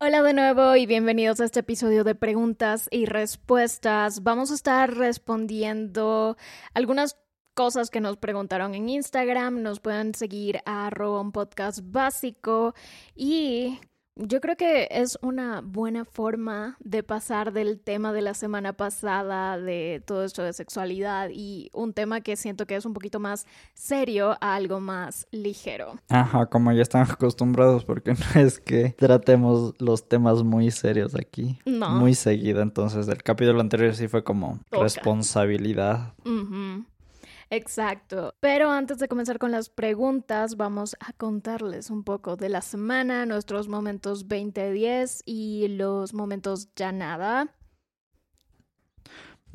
Hola 0.00 0.22
de 0.22 0.32
nuevo 0.32 0.76
y 0.76 0.86
bienvenidos 0.86 1.40
a 1.40 1.44
este 1.44 1.58
episodio 1.58 2.04
de 2.04 2.14
preguntas 2.14 2.86
y 2.92 3.06
respuestas. 3.06 4.22
Vamos 4.22 4.52
a 4.52 4.54
estar 4.54 4.94
respondiendo 4.94 6.36
algunas 6.72 7.18
cosas 7.54 7.90
que 7.90 8.00
nos 8.00 8.16
preguntaron 8.16 8.76
en 8.76 8.88
Instagram. 8.88 9.60
Nos 9.60 9.80
pueden 9.80 10.14
seguir 10.14 10.60
a 10.66 10.86
arroba 10.86 11.28
podcast 11.32 11.80
básico 11.82 12.76
y 13.16 13.80
yo 14.18 14.40
creo 14.40 14.56
que 14.56 14.88
es 14.90 15.18
una 15.22 15.60
buena 15.60 16.04
forma 16.04 16.76
de 16.80 17.02
pasar 17.02 17.52
del 17.52 17.78
tema 17.78 18.12
de 18.12 18.22
la 18.22 18.34
semana 18.34 18.72
pasada, 18.72 19.58
de 19.58 20.02
todo 20.04 20.24
esto 20.24 20.42
de 20.42 20.52
sexualidad 20.52 21.30
y 21.32 21.70
un 21.72 21.92
tema 21.92 22.20
que 22.20 22.36
siento 22.36 22.66
que 22.66 22.76
es 22.76 22.84
un 22.84 22.94
poquito 22.94 23.20
más 23.20 23.46
serio 23.74 24.36
a 24.40 24.54
algo 24.54 24.80
más 24.80 25.26
ligero. 25.30 25.98
Ajá, 26.08 26.46
como 26.46 26.72
ya 26.72 26.82
están 26.82 27.02
acostumbrados, 27.10 27.84
porque 27.84 28.14
no 28.14 28.40
es 28.40 28.60
que 28.60 28.90
tratemos 28.98 29.74
los 29.78 30.08
temas 30.08 30.42
muy 30.42 30.70
serios 30.70 31.14
aquí. 31.14 31.58
No. 31.64 31.90
Muy 31.90 32.14
seguido, 32.14 32.60
entonces 32.60 33.08
el 33.08 33.22
capítulo 33.22 33.60
anterior 33.60 33.94
sí 33.94 34.08
fue 34.08 34.24
como 34.24 34.58
Toca. 34.70 34.82
responsabilidad. 34.84 36.14
Ujú. 36.24 36.84
Exacto. 37.50 38.34
Pero 38.40 38.70
antes 38.70 38.98
de 38.98 39.08
comenzar 39.08 39.38
con 39.38 39.50
las 39.50 39.70
preguntas, 39.70 40.56
vamos 40.56 40.96
a 41.00 41.12
contarles 41.12 41.90
un 41.90 42.04
poco 42.04 42.36
de 42.36 42.48
la 42.48 42.60
semana, 42.60 43.24
nuestros 43.26 43.68
momentos 43.68 44.28
2010 44.28 45.22
y 45.24 45.68
los 45.68 46.12
momentos 46.12 46.68
ya 46.76 46.92
nada. 46.92 47.54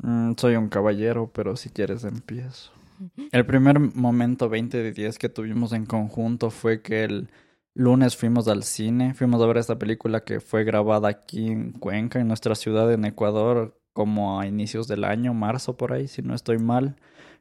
Mm, 0.02 0.32
soy 0.36 0.56
un 0.56 0.68
caballero, 0.68 1.30
pero 1.32 1.56
si 1.56 1.70
quieres 1.70 2.04
empiezo. 2.04 2.72
El 3.32 3.46
primer 3.46 3.78
momento 3.80 4.48
20 4.48 4.82
de 4.82 4.92
10 4.92 5.18
que 5.18 5.28
tuvimos 5.28 5.72
en 5.72 5.86
conjunto 5.86 6.50
fue 6.50 6.80
que 6.80 7.04
el 7.04 7.28
lunes 7.74 8.16
fuimos 8.16 8.46
al 8.48 8.62
cine, 8.62 9.14
fuimos 9.14 9.42
a 9.42 9.46
ver 9.46 9.58
esta 9.58 9.78
película 9.78 10.24
que 10.24 10.40
fue 10.40 10.64
grabada 10.64 11.08
aquí 11.08 11.48
en 11.48 11.72
Cuenca, 11.72 12.20
en 12.20 12.28
nuestra 12.28 12.54
ciudad 12.54 12.92
en 12.92 13.04
Ecuador, 13.04 13.80
como 13.92 14.40
a 14.40 14.46
inicios 14.46 14.88
del 14.88 15.04
año, 15.04 15.34
marzo 15.34 15.76
por 15.76 15.92
ahí, 15.92 16.08
si 16.08 16.22
no 16.22 16.34
estoy 16.34 16.58
mal. 16.58 16.96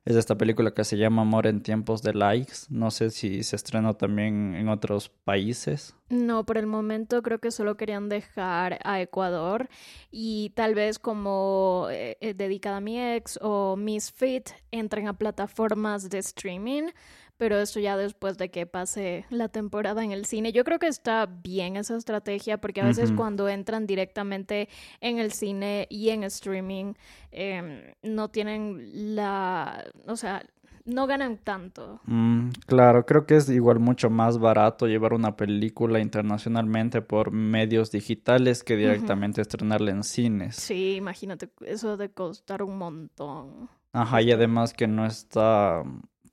Es 0.06 0.18
esta 0.18 0.36
película 0.36 0.73
que 0.73 0.84
se 0.84 0.98
llama 0.98 1.22
Amor 1.22 1.48
en 1.48 1.64
tiempos 1.64 2.04
de 2.04 2.14
likes. 2.14 2.54
No 2.70 2.92
sé 2.92 3.09
si 3.09 3.42
se 3.44 3.56
estrenó 3.56 3.94
también 3.94 4.54
en 4.54 4.68
otros 4.68 5.08
países. 5.08 5.96
No, 6.09 6.46
por 6.46 6.58
el 6.58 6.68
momento 6.68 7.22
creo 7.22 7.40
que 7.40 7.52
solo 7.52 7.78
querían 7.78 8.09
dejar 8.09 8.80
a 8.84 9.00
Ecuador 9.00 9.70
y 10.12 10.52
tal 10.56 10.76
vez 10.76 11.00
como 11.00 11.88
eh, 11.90 12.18
eh, 12.20 12.34
dedicada 12.34 12.78
a 12.78 12.81
mi 12.81 13.00
ex 13.00 13.40
o 13.42 13.78
Misfit 13.78 14.50
entren 14.72 15.08
a 15.08 15.18
plataformas 15.18 16.09
de 16.09 16.18
streaming, 16.18 16.90
pero 17.38 17.58
esto 17.58 17.80
ya 17.80 17.98
después 17.98 18.38
de 18.38 18.50
que 18.50 18.66
pase 18.66 19.26
la 19.30 19.50
temporada 19.50 20.03
en 20.03 20.12
el 20.12 20.26
cine. 20.26 20.52
Yo 20.52 20.64
creo 20.64 20.80
que 20.80 20.88
está 20.88 21.26
bien 21.26 21.75
esa 21.75 21.98
estrategia 21.98 22.59
porque 22.59 22.81
a 22.81 22.86
veces 22.86 23.12
cuando 23.12 23.50
entran 23.50 23.86
directamente 23.86 24.70
en 25.02 25.20
el 25.20 25.31
cine 25.31 25.88
y 25.90 26.09
en 26.09 26.23
streaming 26.23 26.94
em, 27.31 27.81
no 28.02 28.30
tienen 28.30 29.16
la, 29.16 29.84
o 30.08 30.16
sea, 30.16 30.44
no 30.86 31.08
ganan 31.08 31.38
tanto. 31.38 32.02
Mm, 32.06 32.50
claro, 32.66 33.06
creo 33.06 33.25
que 33.25 33.38
es 33.38 33.50
igual 33.50 33.80
mucho 33.80 34.09
más 34.09 34.38
barato 34.38 34.88
llevar 34.88 35.14
una 35.14 35.36
película 35.36 36.00
internacionalmente 36.00 37.02
por 37.02 37.31
medios 37.31 37.92
digitales 37.92 38.64
que 38.64 38.75
directamente 38.75 39.42
estrenarla 39.42 39.92
en 39.92 40.03
cines. 40.03 40.56
Sí, 40.56 40.95
imagínate, 40.95 41.50
eso 41.66 41.97
de 41.97 42.09
costar 42.09 42.64
un 42.64 42.78
montón. 42.78 43.70
Ajá, 43.94 44.22
y 44.22 44.31
además 44.31 44.73
que 44.73 44.88
no 44.88 45.06
está 45.06 45.84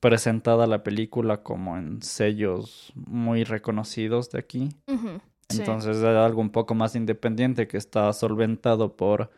presentada 0.01 0.67
la 0.67 0.83
película 0.83 1.43
como 1.43 1.77
en 1.77 2.03
sellos 2.03 2.93
muy 2.95 3.45
reconocidos 3.45 4.31
de 4.31 4.39
aquí. 4.39 4.70
Sí. 5.48 5.59
Entonces 5.61 5.98
es 5.98 6.05
algo 6.05 6.41
un 6.41 6.51
poco 6.51 6.75
más 6.75 6.95
independiente 6.97 7.69
que 7.69 7.77
está 7.77 8.12
solventado 8.12 8.97
por 8.97 9.31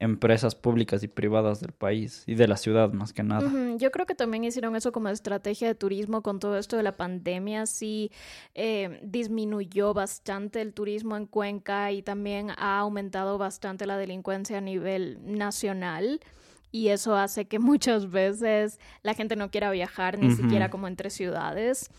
empresas 0.00 0.54
públicas 0.54 1.02
y 1.02 1.08
privadas 1.08 1.60
del 1.60 1.72
país 1.72 2.24
y 2.26 2.34
de 2.34 2.48
la 2.48 2.56
ciudad 2.56 2.92
más 2.92 3.12
que 3.12 3.22
nada. 3.22 3.50
Yo 3.76 3.90
creo 3.90 4.06
que 4.06 4.14
también 4.14 4.44
hicieron 4.44 4.74
eso 4.74 4.92
como 4.92 5.10
estrategia 5.10 5.68
de 5.68 5.74
turismo 5.74 6.22
con 6.22 6.40
todo 6.40 6.56
esto 6.56 6.76
de 6.78 6.82
la 6.82 6.96
pandemia. 6.96 7.66
Sí, 7.66 8.10
eh, 8.54 8.98
disminuyó 9.02 9.92
bastante 9.92 10.62
el 10.62 10.72
turismo 10.72 11.16
en 11.16 11.26
Cuenca 11.26 11.92
y 11.92 12.02
también 12.02 12.50
ha 12.56 12.78
aumentado 12.78 13.36
bastante 13.36 13.86
la 13.86 13.98
delincuencia 13.98 14.58
a 14.58 14.62
nivel 14.62 15.18
nacional. 15.22 16.20
Y 16.70 16.88
eso 16.88 17.16
hace 17.16 17.46
que 17.46 17.58
muchas 17.58 18.10
veces 18.10 18.78
la 19.02 19.14
gente 19.14 19.36
no 19.36 19.50
quiera 19.50 19.70
viajar 19.70 20.18
ni 20.18 20.34
siquiera 20.34 20.70
como 20.70 20.88
entre 20.88 21.10
ciudades. 21.10 21.90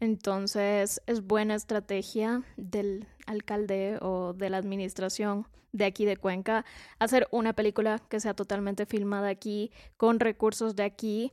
Entonces 0.00 1.00
es 1.06 1.26
buena 1.26 1.54
estrategia 1.54 2.42
del 2.56 3.06
alcalde 3.26 3.98
o 4.02 4.34
de 4.34 4.50
la 4.50 4.58
administración 4.58 5.46
de 5.72 5.84
aquí 5.84 6.04
de 6.04 6.16
Cuenca 6.16 6.64
hacer 6.98 7.28
una 7.30 7.52
película 7.52 7.98
que 8.08 8.20
sea 8.20 8.34
totalmente 8.34 8.86
filmada 8.86 9.28
aquí, 9.28 9.70
con 9.96 10.20
recursos 10.20 10.76
de 10.76 10.84
aquí 10.84 11.32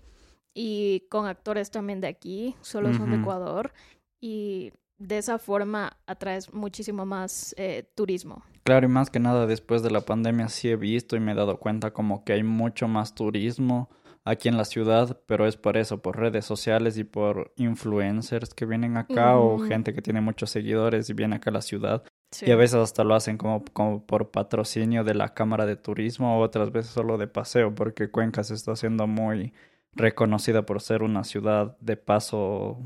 y 0.53 1.07
con 1.09 1.25
actores 1.27 1.71
también 1.71 2.01
de 2.01 2.07
aquí, 2.07 2.55
solo 2.61 2.93
son 2.93 3.11
de. 3.11 3.17
Ecuador. 3.17 3.73
Y 4.21 4.71
de 5.03 5.17
esa 5.17 5.37
forma 5.37 5.97
atraes 6.07 6.53
muchísimo 6.53 7.05
más 7.05 7.53
eh, 7.57 7.89
turismo. 7.95 8.43
Claro, 8.63 8.85
y 8.85 8.89
más 8.89 9.09
que 9.09 9.19
nada 9.19 9.45
después 9.45 9.83
de 9.83 9.91
la 9.91 10.01
pandemia 10.01 10.47
sí 10.47 10.69
he 10.69 10.77
visto 10.77 11.17
y 11.17 11.19
me 11.19 11.33
he 11.33 11.35
dado 11.35 11.57
cuenta 11.59 11.91
como 11.91 12.23
que 12.23 12.33
hay 12.33 12.43
mucho 12.43 12.87
más 12.87 13.13
turismo 13.13 13.89
aquí 14.23 14.47
en 14.47 14.55
la 14.55 14.63
ciudad, 14.63 15.19
pero 15.25 15.45
es 15.45 15.57
por 15.57 15.75
eso, 15.75 16.01
por 16.01 16.17
redes 16.17 16.45
sociales 16.45 16.97
y 16.97 17.03
por 17.03 17.51
influencers 17.57 18.53
que 18.53 18.65
vienen 18.65 18.95
acá 18.95 19.37
o 19.37 19.59
gente 19.59 19.93
que 19.93 20.01
tiene 20.01 20.21
muchos 20.21 20.49
seguidores 20.49 21.09
y 21.09 21.13
viene 21.13 21.35
acá 21.35 21.49
a 21.49 21.53
la 21.53 21.61
ciudad. 21.61 22.03
Sí. 22.31 22.45
Y 22.47 22.51
a 22.51 22.55
veces 22.55 22.77
hasta 22.77 23.03
lo 23.03 23.15
hacen 23.15 23.37
como, 23.37 23.65
como 23.73 24.05
por 24.05 24.31
patrocinio 24.31 25.03
de 25.03 25.13
la 25.13 25.33
Cámara 25.33 25.65
de 25.65 25.75
Turismo, 25.75 26.39
o 26.39 26.41
otras 26.41 26.71
veces 26.71 26.91
solo 26.93 27.17
de 27.17 27.27
paseo, 27.27 27.75
porque 27.75 28.09
Cuenca 28.09 28.43
se 28.43 28.53
está 28.53 28.71
haciendo 28.71 29.05
muy 29.05 29.53
reconocida 29.91 30.65
por 30.65 30.81
ser 30.81 31.03
una 31.03 31.25
ciudad 31.25 31.77
de 31.79 31.97
paso 31.97 32.79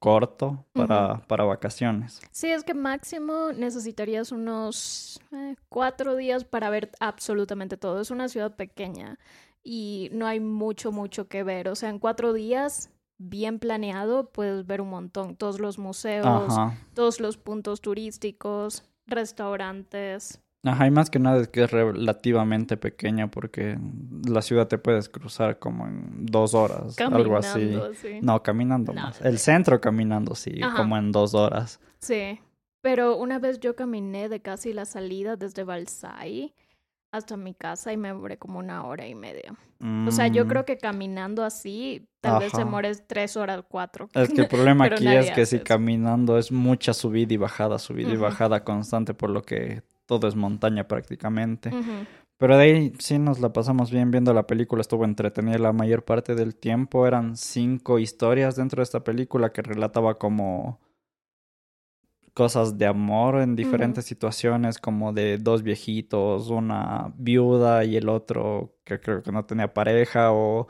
corto 0.00 0.64
para, 0.72 1.22
para 1.28 1.44
vacaciones. 1.44 2.20
Sí, 2.32 2.50
es 2.50 2.64
que 2.64 2.74
máximo 2.74 3.52
necesitarías 3.52 4.32
unos 4.32 5.20
eh, 5.30 5.54
cuatro 5.68 6.16
días 6.16 6.44
para 6.44 6.70
ver 6.70 6.90
absolutamente 6.98 7.76
todo. 7.76 8.00
Es 8.00 8.10
una 8.10 8.28
ciudad 8.28 8.56
pequeña 8.56 9.18
y 9.62 10.08
no 10.12 10.26
hay 10.26 10.40
mucho, 10.40 10.90
mucho 10.90 11.28
que 11.28 11.42
ver. 11.42 11.68
O 11.68 11.76
sea, 11.76 11.90
en 11.90 11.98
cuatro 11.98 12.32
días, 12.32 12.90
bien 13.18 13.58
planeado, 13.58 14.30
puedes 14.30 14.66
ver 14.66 14.80
un 14.80 14.88
montón. 14.88 15.36
Todos 15.36 15.60
los 15.60 15.78
museos, 15.78 16.26
Ajá. 16.58 16.78
todos 16.94 17.20
los 17.20 17.36
puntos 17.36 17.82
turísticos, 17.82 18.84
restaurantes. 19.06 20.40
Ajá, 20.62 20.86
y 20.86 20.90
más 20.90 21.08
que 21.08 21.18
nada 21.18 21.40
es 21.40 21.48
que 21.48 21.62
es 21.64 21.70
relativamente 21.70 22.76
pequeña 22.76 23.30
porque 23.30 23.78
la 24.28 24.42
ciudad 24.42 24.68
te 24.68 24.76
puedes 24.76 25.08
cruzar 25.08 25.58
como 25.58 25.86
en 25.86 26.26
dos 26.26 26.52
horas, 26.54 26.98
algo 26.98 27.36
así. 27.38 27.78
Sí. 27.94 28.18
No, 28.20 28.42
caminando 28.42 28.92
No, 28.92 29.02
más. 29.02 29.20
El 29.22 29.38
centro 29.38 29.80
caminando, 29.80 30.34
sí, 30.34 30.60
Ajá. 30.62 30.76
como 30.76 30.98
en 30.98 31.12
dos 31.12 31.32
horas. 31.34 31.80
Sí. 31.98 32.40
Pero 32.82 33.16
una 33.16 33.38
vez 33.38 33.60
yo 33.60 33.74
caminé 33.76 34.28
de 34.28 34.40
casi 34.40 34.72
la 34.72 34.84
salida 34.84 35.36
desde 35.36 35.64
Balsai 35.64 36.54
hasta 37.12 37.36
mi 37.36 37.54
casa 37.54 37.92
y 37.92 37.96
me 37.96 38.08
demoré 38.08 38.36
como 38.38 38.58
una 38.58 38.84
hora 38.84 39.06
y 39.06 39.14
media. 39.14 39.54
O 40.06 40.10
sea, 40.10 40.26
yo 40.28 40.44
Mm, 40.44 40.48
creo 40.48 40.64
que 40.66 40.76
caminando 40.76 41.42
así, 41.42 42.06
tal 42.20 42.38
vez 42.38 42.52
Ajá. 42.54 42.64
demores 42.64 43.02
tres 43.06 43.36
horas, 43.38 43.64
cuatro. 43.66 44.10
Es 44.12 44.28
que 44.28 44.42
el 44.42 44.48
problema 44.48 44.84
aquí 44.84 45.08
es 45.08 45.30
que 45.30 45.46
si 45.46 45.58
caminando 45.60 46.36
es 46.38 46.52
mucha 46.52 46.92
subida 46.92 47.32
y 47.32 47.38
bajada, 47.38 47.78
subida 47.78 48.10
y 48.12 48.16
bajada 48.16 48.62
constante, 48.62 49.14
por 49.14 49.30
lo 49.30 49.42
que 49.42 49.82
todo 50.10 50.26
es 50.26 50.34
montaña 50.34 50.88
prácticamente. 50.88 51.70
Pero 52.36 52.56
de 52.56 52.64
ahí 52.64 52.92
sí 52.98 53.16
nos 53.20 53.38
la 53.38 53.52
pasamos 53.52 53.92
bien 53.92 54.10
viendo 54.10 54.34
la 54.34 54.48
película, 54.48 54.80
estuvo 54.80 55.04
entretenida 55.04 55.56
la 55.58 55.72
mayor 55.72 56.04
parte 56.04 56.34
del 56.34 56.56
tiempo. 56.56 57.06
Eran 57.06 57.36
cinco 57.36 58.00
historias 58.00 58.56
dentro 58.56 58.80
de 58.80 58.82
esta 58.82 59.04
película 59.04 59.52
que 59.52 59.62
relataba 59.62 60.18
como 60.18 60.80
cosas 62.34 62.76
de 62.76 62.86
amor 62.86 63.40
en 63.40 63.54
diferentes 63.54 64.04
situaciones, 64.04 64.78
como 64.78 65.12
de 65.12 65.38
dos 65.38 65.62
viejitos, 65.62 66.50
una 66.50 67.12
viuda 67.16 67.84
y 67.84 67.96
el 67.96 68.08
otro 68.08 68.74
que 68.82 68.98
creo 68.98 69.22
que 69.22 69.30
no 69.30 69.44
tenía 69.44 69.72
pareja, 69.72 70.32
o 70.32 70.66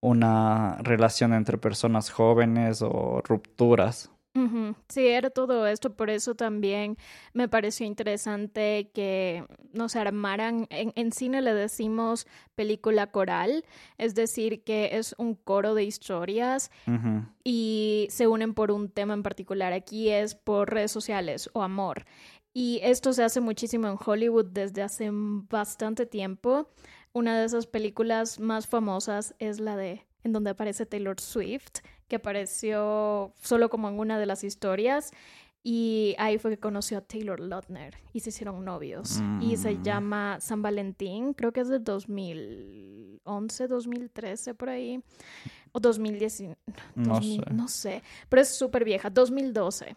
una 0.00 0.76
relación 0.82 1.32
entre 1.32 1.58
personas 1.58 2.10
jóvenes 2.10 2.82
o 2.82 3.20
rupturas. 3.24 4.12
Sí, 4.88 5.06
era 5.06 5.30
todo 5.30 5.66
esto, 5.66 5.94
por 5.94 6.10
eso 6.10 6.34
también 6.34 6.96
me 7.32 7.48
pareció 7.48 7.86
interesante 7.86 8.90
que 8.92 9.44
nos 9.72 9.96
armaran, 9.96 10.66
en, 10.70 10.92
en 10.94 11.12
cine 11.12 11.40
le 11.40 11.54
decimos 11.54 12.26
película 12.54 13.06
coral, 13.10 13.64
es 13.98 14.14
decir, 14.14 14.62
que 14.62 14.90
es 14.92 15.14
un 15.18 15.34
coro 15.34 15.74
de 15.74 15.84
historias 15.84 16.70
y 17.44 18.06
se 18.10 18.26
unen 18.26 18.54
por 18.54 18.70
un 18.70 18.90
tema 18.90 19.14
en 19.14 19.22
particular. 19.22 19.72
Aquí 19.72 20.10
es 20.10 20.34
por 20.34 20.70
redes 20.70 20.90
sociales 20.92 21.48
o 21.52 21.62
amor. 21.62 22.04
Y 22.52 22.80
esto 22.82 23.12
se 23.12 23.22
hace 23.22 23.40
muchísimo 23.40 23.86
en 23.88 23.98
Hollywood 24.02 24.46
desde 24.46 24.82
hace 24.82 25.10
bastante 25.12 26.06
tiempo. 26.06 26.70
Una 27.12 27.38
de 27.38 27.46
esas 27.46 27.66
películas 27.66 28.40
más 28.40 28.66
famosas 28.66 29.34
es 29.38 29.60
la 29.60 29.76
de 29.76 30.06
en 30.26 30.32
donde 30.32 30.50
aparece 30.50 30.86
Taylor 30.86 31.20
Swift, 31.20 31.80
que 32.08 32.16
apareció 32.16 33.32
solo 33.42 33.68
como 33.68 33.88
en 33.88 33.98
una 33.98 34.18
de 34.18 34.26
las 34.26 34.44
historias. 34.44 35.12
Y 35.68 36.14
ahí 36.18 36.38
fue 36.38 36.52
que 36.52 36.58
conoció 36.58 36.98
a 36.98 37.00
Taylor 37.00 37.40
Lautner 37.40 37.96
y 38.12 38.20
se 38.20 38.28
hicieron 38.30 38.64
novios. 38.64 39.20
Y 39.40 39.56
se 39.56 39.74
Mm. 39.74 39.82
llama 39.82 40.38
San 40.40 40.62
Valentín, 40.62 41.32
creo 41.34 41.50
que 41.52 41.60
es 41.60 41.68
de 41.68 41.80
2011, 41.80 43.66
2013 43.68 44.54
por 44.54 44.68
ahí. 44.68 45.02
O 45.72 45.80
2019. 45.80 46.56
No 46.94 47.14
2000, 47.14 47.42
sé. 47.44 47.52
No 47.54 47.68
sé, 47.68 48.02
pero 48.28 48.42
es 48.42 48.48
súper 48.48 48.84
vieja, 48.84 49.10
2012. 49.10 49.96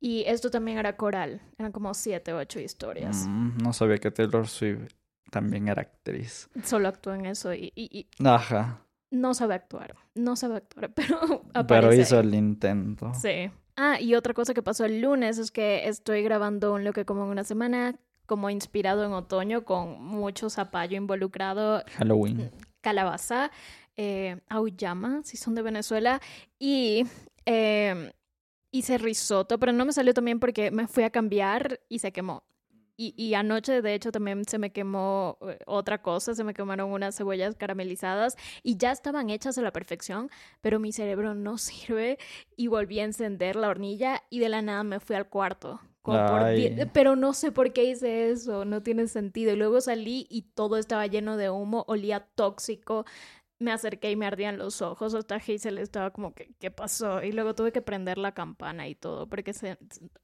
Y 0.00 0.22
esto 0.26 0.50
también 0.50 0.78
era 0.78 0.96
coral, 0.96 1.40
eran 1.58 1.72
como 1.72 1.92
siete, 1.94 2.32
ocho 2.32 2.60
historias. 2.60 3.26
Mm, 3.26 3.58
no 3.62 3.72
sabía 3.72 3.98
que 3.98 4.10
Taylor 4.10 4.46
Swift 4.46 4.92
también 5.30 5.68
era 5.68 5.82
actriz. 5.82 6.48
Solo 6.64 6.88
actuó 6.88 7.14
en 7.14 7.26
eso 7.26 7.52
y, 7.52 7.72
y- 7.74 7.98
y 7.98 8.24
Ajá. 8.24 8.84
No 9.10 9.34
sabe 9.34 9.54
actuar, 9.54 9.94
no 10.14 10.36
sabe 10.36 10.56
actuar, 10.56 10.92
pero 10.94 11.42
Pero 11.66 11.92
aparece 11.92 12.02
hizo 12.02 12.18
ahí. 12.18 12.26
el 12.26 12.34
intento. 12.34 13.12
Sí. 13.14 13.50
Ah, 13.76 14.00
y 14.00 14.14
otra 14.14 14.34
cosa 14.34 14.54
que 14.54 14.62
pasó 14.62 14.84
el 14.84 15.00
lunes 15.00 15.38
es 15.38 15.50
que 15.50 15.88
estoy 15.88 16.22
grabando 16.22 16.74
un 16.74 16.84
lo 16.84 16.92
que 16.92 17.04
como 17.04 17.24
en 17.24 17.30
una 17.30 17.44
semana, 17.44 17.94
como 18.26 18.50
inspirado 18.50 19.04
en 19.04 19.12
otoño, 19.12 19.64
con 19.64 20.02
mucho 20.02 20.50
zapallo 20.50 20.96
involucrado, 20.96 21.82
Halloween. 21.96 22.50
calabaza, 22.80 23.50
eh, 23.96 24.40
auyama, 24.48 25.22
si 25.24 25.36
son 25.36 25.54
de 25.54 25.62
Venezuela, 25.62 26.20
y 26.58 27.06
eh, 27.46 28.12
hice 28.72 28.98
risotto, 28.98 29.58
pero 29.58 29.72
no 29.72 29.84
me 29.84 29.92
salió 29.92 30.12
también 30.12 30.40
porque 30.40 30.70
me 30.70 30.86
fui 30.88 31.04
a 31.04 31.10
cambiar 31.10 31.80
y 31.88 32.00
se 32.00 32.12
quemó. 32.12 32.42
Y, 33.00 33.14
y 33.16 33.34
anoche, 33.34 33.80
de 33.80 33.94
hecho, 33.94 34.10
también 34.10 34.44
se 34.44 34.58
me 34.58 34.72
quemó 34.72 35.38
eh, 35.42 35.60
otra 35.66 36.02
cosa, 36.02 36.34
se 36.34 36.42
me 36.42 36.52
quemaron 36.52 36.90
unas 36.90 37.16
cebollas 37.16 37.54
caramelizadas 37.54 38.36
y 38.64 38.76
ya 38.76 38.90
estaban 38.90 39.30
hechas 39.30 39.56
a 39.56 39.62
la 39.62 39.72
perfección, 39.72 40.30
pero 40.60 40.80
mi 40.80 40.90
cerebro 40.90 41.32
no 41.34 41.58
sirve 41.58 42.18
y 42.56 42.66
volví 42.66 42.98
a 42.98 43.04
encender 43.04 43.54
la 43.54 43.68
hornilla 43.68 44.24
y 44.30 44.40
de 44.40 44.48
la 44.48 44.62
nada 44.62 44.82
me 44.82 44.98
fui 44.98 45.14
al 45.14 45.28
cuarto. 45.28 45.80
por 46.02 46.92
Pero 46.92 47.16
no 47.16 47.34
sé 47.34 47.52
por 47.52 47.72
qué 47.72 47.84
hice 47.84 48.30
eso, 48.30 48.64
no 48.64 48.82
tiene 48.82 49.06
sentido. 49.06 49.52
Y 49.52 49.56
luego 49.56 49.80
salí 49.80 50.26
y 50.28 50.42
todo 50.42 50.76
estaba 50.76 51.06
lleno 51.06 51.36
de 51.36 51.50
humo, 51.50 51.84
olía 51.86 52.26
tóxico. 52.34 53.04
Me 53.58 53.72
acerqué 53.72 54.10
y 54.10 54.16
me 54.16 54.26
ardían 54.26 54.58
los 54.58 54.82
ojos. 54.82 55.14
Hasta 55.14 55.36
Hazel 55.36 55.78
estaba 55.78 56.10
como 56.10 56.34
que, 56.34 56.54
¿qué 56.58 56.70
pasó? 56.70 57.22
Y 57.22 57.32
luego 57.32 57.54
tuve 57.54 57.72
que 57.72 57.82
prender 57.82 58.18
la 58.18 58.32
campana 58.32 58.86
y 58.88 58.94
todo, 58.94 59.28
porque 59.28 59.52
se... 59.52 59.78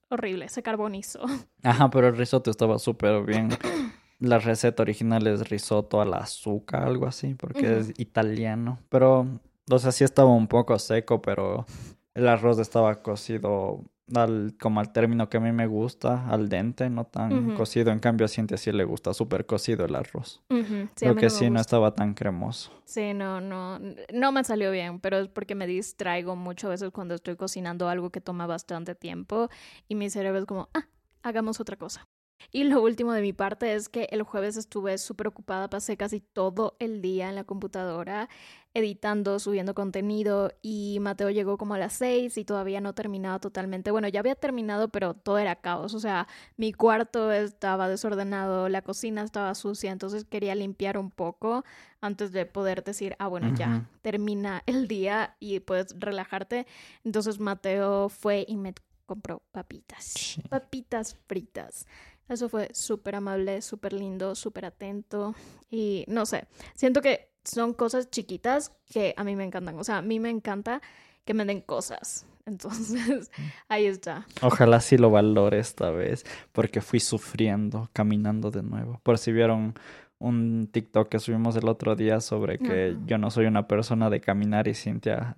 horrible, 0.08 0.48
se 0.48 0.62
carbonizó. 0.62 1.24
Ajá, 1.62 1.90
pero 1.90 2.08
el 2.08 2.16
risotto 2.16 2.50
estaba 2.50 2.78
súper 2.78 3.22
bien. 3.24 3.48
La 4.20 4.38
receta 4.38 4.82
original 4.84 5.26
es 5.26 5.50
risotto 5.50 6.00
al 6.00 6.14
azúcar, 6.14 6.84
algo 6.84 7.06
así, 7.06 7.34
porque 7.34 7.78
es 7.78 7.92
italiano. 7.98 8.78
Pero, 8.88 9.26
o 9.68 9.78
sea, 9.78 9.90
sí 9.90 10.04
estaba 10.04 10.30
un 10.30 10.46
poco 10.46 10.78
seco, 10.78 11.20
pero 11.20 11.66
el 12.14 12.28
arroz 12.28 12.58
estaba 12.60 13.02
cocido 13.02 13.84
al, 14.14 14.54
como 14.60 14.80
al 14.80 14.92
término 14.92 15.28
que 15.28 15.38
a 15.38 15.40
mí 15.40 15.52
me 15.52 15.66
gusta, 15.66 16.28
al 16.28 16.48
dente, 16.48 16.90
no 16.90 17.04
tan 17.04 17.48
Ujú. 17.48 17.54
cocido. 17.54 17.90
En 17.92 18.00
cambio, 18.00 18.26
a 18.26 18.28
Cintia 18.28 18.56
sí 18.56 18.72
le 18.72 18.84
gusta 18.84 19.14
súper 19.14 19.46
cocido 19.46 19.84
el 19.84 19.94
arroz. 19.94 20.42
Ujú, 20.50 20.88
sí, 20.94 21.06
a 21.06 21.08
Lo 21.10 21.16
que 21.16 21.26
no 21.26 21.30
sí 21.30 21.50
no 21.50 21.60
estaba 21.60 21.94
tan 21.94 22.14
cremoso. 22.14 22.70
Sí, 22.84 23.14
no, 23.14 23.40
no, 23.40 23.78
no 24.12 24.32
me 24.32 24.44
salió 24.44 24.70
bien, 24.70 25.00
pero 25.00 25.18
es 25.18 25.28
porque 25.28 25.54
me 25.54 25.66
distraigo 25.66 26.36
mucho 26.36 26.66
a 26.66 26.70
veces 26.70 26.90
cuando 26.90 27.14
estoy 27.14 27.36
cocinando 27.36 27.88
algo 27.88 28.10
que 28.10 28.20
toma 28.20 28.46
bastante 28.46 28.94
tiempo 28.94 29.48
y 29.88 29.94
mi 29.94 30.10
cerebro 30.10 30.38
es 30.38 30.44
como, 30.44 30.68
ah, 30.74 30.86
hagamos 31.22 31.60
otra 31.60 31.76
cosa. 31.76 32.06
Y 32.52 32.64
lo 32.64 32.82
último 32.82 33.12
de 33.12 33.22
mi 33.22 33.32
parte 33.32 33.74
es 33.74 33.88
que 33.88 34.06
el 34.10 34.22
jueves 34.22 34.56
estuve 34.58 34.98
súper 34.98 35.28
ocupada, 35.28 35.70
pasé 35.70 35.96
casi 35.96 36.20
todo 36.20 36.76
el 36.78 37.00
día 37.00 37.30
en 37.30 37.36
la 37.36 37.44
computadora 37.44 38.28
editando, 38.74 39.38
subiendo 39.38 39.72
contenido 39.74 40.52
y 40.60 40.98
Mateo 41.00 41.30
llegó 41.30 41.56
como 41.56 41.74
a 41.74 41.78
las 41.78 41.92
seis 41.92 42.36
y 42.36 42.44
todavía 42.44 42.80
no 42.80 42.92
terminaba 42.92 43.38
totalmente. 43.38 43.92
Bueno, 43.92 44.08
ya 44.08 44.18
había 44.20 44.34
terminado, 44.34 44.88
pero 44.88 45.14
todo 45.14 45.38
era 45.38 45.54
caos, 45.56 45.94
o 45.94 46.00
sea, 46.00 46.26
mi 46.56 46.72
cuarto 46.72 47.30
estaba 47.32 47.88
desordenado, 47.88 48.68
la 48.68 48.82
cocina 48.82 49.22
estaba 49.22 49.54
sucia, 49.54 49.92
entonces 49.92 50.24
quería 50.24 50.54
limpiar 50.56 50.98
un 50.98 51.10
poco 51.12 51.64
antes 52.00 52.32
de 52.32 52.46
poder 52.46 52.82
decir, 52.82 53.14
ah, 53.20 53.28
bueno, 53.28 53.54
ya 53.56 53.88
termina 54.02 54.62
el 54.66 54.88
día 54.88 55.36
y 55.38 55.60
puedes 55.60 55.94
relajarte. 55.98 56.66
Entonces 57.04 57.38
Mateo 57.38 58.08
fue 58.08 58.44
y 58.48 58.56
me 58.56 58.74
compró 59.06 59.42
papitas, 59.52 60.04
Sí. 60.04 60.42
papitas 60.48 61.16
fritas. 61.26 61.86
Eso 62.28 62.48
fue 62.48 62.70
súper 62.72 63.16
amable, 63.16 63.60
súper 63.62 63.92
lindo, 63.92 64.34
súper 64.34 64.64
atento 64.64 65.34
y 65.70 66.04
no 66.08 66.26
sé, 66.26 66.46
siento 66.74 67.00
que 67.02 67.33
son 67.44 67.74
cosas 67.74 68.10
chiquitas 68.10 68.72
que 68.90 69.14
a 69.16 69.24
mí 69.24 69.36
me 69.36 69.44
encantan. 69.44 69.78
O 69.78 69.84
sea, 69.84 69.98
a 69.98 70.02
mí 70.02 70.18
me 70.20 70.30
encanta 70.30 70.80
que 71.24 71.34
me 71.34 71.44
den 71.44 71.60
cosas. 71.60 72.26
Entonces, 72.46 73.30
ahí 73.68 73.86
está. 73.86 74.26
Ojalá 74.42 74.80
sí 74.80 74.98
lo 74.98 75.10
valore 75.10 75.58
esta 75.58 75.90
vez, 75.90 76.24
porque 76.52 76.82
fui 76.82 77.00
sufriendo, 77.00 77.88
caminando 77.92 78.50
de 78.50 78.62
nuevo. 78.62 79.00
Por 79.02 79.18
si 79.18 79.32
vieron 79.32 79.74
un 80.18 80.68
TikTok 80.70 81.08
que 81.08 81.18
subimos 81.18 81.56
el 81.56 81.68
otro 81.68 81.96
día 81.96 82.20
sobre 82.20 82.58
que 82.58 82.96
yo 83.06 83.18
no 83.18 83.30
soy 83.30 83.46
una 83.46 83.66
persona 83.66 84.10
de 84.10 84.20
caminar 84.20 84.68
y 84.68 84.74
Cintia, 84.74 85.36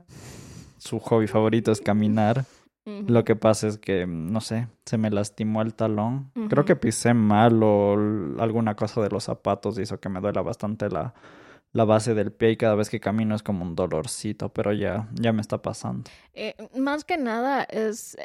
su 0.79 0.99
hobby 0.99 1.26
favorito 1.26 1.73
es 1.73 1.81
caminar. 1.81 2.44
Lo 2.85 3.25
que 3.25 3.35
pasa 3.35 3.67
es 3.67 3.79
que, 3.79 4.06
no 4.06 4.41
sé, 4.41 4.69
se 4.85 4.97
me 4.97 5.11
lastimó 5.11 5.61
el 5.62 5.75
talón. 5.75 6.31
Creo 6.49 6.64
que 6.64 6.76
pisé 6.76 7.14
mal 7.14 7.61
o 7.62 7.94
alguna 8.38 8.76
cosa 8.76 9.00
de 9.00 9.11
los 9.11 9.25
zapatos 9.25 9.79
hizo 9.79 9.99
que 9.99 10.09
me 10.09 10.20
duela 10.20 10.43
bastante 10.43 10.88
la, 10.88 11.12
la 11.76 11.84
base 11.84 12.14
del 12.14 12.32
pie 12.32 12.52
y 12.52 12.56
cada 12.56 12.75
vez 12.75 12.88
que 12.88 13.00
camino 13.00 13.34
es 13.34 13.43
como 13.43 13.62
un 13.62 13.76
dolorcito, 13.76 14.49
pero 14.49 14.73
ya, 14.73 15.08
ya 15.12 15.32
me 15.32 15.43
está 15.43 15.61
pasando. 15.61 16.11
Eh, 16.32 16.55
más 16.75 17.05
que 17.05 17.19
nada 17.19 17.64
es, 17.64 18.17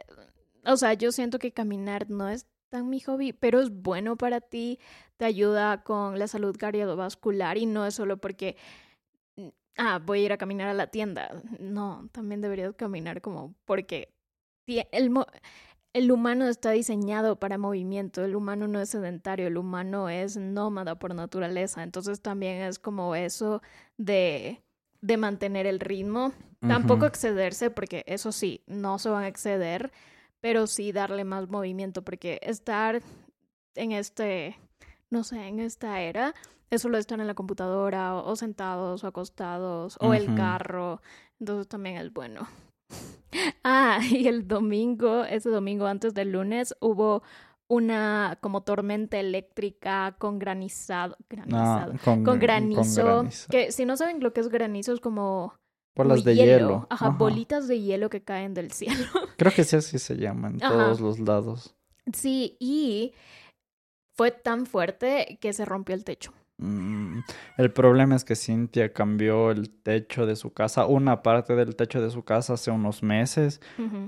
o 0.65 0.77
sea, 0.77 0.93
yo 0.93 1.11
siento 1.11 1.37
que 1.37 1.51
caminar 1.51 2.09
no 2.09 2.29
es 2.29 2.47
tan 2.69 2.89
mi 2.89 3.01
hobby, 3.01 3.33
pero 3.33 3.59
es 3.59 3.69
bueno 3.69 4.15
para 4.15 4.39
ti, 4.39 4.79
te 5.17 5.25
ayuda 5.25 5.83
con 5.83 6.17
la 6.17 6.27
salud 6.27 6.55
cardiovascular 6.57 7.57
y 7.57 7.65
no 7.65 7.85
es 7.85 7.93
solo 7.93 8.17
porque, 8.17 8.55
mm, 9.35 9.49
ah, 9.77 9.99
voy 10.03 10.21
a 10.21 10.25
ir 10.27 10.33
a 10.33 10.37
caminar 10.37 10.69
a 10.69 10.73
la 10.73 10.87
tienda. 10.87 11.29
No, 11.59 12.07
también 12.13 12.39
deberías 12.39 12.73
caminar 12.75 13.21
como 13.21 13.53
porque 13.65 14.13
el, 14.65 15.11
el 15.93 16.11
humano 16.11 16.47
está 16.47 16.71
diseñado 16.71 17.37
para 17.37 17.57
movimiento, 17.57 18.23
el 18.23 18.35
humano 18.35 18.67
no 18.67 18.79
es 18.79 18.89
sedentario, 18.89 19.47
el 19.47 19.57
humano 19.57 20.09
es 20.09 20.37
nómada 20.37 20.95
por 20.95 21.13
naturaleza, 21.13 21.83
entonces 21.83 22.21
también 22.21 22.61
es 22.61 22.79
como 22.79 23.15
eso 23.15 23.61
de, 23.97 24.61
de 25.01 25.17
mantener 25.17 25.67
el 25.67 25.79
ritmo. 25.79 26.33
Tampoco 26.67 27.07
excederse, 27.07 27.71
porque 27.71 28.03
eso 28.05 28.31
sí, 28.31 28.61
no 28.67 28.99
se 28.99 29.09
van 29.09 29.23
a 29.23 29.27
exceder, 29.27 29.91
pero 30.41 30.67
sí 30.67 30.91
darle 30.91 31.23
más 31.23 31.49
movimiento, 31.49 32.03
porque 32.03 32.39
estar 32.43 33.01
en 33.73 33.91
este, 33.93 34.59
no 35.09 35.23
sé, 35.23 35.47
en 35.47 35.59
esta 35.59 36.01
era, 36.01 36.35
es 36.69 36.83
solo 36.83 36.99
estar 36.99 37.19
en 37.19 37.25
la 37.25 37.33
computadora 37.33 38.15
o, 38.15 38.29
o 38.29 38.35
sentados 38.35 39.03
o 39.03 39.07
acostados 39.07 39.97
o 40.01 40.13
el 40.13 40.35
carro, 40.35 41.01
entonces 41.39 41.67
también 41.67 41.97
es 41.97 42.13
bueno. 42.13 42.47
Ah, 43.63 43.99
y 44.09 44.27
el 44.27 44.47
domingo, 44.47 45.23
ese 45.23 45.49
domingo 45.49 45.85
antes 45.85 46.13
del 46.13 46.31
lunes, 46.33 46.75
hubo 46.81 47.23
una 47.69 48.37
como 48.41 48.63
tormenta 48.63 49.17
eléctrica 49.19 50.15
con 50.19 50.37
granizado, 50.37 51.15
Ah, 51.19 51.25
granizado, 51.29 51.93
con, 52.03 52.23
con 52.25 52.39
granizo, 52.39 53.03
granizo. 53.05 53.47
que 53.49 53.71
si 53.71 53.85
no 53.85 53.95
saben 53.95 54.21
lo 54.21 54.33
que 54.33 54.41
es 54.41 54.49
granizo 54.49 54.91
es 54.93 54.99
como 54.99 55.53
Bolas 55.95 56.23
de 56.25 56.35
hielo. 56.35 56.87
Ajá, 56.89 57.07
Ajá. 57.07 57.17
bolitas 57.17 57.67
de 57.69 57.79
hielo 57.79 58.09
que 58.09 58.21
caen 58.23 58.53
del 58.53 58.71
cielo. 58.71 59.05
Creo 59.37 59.53
que 59.53 59.63
sí 59.63 59.77
así 59.77 59.97
se 59.99 60.15
llama 60.17 60.49
en 60.49 60.61
Ajá. 60.61 60.73
todos 60.73 60.99
los 60.99 61.19
lados. 61.19 61.73
Sí, 62.13 62.57
y 62.59 63.13
fue 64.17 64.31
tan 64.31 64.65
fuerte 64.65 65.37
que 65.41 65.53
se 65.53 65.63
rompió 65.65 65.95
el 65.95 66.03
techo. 66.03 66.33
Mm, 66.61 67.19
El 67.57 67.71
problema 67.71 68.15
es 68.15 68.23
que 68.23 68.35
Cintia 68.35 68.93
cambió 68.93 69.51
el 69.51 69.69
techo 69.69 70.25
de 70.25 70.35
su 70.35 70.53
casa, 70.53 70.85
una 70.85 71.21
parte 71.23 71.55
del 71.55 71.75
techo 71.75 72.01
de 72.01 72.09
su 72.11 72.23
casa 72.23 72.53
hace 72.53 72.71
unos 72.71 73.03
meses 73.03 73.59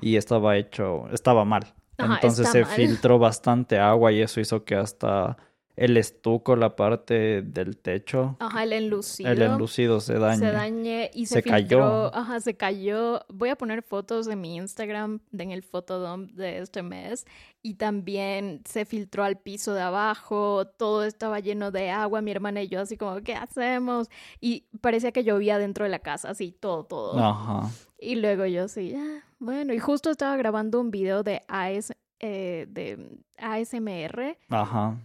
y 0.02 0.16
estaba 0.16 0.56
hecho, 0.56 1.10
estaba 1.12 1.44
mal. 1.46 1.74
Ajá, 1.98 2.14
Entonces 2.16 2.50
se 2.50 2.62
mal. 2.62 2.70
filtró 2.70 3.20
bastante 3.20 3.78
agua 3.80 4.12
y 4.12 4.22
eso 4.22 4.40
hizo 4.40 4.64
que 4.64 4.76
hasta 4.76 5.38
el 5.76 5.98
estuco, 5.98 6.56
la 6.56 6.76
parte 6.76 7.42
del 7.42 7.78
techo, 7.78 8.38
Ajá, 8.40 8.64
el 8.64 8.74
enlucido. 8.74 9.32
el 9.32 9.42
enlucido 9.42 10.00
se 10.00 10.20
dañe. 10.20 10.38
Se 10.38 10.52
dañe 10.52 11.12
y 11.14 11.26
se, 11.26 11.36
Se 11.36 11.44
cayó. 11.44 12.14
ajá, 12.16 12.40
se 12.40 12.56
cayó. 12.56 13.22
Voy 13.30 13.50
a 13.50 13.56
poner 13.56 13.82
fotos 13.82 14.26
de 14.28 14.36
mi 14.36 14.56
Instagram 14.56 15.20
en 15.38 15.52
el 15.52 15.64
fotodump 15.64 16.32
de 16.32 16.60
este 16.60 16.84
mes 16.84 17.26
y 17.64 17.76
también 17.76 18.62
se 18.66 18.86
filtró 18.86 19.24
al 19.24 19.38
piso 19.38 19.74
de 19.74 19.82
abajo, 19.82 20.68
todo 20.68 21.04
estaba 21.06 21.40
lleno 21.40 21.72
de 21.72 21.90
agua, 21.90 22.22
mi 22.22 22.32
hermana 22.32 22.62
y 22.62 22.68
yo 22.68 22.82
así 22.82 22.98
como, 22.98 23.22
¿qué 23.22 23.36
hacemos? 23.36 24.10
Y 24.40 24.66
parecía 24.82 25.12
que 25.12 25.24
llovía 25.24 25.58
dentro 25.58 25.86
de 25.86 25.90
la 25.90 26.00
casa, 26.00 26.30
así 26.30 26.52
todo, 26.52 26.84
todo. 26.86 27.18
Ajá. 27.20 27.70
Y 28.00 28.16
luego 28.16 28.46
yo 28.46 28.68
sí, 28.68 28.94
ah, 28.96 29.24
bueno, 29.40 29.74
y 29.74 29.80
justo 29.80 30.12
estaba 30.12 30.36
grabando 30.36 30.80
un 30.82 30.92
video 30.92 31.24
de, 31.24 31.42
AS, 31.48 31.94
eh, 32.20 32.68
de 32.70 33.18
ASMR 33.38 34.38
Ajá. 34.50 34.98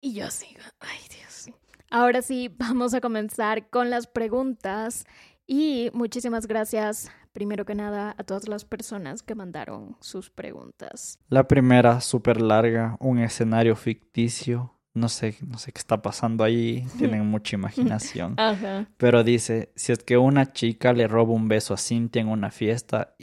Y 0.00 0.14
yo 0.14 0.26
así, 0.26 0.46
ay 0.80 0.98
Dios. 1.10 1.50
Ahora 1.90 2.22
sí, 2.22 2.48
vamos 2.58 2.94
a 2.94 3.00
comenzar 3.00 3.68
con 3.70 3.90
las 3.90 4.06
preguntas 4.06 5.06
y 5.46 5.90
muchísimas 5.94 6.46
gracias 6.46 7.10
primero 7.32 7.64
que 7.64 7.74
nada 7.74 8.14
a 8.18 8.24
todas 8.24 8.48
las 8.48 8.64
personas 8.64 9.22
que 9.22 9.36
mandaron 9.36 9.96
sus 10.00 10.28
preguntas. 10.28 11.20
La 11.28 11.46
primera, 11.46 12.00
súper 12.00 12.40
larga, 12.40 12.96
un 12.98 13.20
escenario 13.20 13.76
ficticio. 13.76 14.74
No 14.92 15.08
sé, 15.08 15.36
no 15.46 15.58
sé 15.58 15.70
qué 15.70 15.78
está 15.78 16.02
pasando 16.02 16.42
ahí, 16.42 16.84
tienen 16.98 17.26
mucha 17.26 17.54
imaginación. 17.54 18.34
Ajá. 18.38 18.88
Pero 18.96 19.22
dice, 19.22 19.72
si 19.76 19.92
es 19.92 20.02
que 20.02 20.18
una 20.18 20.52
chica 20.52 20.92
le 20.92 21.06
roba 21.06 21.32
un 21.32 21.46
beso 21.46 21.74
a 21.74 21.76
Cintia 21.76 22.20
en 22.20 22.28
una 22.28 22.50
fiesta, 22.50 23.14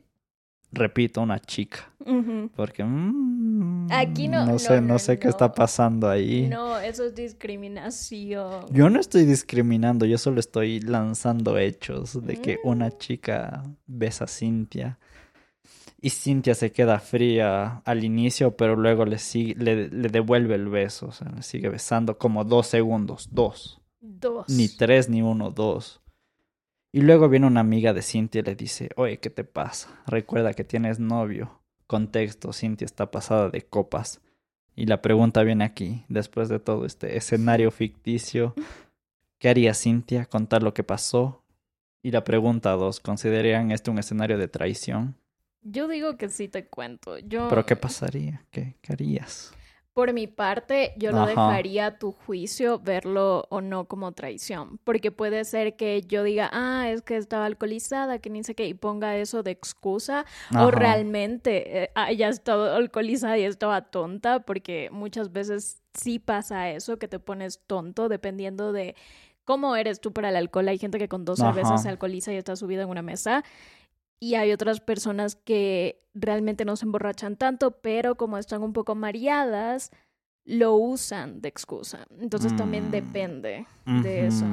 repito, 0.75 1.21
una 1.21 1.39
chica. 1.39 1.91
Porque 2.55 2.83
mm, 2.83 3.87
Aquí 3.91 4.27
no- 4.27 4.45
no 4.45 4.59
sé, 4.59 4.79
no, 4.81 4.87
no, 4.93 4.99
sé 4.99 5.17
qué 5.17 5.27
está 5.27 5.51
pasando 5.53 6.07
ahí. 6.09 6.47
No, 6.47 6.77
eso 6.77 7.05
es 7.05 7.15
discriminación. 7.15 8.65
Yo 8.71 8.89
no 8.89 8.99
estoy 8.99 9.25
discriminando, 9.25 10.05
yo 10.05 10.17
solo 10.17 10.39
estoy 10.39 10.79
lanzando 10.81 11.57
hechos 11.57 12.23
de 12.25 12.41
que 12.41 12.55
Mm. 12.63 12.67
una 12.67 12.97
chica 12.97 13.63
besa 13.87 14.25
a 14.25 14.27
Cintia 14.27 14.99
y 16.01 16.09
Cintia 16.11 16.53
se 16.53 16.71
queda 16.71 16.99
fría 16.99 17.81
al 17.85 18.03
inicio, 18.03 18.55
pero 18.55 18.75
luego 18.75 19.05
le, 19.05 19.17
sigue, 19.17 19.55
le, 19.55 19.89
le 19.89 20.09
devuelve 20.09 20.55
el 20.55 20.67
beso, 20.69 21.07
o 21.07 21.11
sea, 21.11 21.29
le 21.29 21.41
sigue 21.41 21.69
besando 21.69 22.17
como 22.17 22.43
dos 22.43 22.67
segundos, 22.67 23.29
dos, 23.31 23.81
Dos. 23.99 24.47
ni 24.49 24.67
tres, 24.69 25.09
ni 25.09 25.21
uno, 25.23 25.49
dos. 25.49 26.01
Y 26.95 27.01
luego 27.01 27.27
viene 27.27 27.45
una 27.45 27.59
amiga 27.59 27.91
de 27.91 28.01
Cintia 28.01 28.39
y 28.39 28.43
le 28.43 28.55
dice, 28.55 28.89
oye, 28.95 29.17
¿qué 29.17 29.29
te 29.29 29.43
pasa? 29.43 30.01
Recuerda 30.07 30.53
que 30.53 30.63
tienes 30.63 30.97
novio. 30.97 31.59
Contexto, 31.87 32.53
Cintia 32.53 32.85
está 32.85 33.11
pasada 33.11 33.49
de 33.49 33.63
copas. 33.63 34.21
Y 34.77 34.85
la 34.85 35.01
pregunta 35.01 35.43
viene 35.43 35.65
aquí, 35.65 36.05
después 36.07 36.47
de 36.47 36.57
todo 36.59 36.85
este 36.85 37.17
escenario 37.17 37.69
ficticio, 37.71 38.55
¿qué 39.39 39.49
haría 39.49 39.73
Cintia? 39.73 40.23
Contar 40.23 40.63
lo 40.63 40.73
que 40.73 40.85
pasó. 40.85 41.43
Y 42.01 42.11
la 42.11 42.23
pregunta 42.23 42.71
dos, 42.71 43.01
¿considerarían 43.01 43.71
este 43.71 43.91
un 43.91 43.99
escenario 43.99 44.37
de 44.37 44.47
traición? 44.47 45.17
Yo 45.63 45.89
digo 45.89 46.15
que 46.15 46.29
sí 46.29 46.47
te 46.47 46.65
cuento. 46.65 47.17
Yo, 47.19 47.49
¿Pero 47.49 47.65
qué 47.65 47.75
pasaría? 47.75 48.45
¿Qué, 48.51 48.77
qué 48.81 48.93
harías? 48.93 49.53
Por 49.95 50.11
mi 50.11 50.27
parte, 50.27 50.91
yo 50.97 51.13
lo 51.13 51.21
Ajá. 51.21 51.27
dejaría 51.27 51.85
a 51.85 51.97
tu 51.97 52.11
juicio 52.11 52.79
verlo 52.79 53.45
o 53.49 53.61
no 53.61 53.85
como 53.85 54.11
traición, 54.11 54.77
porque 54.83 55.09
puede 55.09 55.45
ser 55.45 55.77
que 55.77 56.01
yo 56.01 56.23
diga, 56.23 56.49
ah, 56.51 56.89
es 56.89 57.01
que 57.01 57.15
estaba 57.15 57.45
alcoholizada, 57.45 58.19
que 58.19 58.29
ni 58.29 58.43
sé 58.43 58.55
qué, 58.55 58.67
y 58.67 58.73
ponga 58.73 59.15
eso 59.15 59.41
de 59.41 59.51
excusa, 59.51 60.25
o 60.59 60.69
realmente 60.69 61.83
eh, 61.83 61.91
haya 61.95 62.27
estado 62.27 62.75
alcoholizada 62.75 63.37
y 63.37 63.43
estaba 63.43 63.83
tonta, 63.83 64.41
porque 64.41 64.89
muchas 64.91 65.31
veces 65.31 65.81
sí 65.93 66.19
pasa 66.19 66.69
eso, 66.71 66.99
que 66.99 67.07
te 67.07 67.19
pones 67.19 67.61
tonto 67.65 68.09
dependiendo 68.09 68.73
de 68.73 68.95
cómo 69.45 69.77
eres 69.77 70.01
tú 70.01 70.11
para 70.11 70.27
el 70.27 70.35
alcohol. 70.35 70.67
Hay 70.67 70.77
gente 70.77 70.99
que 70.99 71.07
con 71.07 71.23
dos 71.23 71.39
cervezas 71.39 71.83
se 71.83 71.87
alcoholiza 71.87 72.33
y 72.33 72.35
está 72.35 72.57
subida 72.57 72.83
en 72.83 72.89
una 72.89 73.01
mesa. 73.01 73.45
Y 74.19 74.35
hay 74.35 74.51
otras 74.51 74.79
personas 74.79 75.35
que 75.35 76.01
realmente 76.13 76.65
no 76.65 76.75
se 76.75 76.85
emborrachan 76.85 77.35
tanto, 77.35 77.71
pero 77.81 78.15
como 78.15 78.37
están 78.37 78.63
un 78.63 78.73
poco 78.73 78.95
mareadas, 78.95 79.91
lo 80.45 80.75
usan 80.75 81.41
de 81.41 81.49
excusa. 81.49 82.05
Entonces 82.19 82.55
también 82.55 82.87
Mm. 82.87 82.91
depende 82.91 83.65
de 83.85 84.27
eso. 84.27 84.45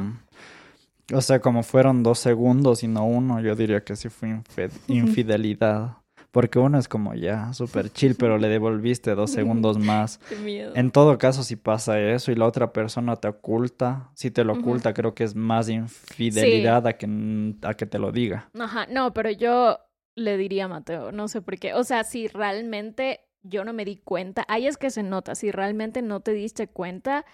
O 1.12 1.20
sea, 1.20 1.40
como 1.40 1.62
fueron 1.62 2.02
dos 2.02 2.18
segundos 2.18 2.82
y 2.82 2.88
no 2.88 3.06
uno, 3.06 3.40
yo 3.40 3.54
diría 3.54 3.84
que 3.84 3.96
sí 3.96 4.08
fue 4.08 4.40
infidelidad. 4.88 5.98
Porque 6.32 6.58
uno 6.58 6.78
es 6.78 6.88
como 6.88 7.14
ya, 7.14 7.52
súper 7.52 7.92
chill, 7.92 8.16
pero 8.16 8.38
le 8.38 8.48
devolviste 8.48 9.14
dos 9.14 9.30
segundos 9.30 9.78
más. 9.78 10.18
Qué 10.28 10.36
miedo. 10.36 10.72
En 10.74 10.90
todo 10.90 11.18
caso, 11.18 11.44
si 11.44 11.56
pasa 11.56 12.00
eso 12.00 12.32
y 12.32 12.34
la 12.34 12.46
otra 12.46 12.72
persona 12.72 13.16
te 13.16 13.28
oculta, 13.28 14.10
si 14.14 14.30
te 14.30 14.42
lo 14.42 14.54
oculta, 14.54 14.94
creo 14.94 15.14
que 15.14 15.24
es 15.24 15.36
más 15.36 15.68
infidelidad 15.68 16.86
a, 16.86 16.94
que, 16.94 17.54
a 17.62 17.74
que 17.74 17.86
te 17.86 17.98
lo 17.98 18.12
diga. 18.12 18.48
Ajá, 18.58 18.86
no, 18.90 19.12
pero 19.12 19.30
yo 19.30 19.78
le 20.14 20.38
diría 20.38 20.64
a 20.64 20.68
Mateo, 20.68 21.12
no 21.12 21.28
sé 21.28 21.42
por 21.42 21.58
qué. 21.58 21.74
O 21.74 21.84
sea, 21.84 22.02
si 22.02 22.28
realmente 22.28 23.20
yo 23.42 23.64
no 23.64 23.74
me 23.74 23.84
di 23.84 23.96
cuenta, 23.96 24.44
ahí 24.48 24.66
es 24.66 24.78
que 24.78 24.90
se 24.90 25.02
nota, 25.02 25.34
si 25.34 25.50
realmente 25.50 26.00
no 26.00 26.20
te 26.20 26.32
diste 26.32 26.66
cuenta, 26.66 27.26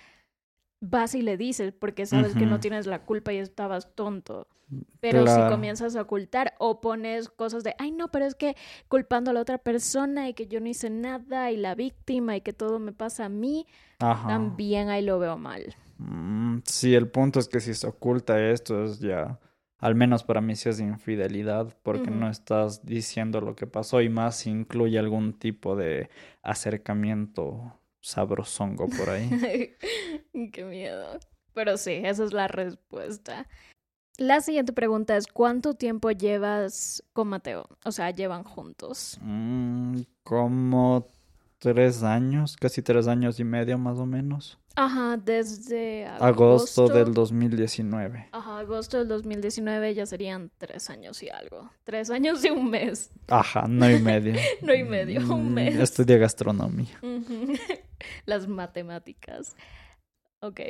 vas 0.81 1.14
y 1.14 1.23
le 1.23 1.37
dices, 1.37 1.73
porque 1.73 2.07
sabes 2.07 2.35
que 2.35 2.47
no 2.47 2.61
tienes 2.61 2.87
la 2.87 3.02
culpa 3.05 3.33
y 3.33 3.38
estabas 3.38 3.95
tonto. 3.95 4.49
Pero 5.00 5.22
Claro. 5.25 5.44
si 5.48 5.50
comienzas 5.54 5.96
a 5.96 6.02
ocultar 6.02 6.54
o 6.58 6.80
pones 6.80 7.28
cosas 7.28 7.64
de, 7.64 7.75
ay, 7.78 7.90
no, 7.92 8.10
pero 8.10 8.25
es 8.26 8.34
que 8.34 8.56
culpando 8.88 9.30
a 9.30 9.34
la 9.34 9.40
otra 9.40 9.58
persona 9.58 10.28
y 10.28 10.34
que 10.34 10.46
yo 10.46 10.60
no 10.60 10.68
hice 10.68 10.90
nada 10.90 11.50
y 11.50 11.56
la 11.56 11.75
víctima 11.75 12.37
y 12.37 12.40
que 12.40 12.52
todo 12.52 12.78
me 12.78 12.92
pasa 12.92 13.26
a 13.26 13.28
mí, 13.28 13.66
Ajá. 14.00 14.28
también 14.28 14.88
ahí 14.88 15.02
lo 15.02 15.18
veo 15.18 15.38
mal. 15.38 15.75
Mm, 15.98 16.58
sí, 16.64 16.94
el 16.94 17.08
punto 17.08 17.40
es 17.40 17.48
que 17.48 17.60
si 17.60 17.75
se 17.75 17.87
oculta 17.87 18.40
esto 18.50 18.84
es 18.84 19.00
ya, 19.00 19.38
al 19.78 19.94
menos 19.94 20.25
para 20.25 20.40
mí 20.40 20.56
sí 20.56 20.68
es 20.68 20.80
infidelidad, 20.80 21.75
porque 21.82 22.10
no 22.10 22.28
estás 22.28 22.84
diciendo 22.84 23.40
lo 23.40 23.54
que 23.54 23.66
pasó 23.66 24.00
y 24.00 24.08
más 24.08 24.37
si 24.37 24.50
incluye 24.50 24.98
algún 24.98 25.32
tipo 25.32 25.76
de 25.76 26.10
acercamiento 26.42 27.72
sabrosongo 28.00 28.88
por 28.88 29.10
ahí. 29.10 29.28
Qué 30.52 30.64
miedo. 30.64 31.18
Pero 31.54 31.76
sí, 31.76 32.00
esa 32.04 32.25
es 32.25 32.32
la 32.32 32.46
respuesta. 32.48 33.46
La 34.18 34.40
siguiente 34.40 34.72
pregunta 34.72 35.16
es, 35.16 35.28
¿cuánto 35.28 35.75
tiempo 35.75 36.10
llevas 36.10 37.04
con 37.12 37.28
Mateo? 37.28 37.68
O 37.84 37.92
sea, 37.92 38.10
llevan 38.10 38.42
juntos. 38.42 39.16
Mm, 39.20 40.00
como 40.25 41.06
tres 41.60 42.02
años, 42.02 42.56
casi 42.56 42.82
tres 42.82 43.06
años 43.06 43.38
y 43.38 43.44
medio 43.44 43.78
más 43.78 43.98
o 43.98 44.06
menos. 44.06 44.58
Ajá, 44.75 45.16
desde 45.16 46.06
Agosto, 46.06 46.84
agosto 46.87 46.88
del 46.88 47.14
2019. 47.14 48.28
Ajá, 48.32 48.58
agosto 48.58 48.98
del 48.98 49.06
2019 49.08 49.94
ya 49.94 50.04
serían 50.06 50.50
tres 50.58 50.90
años 50.90 51.22
y 51.22 51.28
algo. 51.30 51.70
Tres 51.84 52.10
años 52.10 52.44
y 52.44 52.50
un 52.50 52.70
mes. 52.70 53.10
Ajá, 53.28 53.66
no 53.68 53.88
y 53.88 54.00
medio. 54.00 54.34
No 54.62 54.75
y 54.75 54.82
medio, 54.82 55.20
un 55.32 55.50
Mm, 55.50 55.54
mes. 55.54 55.76
Estudié 55.76 56.18
gastronomía. 56.18 56.98
Las 58.26 58.48
matemáticas. 58.48 59.54
Ok. 60.40 60.60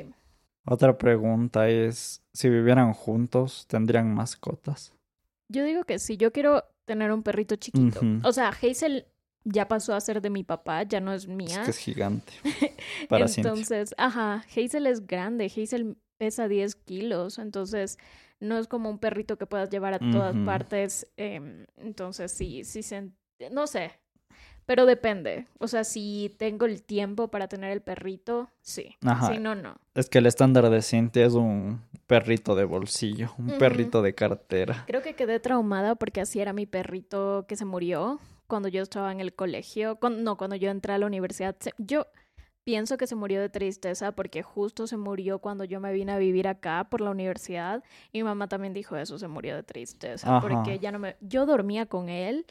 Otra 0.71 0.99
pregunta 0.99 1.69
es, 1.69 2.23
si 2.33 2.49
vivieran 2.49 2.93
juntos, 2.93 3.67
¿tendrían 3.69 4.15
mascotas? 4.15 4.93
Yo 5.49 5.65
digo 5.65 5.85
que 5.85 5.99
sí, 5.99 6.17
yo 6.19 6.31
quiero 6.33 6.65
tener 6.85 7.11
un 7.11 7.23
perrito 7.23 7.57
chiquito. 7.57 8.01
O 8.23 8.33
sea, 8.33 8.49
Hazel 8.51 9.07
ya 9.45 9.67
pasó 9.67 9.95
a 9.95 10.01
ser 10.01 10.21
de 10.21 10.29
mi 10.31 10.45
papá, 10.45 10.83
ya 10.83 11.01
no 11.01 11.13
es 11.13 11.23
Es 11.23 11.29
mía. 11.29 11.63
que 11.65 11.71
es 11.71 11.79
gigante. 11.79 12.33
Para 13.09 13.29
Cintia. 13.29 13.51
entonces, 13.51 13.95
ajá, 13.97 14.45
Hazel 14.55 14.87
es 14.87 15.07
grande, 15.07 15.47
Hazel 15.47 15.97
pesa 16.19 16.49
10 16.49 16.75
kilos, 16.75 17.39
entonces 17.39 17.97
no 18.41 18.59
es 18.59 18.67
como 18.69 18.91
un 18.91 18.99
perrito 18.99 19.39
que 19.39 19.47
puedas 19.47 19.71
llevar 19.71 19.95
a 19.95 19.99
todas 19.99 20.37
partes. 20.45 21.07
em, 21.17 21.65
entonces, 21.77 22.31
sí, 22.33 22.65
sí, 22.65 22.83
se, 22.83 23.11
no 23.51 23.67
sé, 23.67 23.93
pero 24.69 24.85
depende. 24.85 25.47
O 25.61 25.67
sea, 25.67 25.83
si 25.83 26.37
tengo 26.37 26.67
el 26.67 26.83
tiempo 26.83 27.29
para 27.29 27.49
tener 27.49 27.71
el 27.71 27.81
perrito, 27.81 28.51
sí. 28.61 28.97
Ajá. 29.03 29.33
Si 29.33 29.39
no, 29.39 29.55
no. 29.55 29.77
Es 29.95 30.11
que 30.11 30.19
el 30.19 30.27
estándar 30.27 30.69
de 30.69 30.83
Cintia 30.83 31.25
es 31.25 31.33
un 31.33 31.81
perrito 32.07 32.55
de 32.55 32.65
bolsillo, 32.65 33.33
un 33.39 33.57
perrito 33.57 34.03
de 34.03 34.15
cartera. 34.15 34.85
Creo 34.87 35.01
que 35.01 35.15
quedé 35.15 35.41
traumada 35.41 35.95
porque 35.95 36.21
así 36.21 36.41
era 36.41 36.53
mi 36.53 36.67
perrito 36.67 37.47
que 37.49 37.57
se 37.57 37.65
murió 37.65 38.21
cuando 38.47 38.69
yo 38.69 38.83
estaba 38.83 39.11
en 39.11 39.21
el 39.21 39.33
colegio. 39.33 39.97
Cuando, 39.97 40.21
no, 40.21 40.37
cuando 40.37 40.55
yo 40.55 40.71
entré 40.71 40.93
a 40.93 40.99
la 40.99 41.07
universidad. 41.07 41.57
Yo 41.79 42.07
pienso 42.65 42.99
que 42.99 43.07
se 43.07 43.15
murió 43.15 43.41
de 43.41 43.49
tristeza 43.49 44.13
porque 44.13 44.43
justo 44.43 44.87
se 44.87 44.99
murió 44.99 45.39
cuando 45.39 45.65
yo 45.65 45.81
me 45.81 45.95
vine 45.95 46.13
a 46.13 46.19
vivir 46.19 46.47
acá 46.47 46.89
por 46.91 47.01
la 47.01 47.11
universidad. 47.11 47.83
Y 48.13 48.19
mi 48.19 48.25
mamá 48.25 48.49
también 48.49 48.75
dijo 48.75 48.99
eso, 48.99 49.19
se 49.19 49.29
murió 49.29 49.57
de 49.57 49.63
tristeza. 49.63 50.37
Ajá. 50.37 50.47
Porque 50.47 50.79
ya 50.79 50.93
no 50.93 50.99
me... 50.99 51.17
Yo 51.23 51.47
dormía 51.47 51.87
con 51.87 52.11
él. 52.11 52.45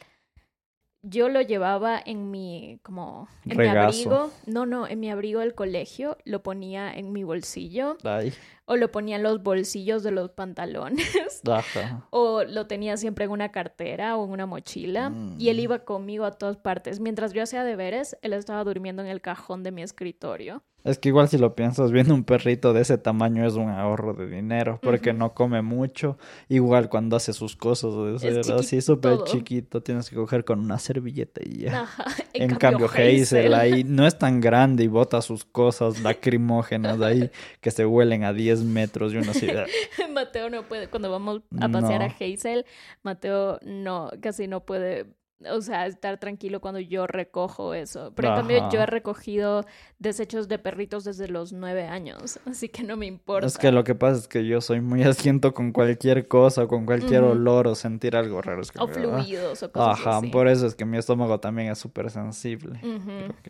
Yo 1.08 1.28
lo 1.28 1.40
llevaba 1.40 2.00
en 2.04 2.30
mi, 2.30 2.78
como, 2.82 3.28
en 3.46 3.56
mi 3.56 3.66
abrigo. 3.66 4.30
No, 4.46 4.66
no, 4.66 4.86
en 4.86 5.00
mi 5.00 5.10
abrigo 5.10 5.40
del 5.40 5.54
colegio. 5.54 6.16
Lo 6.24 6.42
ponía 6.42 6.92
en 6.92 7.12
mi 7.12 7.24
bolsillo. 7.24 7.96
Ay, 8.04 8.32
O 8.66 8.76
lo 8.76 8.90
ponía 8.90 9.16
en 9.16 9.22
los 9.22 9.42
bolsillos 9.42 10.02
de 10.02 10.10
los 10.10 10.30
pantalones. 10.30 11.40
ajá. 11.50 12.06
O 12.10 12.44
lo 12.44 12.66
tenía 12.66 12.96
siempre 12.98 13.24
en 13.24 13.30
una 13.30 13.50
cartera 13.50 14.16
o 14.16 14.24
en 14.26 14.30
una 14.32 14.44
mochila. 14.46 15.10
Y 15.38 15.48
él 15.48 15.56
Mm. 15.56 15.60
iba 15.60 15.78
conmigo 15.80 16.24
a 16.26 16.32
todas 16.32 16.56
partes. 16.58 17.00
Mientras 17.00 17.32
yo 17.32 17.42
hacía 17.42 17.64
deberes, 17.64 18.18
él 18.22 18.32
estaba 18.34 18.62
durmiendo 18.64 19.00
en 19.02 19.08
el 19.08 19.20
cajón 19.22 19.62
de 19.62 19.72
mi 19.72 19.82
escritorio. 19.82 20.62
Es 20.88 20.98
que 20.98 21.10
igual 21.10 21.28
si 21.28 21.36
lo 21.36 21.54
piensas, 21.54 21.92
viendo 21.92 22.14
un 22.14 22.24
perrito 22.24 22.72
de 22.72 22.80
ese 22.80 22.96
tamaño 22.96 23.46
es 23.46 23.54
un 23.54 23.68
ahorro 23.68 24.14
de 24.14 24.26
dinero, 24.26 24.78
porque 24.82 25.12
no 25.12 25.34
come 25.34 25.60
mucho. 25.60 26.16
Igual 26.48 26.88
cuando 26.88 27.16
hace 27.16 27.34
sus 27.34 27.56
cosas, 27.56 28.22
de 28.22 28.54
así 28.54 28.80
súper 28.80 29.18
chiquito, 29.24 29.82
tienes 29.82 30.08
que 30.08 30.16
coger 30.16 30.46
con 30.46 30.60
una 30.60 30.78
servilleta 30.78 31.42
y 31.44 31.64
ya. 31.64 31.82
Ajá. 31.82 32.04
En, 32.32 32.54
cambio, 32.54 32.86
Hazel 32.86 33.52
ahí 33.52 33.84
no 33.84 34.06
es 34.06 34.16
tan 34.18 34.40
grande 34.40 34.84
y 34.84 34.86
bota 34.86 35.20
sus 35.20 35.44
cosas 35.44 36.00
lacrimógenas 36.02 37.00
ahí 37.02 37.30
que 37.60 37.70
se 37.70 37.84
huelen 37.84 38.24
a 38.24 38.32
10 38.32 38.62
metros 38.62 39.12
uno 39.12 39.30
así. 39.30 39.48
"Ah". 39.50 39.66
Mateo 40.12 40.48
no 40.48 40.62
puede, 40.62 40.88
cuando 40.88 41.10
vamos 41.10 41.42
a 41.60 41.68
pasear 41.68 42.02
a. 42.02 42.06
Hazel, 42.06 42.64
Mateo 43.02 43.58
no, 43.62 44.10
casi 44.20 44.48
no 44.48 44.64
puede 44.64 45.06
o 45.50 45.60
sea, 45.60 45.86
estar 45.86 46.18
tranquilo 46.18 46.60
cuando 46.60 46.80
yo 46.80 47.06
recojo 47.06 47.74
eso. 47.74 48.12
Pero 48.14 48.28
en 48.28 48.34
cambio 48.34 48.68
yo 48.70 48.80
he 48.80 48.86
recogido 48.86 49.64
desechos 49.98 50.48
de 50.48 50.58
perritos 50.58 51.04
desde 51.04 51.28
los 51.28 51.52
nueve 51.52 51.86
años, 51.86 52.40
así 52.46 52.68
que 52.68 52.82
no 52.82 52.96
me 52.96 53.06
importa. 53.06 53.46
Es 53.46 53.58
que 53.58 53.70
lo 53.70 53.84
que 53.84 53.94
pasa 53.94 54.18
es 54.18 54.28
que 54.28 54.46
yo 54.46 54.60
soy 54.60 54.80
muy 54.80 55.02
asiento 55.04 55.54
con 55.54 55.72
cualquier 55.72 56.28
cosa, 56.28 56.66
con 56.66 56.86
cualquier 56.86 57.22
olor 57.22 57.68
o 57.68 57.74
sentir 57.74 58.16
algo 58.16 58.42
raro. 58.42 58.62
o 58.78 58.88
fluidos 58.88 59.62
o 59.62 59.72
cosas 59.72 60.06
Ajá, 60.06 60.20
por 60.32 60.48
eso 60.48 60.66
es 60.66 60.74
que 60.74 60.84
mi 60.84 60.98
estómago 60.98 61.38
también 61.40 61.70
es 61.70 61.78
súper 61.78 62.10
sensible. 62.10 62.80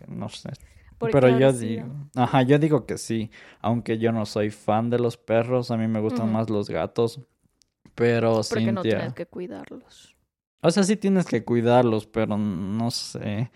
no 0.09 0.29
sé. 0.29 0.51
Pero 0.99 1.39
yo 1.39 1.53
digo, 1.53 1.87
ajá, 2.17 2.43
yo 2.43 2.59
digo 2.59 2.85
que 2.85 2.99
sí, 2.99 3.31
aunque 3.61 3.99
yo 3.99 4.11
no 4.11 4.27
soy 4.27 4.51
fan 4.51 4.91
de 4.91 4.99
los 4.99 5.17
perros, 5.17 5.71
a 5.71 5.77
mí 5.77 5.87
me 5.87 6.01
gustan 6.01 6.33
más 6.33 6.51
los 6.51 6.69
gatos, 6.69 7.21
pero 7.95 8.41
Porque 8.49 8.73
no 8.73 8.83
tienes 8.83 9.15
que 9.15 9.27
cuidarlos. 9.27 10.18
O 10.61 10.71
sea, 10.71 10.83
sí 10.83 10.97
tienes 10.97 11.27
que 11.27 11.45
cuidarlos, 11.45 12.07
pero 12.07 12.37
no 12.37 12.91
sé. 12.91 13.51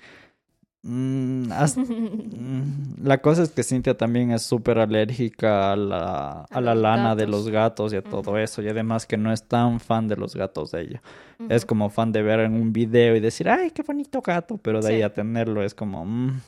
Mm, 0.85 1.47
mm, 1.77 3.05
la 3.05 3.19
cosa 3.19 3.45
es 3.45 3.51
que 3.51 3.63
Cintia 3.63 3.97
también 3.97 4.33
es 4.33 4.43
súper 4.43 4.79
alérgica 4.79 5.73
a 5.73 5.77
la, 5.77 6.47
a, 6.51 6.61
la 6.61 6.75
lana 6.75 7.15
de 7.15 7.29
los 7.29 7.49
gatos 7.49 7.93
y 7.93 7.97
a 7.97 8.03
todo 8.03 8.37
eso. 8.37 8.63
Y 8.63 8.69
además 8.69 9.07
que 9.07 9.17
no 9.17 9.33
es 9.33 9.47
tan 9.47 9.79
fan 9.79 10.09
de 10.09 10.17
los 10.17 10.35
gatos 10.35 10.73
de 10.73 10.83
ella. 10.83 11.03
Es 11.49 11.65
como 11.65 11.91
fan 11.91 12.13
de 12.13 12.23
ver 12.23 12.39
en 12.41 12.55
un 12.55 12.73
video 12.73 13.17
y 13.17 13.21
decir, 13.21 13.49
ay, 13.49 13.73
qué 13.73 13.83
bonito 13.83 14.21
gato. 14.21 14.59
Pero 14.59 14.81
de 14.81 14.95
ahí 14.95 15.03
a 15.03 15.13
tenerlo 15.13 15.63
es 15.63 15.75
como... 15.75 16.05
Mm". 16.05 16.41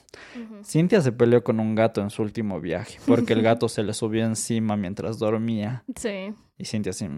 Cintia 0.65 1.01
se 1.01 1.11
peleó 1.13 1.43
con 1.43 1.59
un 1.59 1.75
gato 1.75 2.01
en 2.01 2.11
su 2.11 2.23
último 2.23 2.61
viaje 2.61 2.99
porque 3.07 3.33
el 3.33 3.43
gato 3.43 3.69
se 3.69 3.83
le 3.83 3.93
subió 3.95 4.25
encima 4.25 4.77
mientras 4.77 5.19
dormía. 5.19 5.85
Sí. 5.97 6.33
Y 6.59 6.65
Cintia 6.65 6.91
así... 6.91 7.09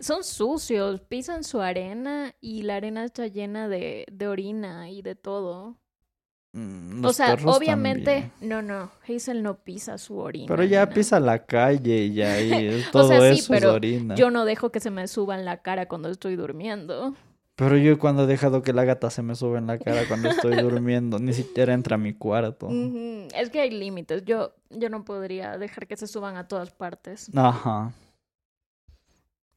Son 0.00 0.24
sucios, 0.24 1.00
pisan 1.00 1.44
su 1.44 1.60
arena 1.60 2.34
y 2.40 2.62
la 2.62 2.76
arena 2.76 3.04
está 3.04 3.28
llena 3.28 3.68
de, 3.68 4.04
de 4.10 4.28
orina 4.28 4.90
y 4.90 5.02
de 5.02 5.14
todo. 5.14 5.78
Mm, 6.54 7.02
o 7.04 7.12
sea, 7.14 7.38
obviamente, 7.46 8.30
no, 8.42 8.60
no, 8.60 8.90
Hazel 9.08 9.42
no 9.42 9.58
pisa 9.58 9.96
su 9.96 10.18
orina. 10.18 10.46
Pero 10.48 10.64
ya 10.64 10.86
pisa 10.90 11.18
la 11.18 11.46
calle 11.46 12.04
y 12.04 12.14
ya 12.14 12.34
ahí 12.34 12.84
todo 12.92 13.04
o 13.04 13.08
sea, 13.08 13.34
sí, 13.34 13.46
pero 13.48 13.74
orina. 13.74 14.14
Yo 14.16 14.30
no 14.30 14.44
dejo 14.44 14.70
que 14.70 14.80
se 14.80 14.90
me 14.90 15.08
suba 15.08 15.38
en 15.38 15.46
la 15.46 15.62
cara 15.62 15.88
cuando 15.88 16.10
estoy 16.10 16.36
durmiendo. 16.36 17.14
Pero 17.56 17.76
yo 17.76 17.98
cuando 17.98 18.24
he 18.24 18.26
dejado 18.26 18.62
que 18.62 18.72
la 18.72 18.84
gata 18.84 19.08
se 19.08 19.22
me 19.22 19.34
suba 19.34 19.58
en 19.58 19.66
la 19.66 19.78
cara 19.78 20.02
cuando 20.08 20.28
estoy 20.28 20.56
durmiendo, 20.62 21.18
ni 21.18 21.32
siquiera 21.32 21.72
entra 21.72 21.94
a 21.94 21.98
mi 21.98 22.12
cuarto. 22.12 22.68
Es 23.34 23.50
que 23.50 23.60
hay 23.60 23.70
límites. 23.70 24.24
Yo, 24.24 24.54
yo 24.70 24.90
no 24.90 25.04
podría 25.04 25.56
dejar 25.58 25.86
que 25.86 25.96
se 25.96 26.06
suban 26.06 26.36
a 26.36 26.48
todas 26.48 26.70
partes. 26.70 27.30
Ajá. 27.34 27.92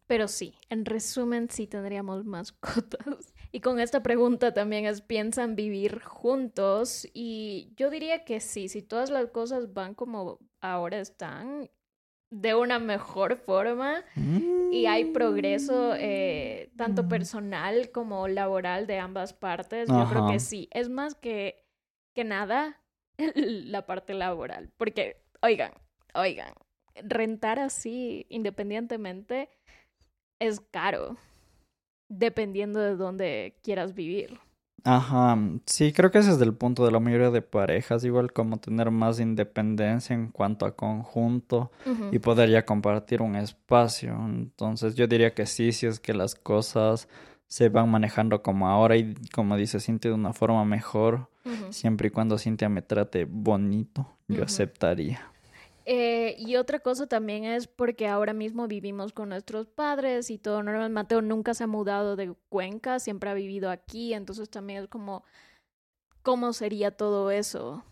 Pero 0.07 0.27
sí, 0.27 0.53
en 0.69 0.85
resumen, 0.85 1.49
sí 1.49 1.67
tendríamos 1.67 2.25
mascotas. 2.25 3.33
Y 3.55 3.61
con 3.61 3.79
esta 3.79 4.03
pregunta 4.03 4.53
también 4.53 4.83
es, 4.85 4.99
¿piensan 4.99 5.55
vivir 5.55 6.01
juntos? 6.01 7.07
Y 7.13 7.71
yo 7.77 7.89
diría 7.89 8.25
que 8.25 8.41
sí, 8.41 8.67
si 8.67 8.81
todas 8.81 9.09
las 9.09 9.27
cosas 9.29 9.73
van 9.73 9.95
como 9.95 10.39
ahora 10.59 10.99
están, 10.99 11.69
de 12.29 12.53
una 12.53 12.79
mejor 12.79 13.37
forma 13.37 14.03
y 14.73 14.87
hay 14.87 15.05
progreso 15.13 15.95
eh, 15.95 16.69
tanto 16.75 17.03
mm. 17.03 17.07
personal 17.07 17.91
como 17.91 18.27
laboral 18.27 18.87
de 18.87 18.99
ambas 18.99 19.31
partes, 19.31 19.87
yo 19.87 20.05
creo 20.09 20.27
que 20.27 20.41
sí. 20.41 20.67
Es 20.71 20.89
más 20.89 21.15
que, 21.15 21.65
que 22.13 22.25
nada 22.25 22.81
la 23.35 23.85
parte 23.85 24.15
laboral. 24.15 24.69
Porque, 24.75 25.23
oigan, 25.41 25.71
oigan, 26.13 26.53
rentar 26.95 27.59
así 27.59 28.25
independientemente 28.27 29.47
es 30.39 30.59
caro, 30.59 31.15
dependiendo 32.09 32.79
de 32.79 32.95
dónde 32.95 33.55
quieras 33.61 33.93
vivir. 33.93 34.39
Ajá, 34.87 35.35
sí, 35.65 35.91
creo 35.93 36.11
que 36.11 36.19
ese 36.19 36.31
es 36.31 36.39
el 36.41 36.53
punto 36.53 36.85
de 36.85 36.91
la 36.91 36.99
mayoría 36.99 37.31
de 37.31 37.41
parejas, 37.41 38.03
igual 38.03 38.31
como 38.31 38.57
tener 38.57 38.91
más 38.91 39.19
independencia 39.19 40.13
en 40.13 40.27
cuanto 40.27 40.67
a 40.67 40.75
conjunto 40.75 41.71
y 42.11 42.19
poder 42.19 42.51
ya 42.51 42.65
compartir 42.67 43.23
un 43.23 43.35
espacio. 43.35 44.15
Entonces 44.27 44.93
yo 44.93 45.07
diría 45.07 45.33
que 45.33 45.47
sí, 45.47 45.71
si 45.71 45.87
es 45.87 45.99
que 45.99 46.13
las 46.13 46.35
cosas 46.35 47.07
se 47.47 47.69
van 47.69 47.89
manejando 47.89 48.43
como 48.43 48.67
ahora 48.67 48.95
y 48.95 49.15
como 49.33 49.57
dice 49.57 49.79
Cintia 49.79 50.11
de 50.11 50.15
una 50.15 50.33
forma 50.33 50.63
mejor, 50.65 51.31
siempre 51.71 52.09
y 52.09 52.11
cuando 52.11 52.37
Cintia 52.37 52.69
me 52.69 52.83
trate 52.83 53.25
bonito, 53.25 54.07
yo 54.27 54.43
aceptaría. 54.43 55.31
Eh, 55.87 56.35
y 56.39 56.55
otra 56.55 56.79
cosa 56.79 57.05
también 57.05 57.43
es 57.43 57.67
porque 57.67 58.07
ahora 58.07 58.33
mismo 58.33 58.67
vivimos 58.67 59.13
con 59.13 59.29
nuestros 59.29 59.67
padres 59.67 60.31
y 60.31 60.39
todo 60.39 60.63
normal. 60.63 60.89
Mateo 60.89 61.21
nunca 61.21 61.53
se 61.53 61.63
ha 61.63 61.67
mudado 61.67 62.15
de 62.15 62.33
Cuenca, 62.49 62.99
siempre 62.99 63.29
ha 63.29 63.35
vivido 63.35 63.69
aquí, 63.69 64.13
entonces 64.13 64.49
también 64.49 64.83
es 64.83 64.89
como, 64.89 65.23
¿cómo 66.23 66.53
sería 66.53 66.91
todo 66.91 67.29
eso? 67.29 67.83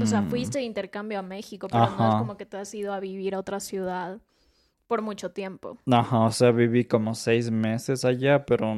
O 0.00 0.06
sea, 0.06 0.20
mm. 0.22 0.30
fuiste 0.30 0.58
de 0.58 0.64
intercambio 0.64 1.18
a 1.18 1.22
México, 1.22 1.68
pero 1.68 1.88
no 1.90 2.08
es 2.08 2.14
como 2.16 2.36
que 2.36 2.44
te 2.44 2.56
has 2.56 2.74
ido 2.74 2.92
a 2.92 3.00
vivir 3.00 3.34
a 3.34 3.38
otra 3.38 3.60
ciudad 3.60 4.20
por 4.86 5.02
mucho 5.02 5.30
tiempo. 5.30 5.78
Ajá, 5.90 6.20
o 6.20 6.32
sea, 6.32 6.50
viví 6.50 6.84
como 6.84 7.14
seis 7.14 7.50
meses 7.50 8.04
allá, 8.04 8.46
pero 8.46 8.74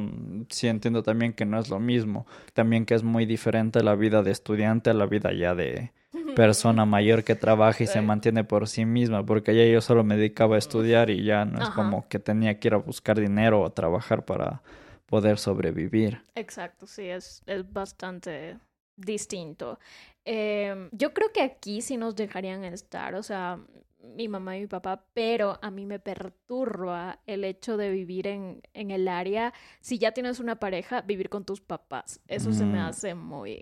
sí 0.49 0.67
entiendo 0.67 1.03
también 1.03 1.33
que 1.33 1.45
no 1.45 1.59
es 1.59 1.69
lo 1.69 1.79
mismo. 1.79 2.25
También 2.53 2.85
que 2.85 2.95
es 2.95 3.03
muy 3.03 3.25
diferente 3.25 3.83
la 3.83 3.95
vida 3.95 4.23
de 4.23 4.31
estudiante 4.31 4.89
a 4.89 4.93
la 4.93 5.05
vida 5.05 5.31
ya 5.33 5.55
de, 5.55 5.91
persona 6.35 6.85
mayor 6.85 7.23
que 7.23 7.35
trabaja 7.35 7.83
y 7.83 7.87
se 7.87 8.01
mantiene 8.01 8.43
por 8.43 8.67
sí 8.67 8.85
misma, 8.85 9.25
porque 9.25 9.55
ya 9.55 9.65
yo 9.65 9.81
solo 9.81 10.03
me 10.03 10.15
dedicaba 10.15 10.55
a 10.55 10.59
estudiar 10.59 11.09
y 11.09 11.23
ya 11.23 11.45
no 11.45 11.61
es 11.61 11.69
como 11.69 12.07
que 12.07 12.19
tenía 12.19 12.59
que 12.59 12.69
ir 12.69 12.73
a 12.73 12.77
buscar 12.77 13.19
dinero 13.19 13.61
o 13.61 13.69
trabajar 13.71 14.25
para 14.25 14.61
poder 15.05 15.37
sobrevivir. 15.37 16.21
Exacto, 16.35 16.85
sí, 16.87 17.03
es, 17.03 17.41
es 17.45 17.71
bastante 17.71 18.57
distinto. 18.95 19.79
Em, 20.25 20.89
yo 20.91 21.13
creo 21.13 21.31
que 21.31 21.41
aquí 21.41 21.81
sí 21.81 21.97
nos 21.97 22.15
dejarían 22.15 22.63
estar, 22.63 23.15
o 23.15 23.23
sea, 23.23 23.59
mi 24.01 24.27
mamá 24.27 24.57
y 24.57 24.61
mi 24.61 24.67
papá, 24.67 25.05
pero 25.13 25.59
a 25.61 25.71
mí 25.71 25.85
me 25.85 25.99
perturba 25.99 27.19
el 27.25 27.43
hecho 27.43 27.77
de 27.77 27.91
vivir 27.91 28.27
en, 28.27 28.61
en 28.73 28.91
el 28.91 29.07
área. 29.07 29.53
Si 29.81 29.97
ya 29.97 30.11
tienes 30.11 30.39
una 30.39 30.57
pareja, 30.57 31.01
vivir 31.01 31.29
con 31.29 31.45
tus 31.45 31.61
papás. 31.61 32.21
Eso 32.27 32.53
se 32.53 32.65
me 32.65 32.79
mm. 32.79 32.85
hace 32.85 33.15
muy 33.15 33.61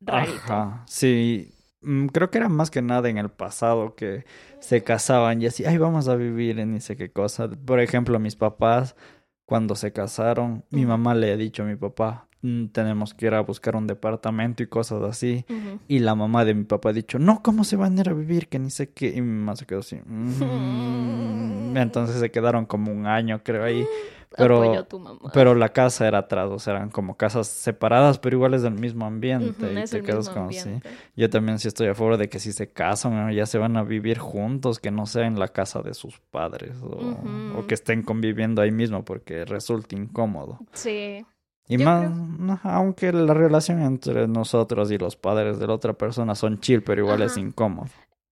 rarito. 0.00 0.38
Ajá, 0.44 0.84
sí. 0.86 1.52
Mm, 1.80 2.06
creo 2.06 2.30
que 2.30 2.38
era 2.38 2.48
más 2.48 2.70
que 2.70 2.82
nada 2.82 3.08
en 3.08 3.18
el 3.18 3.30
pasado 3.30 3.94
que 3.94 4.24
se 4.60 4.82
casaban 4.82 5.40
y 5.40 5.46
así, 5.46 5.64
ay, 5.64 5.78
vamos 5.78 6.08
a 6.08 6.16
vivir 6.16 6.58
en 6.58 6.72
ni 6.72 6.80
sé 6.80 6.96
qué 6.96 7.10
cosa. 7.10 7.48
Por 7.48 7.80
ejemplo, 7.80 8.18
mis 8.18 8.36
papás, 8.36 8.96
cuando 9.46 9.74
se 9.76 9.92
casaron, 9.92 10.64
mi 10.70 10.86
mamá 10.86 11.14
le 11.14 11.32
ha 11.32 11.36
dicho 11.36 11.62
a 11.62 11.66
mi 11.66 11.76
papá, 11.76 12.27
tenemos 12.72 13.14
que 13.14 13.26
ir 13.26 13.34
a 13.34 13.40
buscar 13.40 13.74
un 13.76 13.86
departamento 13.86 14.62
y 14.62 14.66
cosas 14.66 15.02
así. 15.02 15.44
Y 15.88 15.98
la 15.98 16.14
mamá 16.14 16.44
de 16.44 16.54
mi 16.54 16.64
papá 16.64 16.90
ha 16.90 16.92
dicho, 16.92 17.18
no, 17.18 17.42
¿cómo 17.42 17.64
se 17.64 17.76
van 17.76 17.98
a 17.98 18.00
ir 18.00 18.08
a 18.08 18.12
vivir? 18.12 18.48
Que 18.48 18.58
ni 18.58 18.70
sé 18.70 18.90
qué. 18.90 19.08
Y 19.08 19.20
mi 19.20 19.32
mamá 19.32 19.56
se 19.56 19.66
quedó 19.66 19.80
así. 19.80 20.00
Mm". 20.04 21.76
Entonces 21.76 22.20
se 22.20 22.30
quedaron 22.30 22.66
como 22.66 22.92
un 22.92 23.06
año, 23.06 23.42
creo, 23.42 23.64
ahí. 23.64 23.86
Pero, 24.36 24.86
pero 25.32 25.54
la 25.54 25.70
casa 25.70 26.06
era 26.06 26.18
atrás, 26.18 26.50
o 26.50 26.58
sea, 26.58 26.74
eran 26.74 26.90
como 26.90 27.16
casas 27.16 27.48
separadas, 27.48 28.18
pero 28.18 28.36
igual 28.36 28.52
es 28.52 28.62
del 28.62 28.74
mismo 28.74 29.06
ambiente. 29.06 29.72
y 29.72 29.84
te 29.88 30.02
quedas 30.02 30.28
como 30.28 30.50
así. 30.50 30.80
Yo 31.16 31.30
también 31.30 31.58
sí 31.58 31.68
estoy 31.68 31.88
a 31.88 31.94
favor 31.94 32.18
de 32.18 32.28
que 32.28 32.38
si 32.38 32.52
se 32.52 32.70
casan, 32.70 33.32
ya 33.32 33.46
se 33.46 33.56
van 33.56 33.78
a 33.78 33.84
vivir 33.84 34.18
juntos, 34.18 34.80
que 34.80 34.90
no 34.90 35.06
sea 35.06 35.26
en 35.26 35.38
la 35.38 35.48
casa 35.48 35.80
de 35.80 35.94
sus 35.94 36.20
padres 36.30 36.76
o, 36.82 37.66
que 37.66 37.74
estén 37.74 38.02
conviviendo 38.02 38.60
ahí 38.60 38.70
mismo 38.70 39.02
porque 39.04 39.46
resulta 39.46 39.96
incómodo. 39.96 40.58
Sí. 40.72 41.24
Y 41.68 41.78
más, 41.78 42.10
aunque 42.62 43.12
la 43.12 43.34
relación 43.34 43.82
entre 43.82 44.26
nosotros 44.26 44.90
y 44.90 44.98
los 44.98 45.16
padres 45.16 45.58
de 45.58 45.66
la 45.66 45.74
otra 45.74 45.92
persona 45.92 46.34
son 46.34 46.60
chill, 46.60 46.82
pero 46.82 47.02
igual 47.02 47.22
es 47.22 47.36
incómodo. 47.36 47.88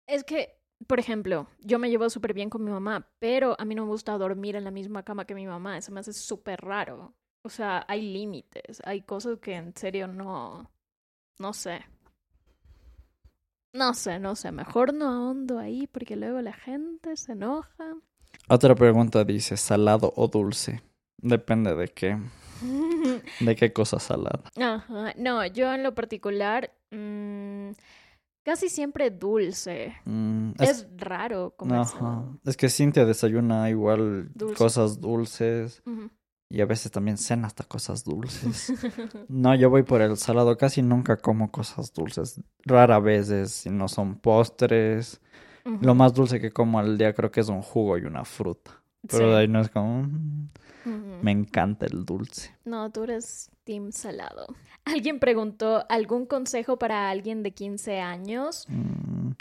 Es 0.07 0.25
que 0.25 0.57
por 0.87 1.01
ejemplo, 1.01 1.49
yo 1.61 1.79
me 1.79 1.89
llevo 1.89 2.11
súper 2.11 2.35
bien 2.35 2.51
con 2.51 2.63
mi 2.63 2.71
mamá, 2.71 3.09
pero 3.19 3.57
a 3.59 3.65
mí 3.65 3.75
no 3.75 3.85
me 3.85 3.91
gusta 3.91 4.19
dormir 4.19 4.57
en 4.57 4.65
la 4.65 4.71
misma 4.71 5.03
cama 5.03 5.25
que 5.25 5.35
mi 5.35 5.47
mamá. 5.47 5.79
Eso 5.79 5.93
me 5.93 6.01
hace 6.01 6.13
súper 6.13 6.61
raro. 6.61 7.15
O 7.43 7.49
sea, 7.49 7.85
hay 7.89 8.13
límites, 8.13 8.83
hay 8.85 9.03
cosas 9.03 9.39
que 9.39 9.55
en 9.55 9.75
serio 9.75 10.07
no... 10.07 10.71
No 11.39 11.53
sé. 11.53 11.81
No 13.73 13.95
sé, 13.95 14.19
no 14.19 14.35
sé. 14.37 14.53
Mejor 14.53 14.95
no 14.95 15.09
ahondo 15.09 15.59
ahí 15.59 15.87
porque 15.87 16.17
luego 16.17 16.41
la 16.41 16.53
gente 16.53 17.17
se 17.17 17.33
enoja. 17.33 17.95
Otra 18.49 18.75
pregunta 18.75 19.25
dice, 19.25 19.57
¿salado 19.57 20.13
o 20.17 20.29
dulce? 20.29 20.83
Depende 21.19 21.75
de 21.75 21.89
qué. 21.89 22.19
¿De 23.41 23.57
qué 23.57 23.73
cosa 23.73 23.99
salada? 23.99 24.43
Ajá. 24.57 25.13
No, 25.17 25.45
yo 25.47 25.73
en 25.73 25.83
lo 25.83 25.95
particular... 25.95 26.73
Mmm, 26.91 27.71
casi 28.45 28.69
siempre 28.69 29.11
dulce. 29.11 29.97
Mm, 30.05 30.53
es, 30.61 30.87
raro 30.97 31.55
comer. 31.57 31.83
Es 32.45 32.57
que 32.57 32.69
Cintia 32.69 33.05
desayuna 33.05 33.69
igual 33.71 34.31
cosas 34.57 35.01
dulces. 35.01 35.83
Y 36.49 36.61
a 36.61 36.67
veces 36.67 36.93
también 36.93 37.17
cena 37.19 37.49
hasta 37.49 37.65
cosas 37.65 38.05
dulces. 38.05 38.73
no, 39.29 39.53
yo 39.57 39.69
voy 39.69 39.83
por 39.83 40.01
el 40.01 40.17
salado. 40.17 40.57
Casi 40.57 40.81
nunca 40.81 41.17
como 41.17 41.51
cosas 41.51 41.93
dulces. 41.93 42.41
Rara 42.65 43.01
veces, 43.01 43.51
si 43.51 43.71
no 43.71 43.89
son 43.89 44.15
postres. 44.15 45.21
Lo 45.81 45.97
más 45.97 46.15
dulce 46.15 46.41
que 46.41 46.53
como 46.53 46.79
al 46.79 46.97
día 46.97 47.13
creo 47.13 47.33
que 47.33 47.41
es 47.41 47.49
un 47.49 47.63
jugo 47.63 47.99
y 47.99 48.03
una 48.05 48.25
fruta. 48.25 48.81
Pero 49.09 49.25
Sí. 49.25 49.31
de 49.33 49.37
ahí 49.39 49.49
no 49.49 49.61
es 49.61 49.69
como... 49.71 50.09
Me 51.23 51.33
encanta 51.33 51.87
el 51.87 52.05
dulce. 52.05 52.55
No, 52.65 52.91
tú 52.91 53.05
eres 53.05 53.51
team 53.65 53.93
salado. 53.93 54.47
Alguien 54.85 55.19
preguntó, 55.19 55.85
¿algún 55.89 56.27
consejo 56.27 56.79
para 56.79 57.11
alguien 57.11 57.43
de 57.43 57.51
15 57.51 58.01
años? 58.01 58.67
Mm, 58.69 59.33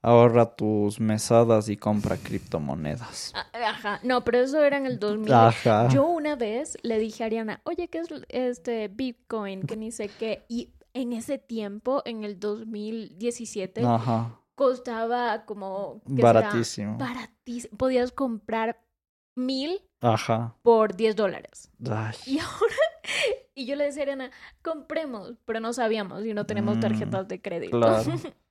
ahorra 0.00 0.54
tus 0.54 1.00
mesadas 1.00 1.68
y 1.68 1.76
compra 1.76 2.16
criptomonedas. 2.16 3.32
Ah, 3.34 3.46
Ajá, 3.68 4.00
no, 4.04 4.22
pero 4.22 4.38
eso 4.38 4.62
era 4.62 4.76
en 4.76 4.86
el 4.86 5.00
2000. 5.00 5.32
Ajá. 5.32 5.88
Yo 5.88 6.06
una 6.06 6.36
vez 6.36 6.78
le 6.82 6.98
dije 6.98 7.24
a 7.24 7.26
Ariana, 7.26 7.60
oye, 7.64 7.88
¿qué 7.88 7.98
es 7.98 8.08
este 8.28 8.86
Bitcoin? 8.88 9.62
Que 9.62 9.76
ni 9.76 9.90
sé 9.90 10.08
qué. 10.08 10.44
Y 10.48 10.70
en 10.94 11.12
ese 11.12 11.38
tiempo, 11.38 12.02
en 12.04 12.22
el 12.22 12.38
2017, 12.38 13.84
Ajá. 13.84 14.38
costaba 14.54 15.44
como... 15.46 16.00
Baratísimo. 16.04 16.96
Baratísimo. 16.98 17.76
Podías 17.76 18.12
comprar 18.12 18.81
mil 19.34 19.80
Ajá. 20.00 20.54
por 20.62 20.94
10 20.96 21.16
dólares. 21.16 21.70
Y 22.26 22.38
ahora, 22.38 22.74
y 23.54 23.66
yo 23.66 23.76
le 23.76 23.84
decía 23.84 24.02
a 24.02 24.04
Ariana, 24.04 24.30
compremos, 24.62 25.34
pero 25.44 25.60
no 25.60 25.72
sabíamos 25.72 26.24
y 26.24 26.34
no 26.34 26.46
tenemos 26.46 26.76
Mm, 26.78 26.80
tarjetas 26.80 27.28
de 27.28 27.40
crédito. 27.40 27.78
Claro. 27.78 28.02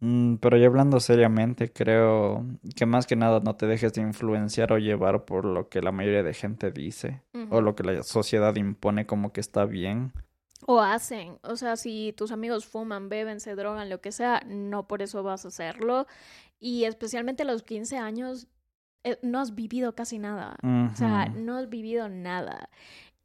Mm, 0.00 0.36
pero 0.36 0.58
ya 0.58 0.66
hablando 0.66 1.00
seriamente, 1.00 1.72
creo 1.72 2.44
que 2.76 2.84
más 2.84 3.06
que 3.06 3.16
nada 3.16 3.40
no 3.40 3.56
te 3.56 3.66
dejes 3.66 3.94
de 3.94 4.02
influenciar 4.02 4.70
o 4.72 4.78
llevar 4.78 5.24
por 5.24 5.46
lo 5.46 5.70
que 5.70 5.80
la 5.80 5.92
mayoría 5.92 6.22
de 6.22 6.34
gente 6.34 6.70
dice 6.70 7.22
o 7.48 7.62
lo 7.62 7.74
que 7.74 7.84
la 7.84 8.02
sociedad 8.02 8.54
impone 8.56 9.06
como 9.06 9.32
que 9.32 9.40
está 9.40 9.64
bien. 9.64 10.12
O 10.66 10.80
hacen, 10.80 11.38
o 11.42 11.56
sea, 11.56 11.76
si 11.76 12.12
tus 12.14 12.32
amigos 12.32 12.66
fuman, 12.66 13.08
beben, 13.08 13.40
se 13.40 13.54
drogan, 13.54 13.88
lo 13.88 14.02
que 14.02 14.12
sea, 14.12 14.42
no 14.46 14.86
por 14.86 15.00
eso 15.00 15.22
vas 15.22 15.46
a 15.46 15.48
hacerlo. 15.48 16.06
Y 16.58 16.84
especialmente 16.84 17.44
a 17.44 17.46
los 17.46 17.62
15 17.62 17.96
años, 17.96 18.48
no 19.22 19.40
has 19.40 19.54
vivido 19.54 19.94
casi 19.94 20.18
nada. 20.18 20.56
O 20.92 20.96
sea, 20.96 21.26
no 21.28 21.56
has 21.56 21.68
vivido 21.68 22.08
nada. 22.08 22.68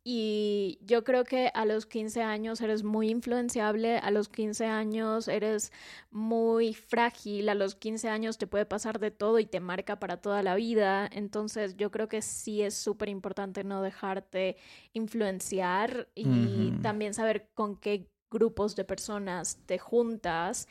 Y 0.03 0.79
yo 0.81 1.03
creo 1.03 1.23
que 1.25 1.51
a 1.53 1.65
los 1.65 1.85
15 1.85 2.23
años 2.23 2.61
eres 2.61 2.83
muy 2.83 3.09
influenciable, 3.09 3.97
a 3.97 4.11
los 4.11 4.29
15 4.29 4.65
años 4.65 5.27
eres 5.27 5.71
muy 6.09 6.73
frágil, 6.73 7.49
a 7.49 7.53
los 7.53 7.75
15 7.75 8.07
años 8.09 8.37
te 8.37 8.47
puede 8.47 8.65
pasar 8.65 8.99
de 8.99 9.11
todo 9.11 9.39
y 9.39 9.45
te 9.45 9.59
marca 9.59 9.99
para 9.99 10.17
toda 10.17 10.41
la 10.41 10.55
vida. 10.55 11.07
Entonces 11.11 11.75
yo 11.75 11.91
creo 11.91 12.07
que 12.07 12.21
sí 12.21 12.61
es 12.61 12.75
súper 12.75 13.09
importante 13.09 13.63
no 13.63 13.81
dejarte 13.81 14.55
influenciar 14.93 16.07
y 16.15 16.71
también 16.81 17.13
saber 17.13 17.49
con 17.53 17.75
qué 17.75 18.07
grupos 18.31 18.75
de 18.75 18.85
personas 18.85 19.59
te 19.65 19.77
juntas. 19.77 20.67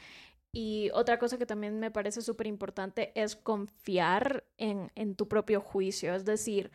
Y 0.52 0.90
otra 0.94 1.18
cosa 1.18 1.38
que 1.38 1.46
también 1.46 1.78
me 1.78 1.90
parece 1.90 2.22
súper 2.22 2.46
importante 2.46 3.12
es 3.14 3.36
confiar 3.36 4.44
en, 4.56 4.90
en 4.94 5.14
tu 5.14 5.28
propio 5.28 5.60
juicio. 5.60 6.14
Es 6.14 6.24
decir, 6.24 6.70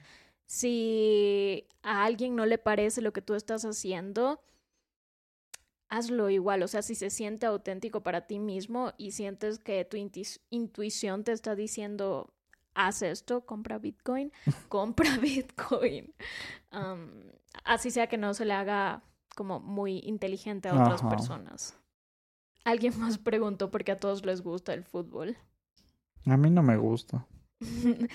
si 0.46 1.68
a 1.82 2.04
alguien 2.04 2.36
no 2.36 2.46
le 2.46 2.58
parece 2.58 3.02
lo 3.02 3.14
que 3.14 3.22
tú 3.22 3.34
estás 3.34 3.66
haciendo, 3.66 4.42
hazlo 5.90 6.30
igual. 6.30 6.64
O 6.64 6.68
sea, 6.68 6.82
si 6.82 6.96
se 6.96 7.10
siente 7.10 7.46
auténtico 7.46 8.02
para 8.02 8.28
ti 8.28 8.40
mismo 8.40 8.94
y 8.98 9.12
sientes 9.12 9.60
que 9.60 9.86
tu 9.86 9.98
intuición 10.50 11.24
te 11.24 11.32
está 11.32 11.56
diciendo, 11.56 12.34
haz 12.74 13.02
esto, 13.02 13.46
compra 13.46 13.78
Bitcoin, 13.78 14.32
compra 14.70 15.18
Bitcoin. 15.18 16.14
Am, 16.72 17.32
así 17.64 17.92
sea 17.92 18.08
que 18.08 18.18
no 18.18 18.34
se 18.34 18.46
le 18.46 18.54
haga 18.54 19.04
como 19.36 19.60
muy 19.60 20.00
inteligente 20.04 20.70
a 20.70 20.74
otras 20.74 21.02
Ajá. 21.02 21.10
personas. 21.10 21.78
Alguien 22.66 22.98
más 23.00 23.18
preguntó 23.18 23.70
por 23.72 23.84
qué 23.84 23.92
a 23.94 24.00
todos 24.00 24.26
les 24.26 24.42
gusta 24.42 24.74
el 24.74 24.84
fútbol. 24.84 25.36
A 26.26 26.38
mí 26.38 26.50
no 26.50 26.64
me 26.64 26.78
gusta. 26.78 27.26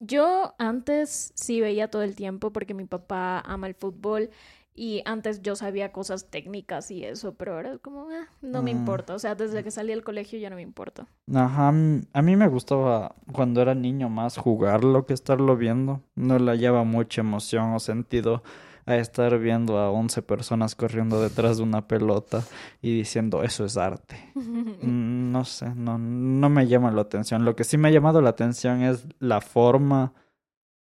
Yo 0.00 0.54
antes 0.58 1.32
sí 1.36 1.60
veía 1.60 1.88
todo 1.88 2.02
el 2.02 2.16
tiempo 2.16 2.52
porque 2.52 2.74
mi 2.74 2.84
papá 2.86 3.40
ama 3.40 3.68
el 3.68 3.74
fútbol 3.74 4.30
y 4.74 5.02
antes 5.04 5.42
yo 5.42 5.54
sabía 5.54 5.92
cosas 5.92 6.30
técnicas 6.30 6.90
y 6.90 7.04
eso, 7.04 7.34
pero 7.34 7.54
ahora 7.54 7.74
es 7.74 7.78
como, 7.78 8.08
"Ah, 8.10 8.26
no 8.40 8.62
me 8.62 8.72
Mm. 8.74 8.78
importa. 8.78 9.14
O 9.14 9.18
sea, 9.18 9.34
desde 9.36 9.62
que 9.62 9.70
salí 9.70 9.90
del 9.90 10.02
colegio 10.02 10.38
ya 10.40 10.48
no 10.50 10.56
me 10.56 10.62
importa. 10.62 11.06
Ajá, 11.32 11.68
a 11.68 12.22
mí 12.22 12.36
me 12.36 12.48
gustaba 12.48 13.14
cuando 13.32 13.60
era 13.62 13.74
niño 13.74 14.08
más 14.08 14.38
jugarlo 14.38 15.04
que 15.06 15.12
estarlo 15.12 15.56
viendo. 15.56 16.00
No 16.16 16.38
le 16.38 16.50
hallaba 16.50 16.82
mucha 16.84 17.20
emoción 17.20 17.74
o 17.74 17.78
sentido 17.80 18.42
a 18.84 18.96
estar 18.96 19.38
viendo 19.38 19.78
a 19.78 19.90
11 19.90 20.22
personas 20.22 20.74
corriendo 20.74 21.22
detrás 21.22 21.58
de 21.58 21.62
una 21.62 21.86
pelota 21.86 22.42
y 22.80 22.96
diciendo 22.98 23.42
eso 23.42 23.64
es 23.64 23.76
arte. 23.76 24.16
Mm, 24.82 25.30
No 25.30 25.44
sé, 25.44 25.72
no, 25.74 25.96
no 25.98 26.48
me 26.50 26.66
llama 26.66 26.90
la 26.90 27.02
atención. 27.02 27.44
Lo 27.44 27.54
que 27.54 27.62
sí 27.64 27.78
me 27.78 27.88
ha 27.88 27.90
llamado 27.92 28.20
la 28.20 28.30
atención 28.30 28.82
es 28.82 29.06
la 29.20 29.40
forma 29.40 30.12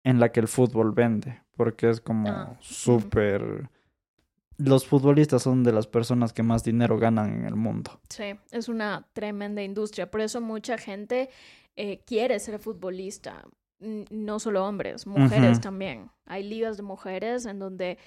en 0.03 0.19
la 0.19 0.31
que 0.31 0.39
el 0.39 0.47
fútbol 0.47 0.91
vende, 0.93 1.41
porque 1.55 1.89
es 1.89 2.01
como 2.01 2.29
Ah, 2.29 2.57
súper... 2.59 3.69
Los 4.57 4.85
futbolistas 4.87 5.41
son 5.43 5.63
de 5.63 5.71
las 5.73 5.87
personas 5.87 6.31
que 6.33 6.43
más 6.43 6.63
dinero 6.63 6.97
ganan 6.99 7.33
en 7.33 7.45
el 7.45 7.55
mundo. 7.55 7.99
Sí, 8.09 8.35
es 8.51 8.67
una 8.69 9.05
tremenda 9.13 9.63
industria. 9.63 10.09
Por 10.11 10.21
eso 10.21 10.41
mucha 10.41 10.77
gente 10.77 11.29
eh, 11.75 12.01
quiere 12.05 12.39
ser 12.39 12.59
futbolista. 12.59 13.43
No 14.09 14.39
solo 14.39 14.65
hombres, 14.65 15.05
mujeres 15.05 15.59
también. 15.59 16.09
Hay 16.25 16.43
ligas 16.43 16.77
de 16.77 16.83
mujeres 16.83 17.45
en 17.45 17.59
donde 17.59 17.97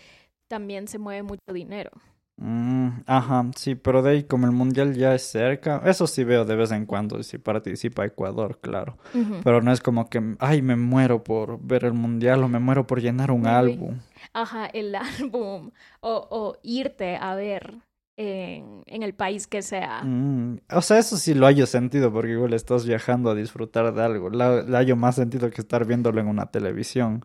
también 0.49 0.89
se 0.89 0.99
mueve 0.99 1.23
mucho 1.23 1.53
dinero. 1.53 1.91
Mm, 2.39 2.89
ajá, 3.07 3.47
sí, 3.57 3.77
pero 3.77 4.03
de 4.03 4.11
ahí 4.11 4.25
como 4.25 4.47
el 4.47 4.53
mundial 4.53 4.95
ya 4.95 5.15
es 5.15 5.23
cerca, 5.23 5.81
eso 5.87 6.07
sí 6.07 6.23
veo 6.23 6.45
de 6.45 6.55
vez 6.55 6.71
en 6.71 6.85
cuando, 6.85 7.23
si 7.23 7.39
participa 7.39 8.05
Ecuador, 8.05 8.59
claro, 8.61 8.99
pero 9.43 9.63
no 9.63 9.73
es 9.73 9.81
como 9.81 10.11
que, 10.11 10.37
ay, 10.39 10.61
me 10.61 10.77
muero 10.77 11.25
por 11.25 11.59
ver 11.63 11.87
el 11.87 11.95
mundial 11.95 12.45
o 12.45 12.49
me 12.49 12.59
muero 12.59 12.87
por 12.87 13.01
llenar 13.01 13.31
un 13.31 13.47
álbum. 13.47 14.01
Ajá, 14.35 14.67
el 14.67 14.95
álbum. 15.31 15.71
O, 16.01 16.29
o 16.31 16.59
irte 16.63 17.17
a 17.17 17.35
ver 17.35 17.77
en, 18.17 18.83
en 18.87 19.03
el 19.03 19.15
país 19.15 19.47
que 19.47 19.63
sea. 19.63 20.03
Mm, 20.05 20.61
o 20.73 20.81
sea, 20.83 20.99
eso 20.99 21.17
sí 21.17 21.35
lo 21.35 21.47
hallo 21.47 21.67
sentido 21.67 22.13
porque 22.13 22.33
igual 22.33 22.53
estás 22.55 22.87
viajando 22.87 23.31
a 23.31 23.35
disfrutar 23.35 23.93
de 23.95 24.03
algo, 24.03 24.31
la, 24.31 24.63
le 24.63 24.77
hallo 24.77 24.97
más 24.97 25.17
sentido 25.17 25.51
que 25.51 25.61
estar 25.61 25.85
viéndolo 25.87 26.21
en 26.21 26.29
una 26.29 26.47
televisión, 26.51 27.23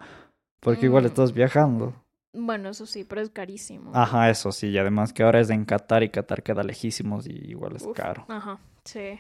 porque 0.60 0.86
igual 0.88 1.04
Mm. 1.04 1.08
estás 1.08 1.34
viajando. 1.34 1.94
Bueno, 2.34 2.70
eso 2.70 2.86
sí, 2.86 3.04
pero 3.04 3.20
es 3.22 3.30
carísimo. 3.30 3.92
Ajá, 3.94 4.30
eso 4.30 4.52
sí, 4.54 4.68
y 4.70 4.78
además 4.78 5.12
que 5.12 5.24
ahora 5.24 5.42
es 5.42 5.50
en 5.50 5.66
Qatar 5.66 6.04
y 6.04 6.10
Qatar 6.10 6.44
queda 6.44 6.64
lejísimos 6.64 7.28
y 7.28 7.32
igual 7.50 7.76
es 7.76 7.84
Uf, 7.86 7.96
caro. 7.96 8.26
Ajá, 8.30 8.58
sí. 8.86 9.20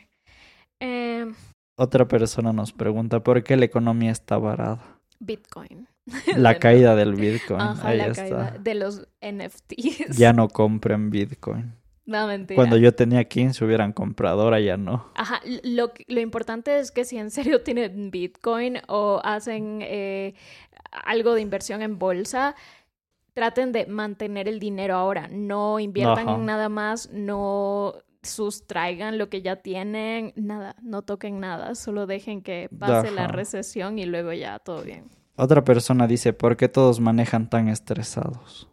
Em, 0.80 1.34
Otra 1.78 2.08
persona 2.08 2.54
nos 2.54 2.72
pregunta 2.74 3.22
por 3.22 3.44
qué 3.44 3.58
la 3.58 3.66
economía 3.66 4.12
está 4.12 4.38
varada. 4.38 4.80
Bitcoin. 5.20 5.88
La 6.36 6.58
caída 6.60 6.96
del 6.96 7.16
Bitcoin. 7.16 7.62
Ajá, 7.62 7.88
Ahí 7.88 7.98
la 7.98 8.08
está. 8.08 8.22
caída 8.24 8.58
de 8.60 8.76
los 8.76 9.08
NFTs. 9.22 10.18
Ya 10.18 10.34
no 10.34 10.48
compren 10.48 11.10
Bitcoin. 11.10 11.76
No, 12.06 12.28
mentira. 12.28 12.56
Cuando 12.56 12.78
yo 12.78 12.94
tenía 12.94 13.24
15 13.24 13.64
hubieran 13.64 13.94
comprado, 13.94 14.42
ahora 14.42 14.60
ya 14.60 14.76
no. 14.76 15.12
Ajá, 15.16 15.40
lo, 15.64 15.92
lo 16.08 16.20
importante 16.20 16.80
es 16.80 16.92
que 16.92 17.06
si 17.06 17.18
en 17.18 17.30
serio 17.32 17.62
tienen 17.64 18.12
Bitcoin 18.12 18.80
o 18.88 19.22
hacen 19.24 19.80
eh, 19.82 20.34
algo 20.92 21.36
de 21.36 21.42
inversión 21.42 21.82
en 21.82 22.00
bolsa, 22.00 22.56
traten 23.34 23.72
de 23.72 23.86
mantener 23.86 24.48
el 24.48 24.60
dinero 24.60 24.96
ahora. 24.96 25.30
No 25.32 25.80
inviertan 25.80 26.28
Ajá. 26.28 26.38
en 26.38 26.46
nada 26.46 26.70
más, 26.70 27.10
no 27.12 27.94
sustraigan 28.24 29.18
lo 29.18 29.30
que 29.30 29.42
ya 29.42 29.58
tienen, 29.58 30.34
nada, 30.36 30.76
no 30.82 31.02
toquen 31.02 31.40
nada, 31.40 31.76
solo 31.76 32.06
dejen 32.06 32.42
que 32.42 32.70
pase 32.78 33.10
la 33.12 33.28
recesión 33.28 33.98
y 33.98 34.06
luego 34.06 34.32
ya 34.34 34.60
todo 34.60 34.84
bien. 34.84 35.06
Otra 35.44 35.64
persona 35.64 36.06
dice, 36.06 36.34
¿por 36.34 36.56
qué 36.56 36.70
todos 36.70 37.00
manejan 37.00 37.50
tan 37.50 37.68
estresados? 37.68 38.70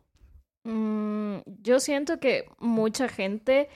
Mm, 0.65 1.39
yo 1.63 1.81
siento 1.81 2.21
que 2.21 2.45
mucha 2.61 3.09
gente 3.09 3.71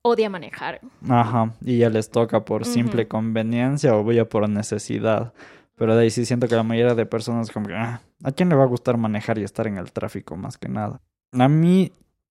odia 0.00 0.30
manejar. 0.30 0.80
Ajá, 1.08 1.52
y 1.60 1.78
ya 1.78 1.90
les 1.90 2.08
toca 2.10 2.44
por 2.44 2.66
simple 2.66 3.08
conveniencia 3.08 3.96
o 3.96 4.12
ya 4.12 4.28
por 4.28 4.48
necesidad. 4.48 5.32
Pero 5.74 5.96
de 5.96 6.02
ahí 6.02 6.10
sí 6.10 6.24
siento 6.24 6.46
que 6.46 6.54
la 6.54 6.62
mayoría 6.62 6.94
de 6.94 7.04
personas 7.04 7.50
como 7.50 7.66
que, 7.66 7.74
"Ah, 7.74 8.00
¿a 8.22 8.30
quién 8.30 8.48
le 8.48 8.54
va 8.54 8.62
a 8.62 8.68
gustar 8.68 8.96
manejar 8.96 9.38
y 9.38 9.42
estar 9.42 9.66
en 9.66 9.76
el 9.76 9.90
tráfico 9.90 10.36
más 10.36 10.56
que 10.56 10.68
nada? 10.68 11.00
A 11.32 11.48
mí, 11.48 11.90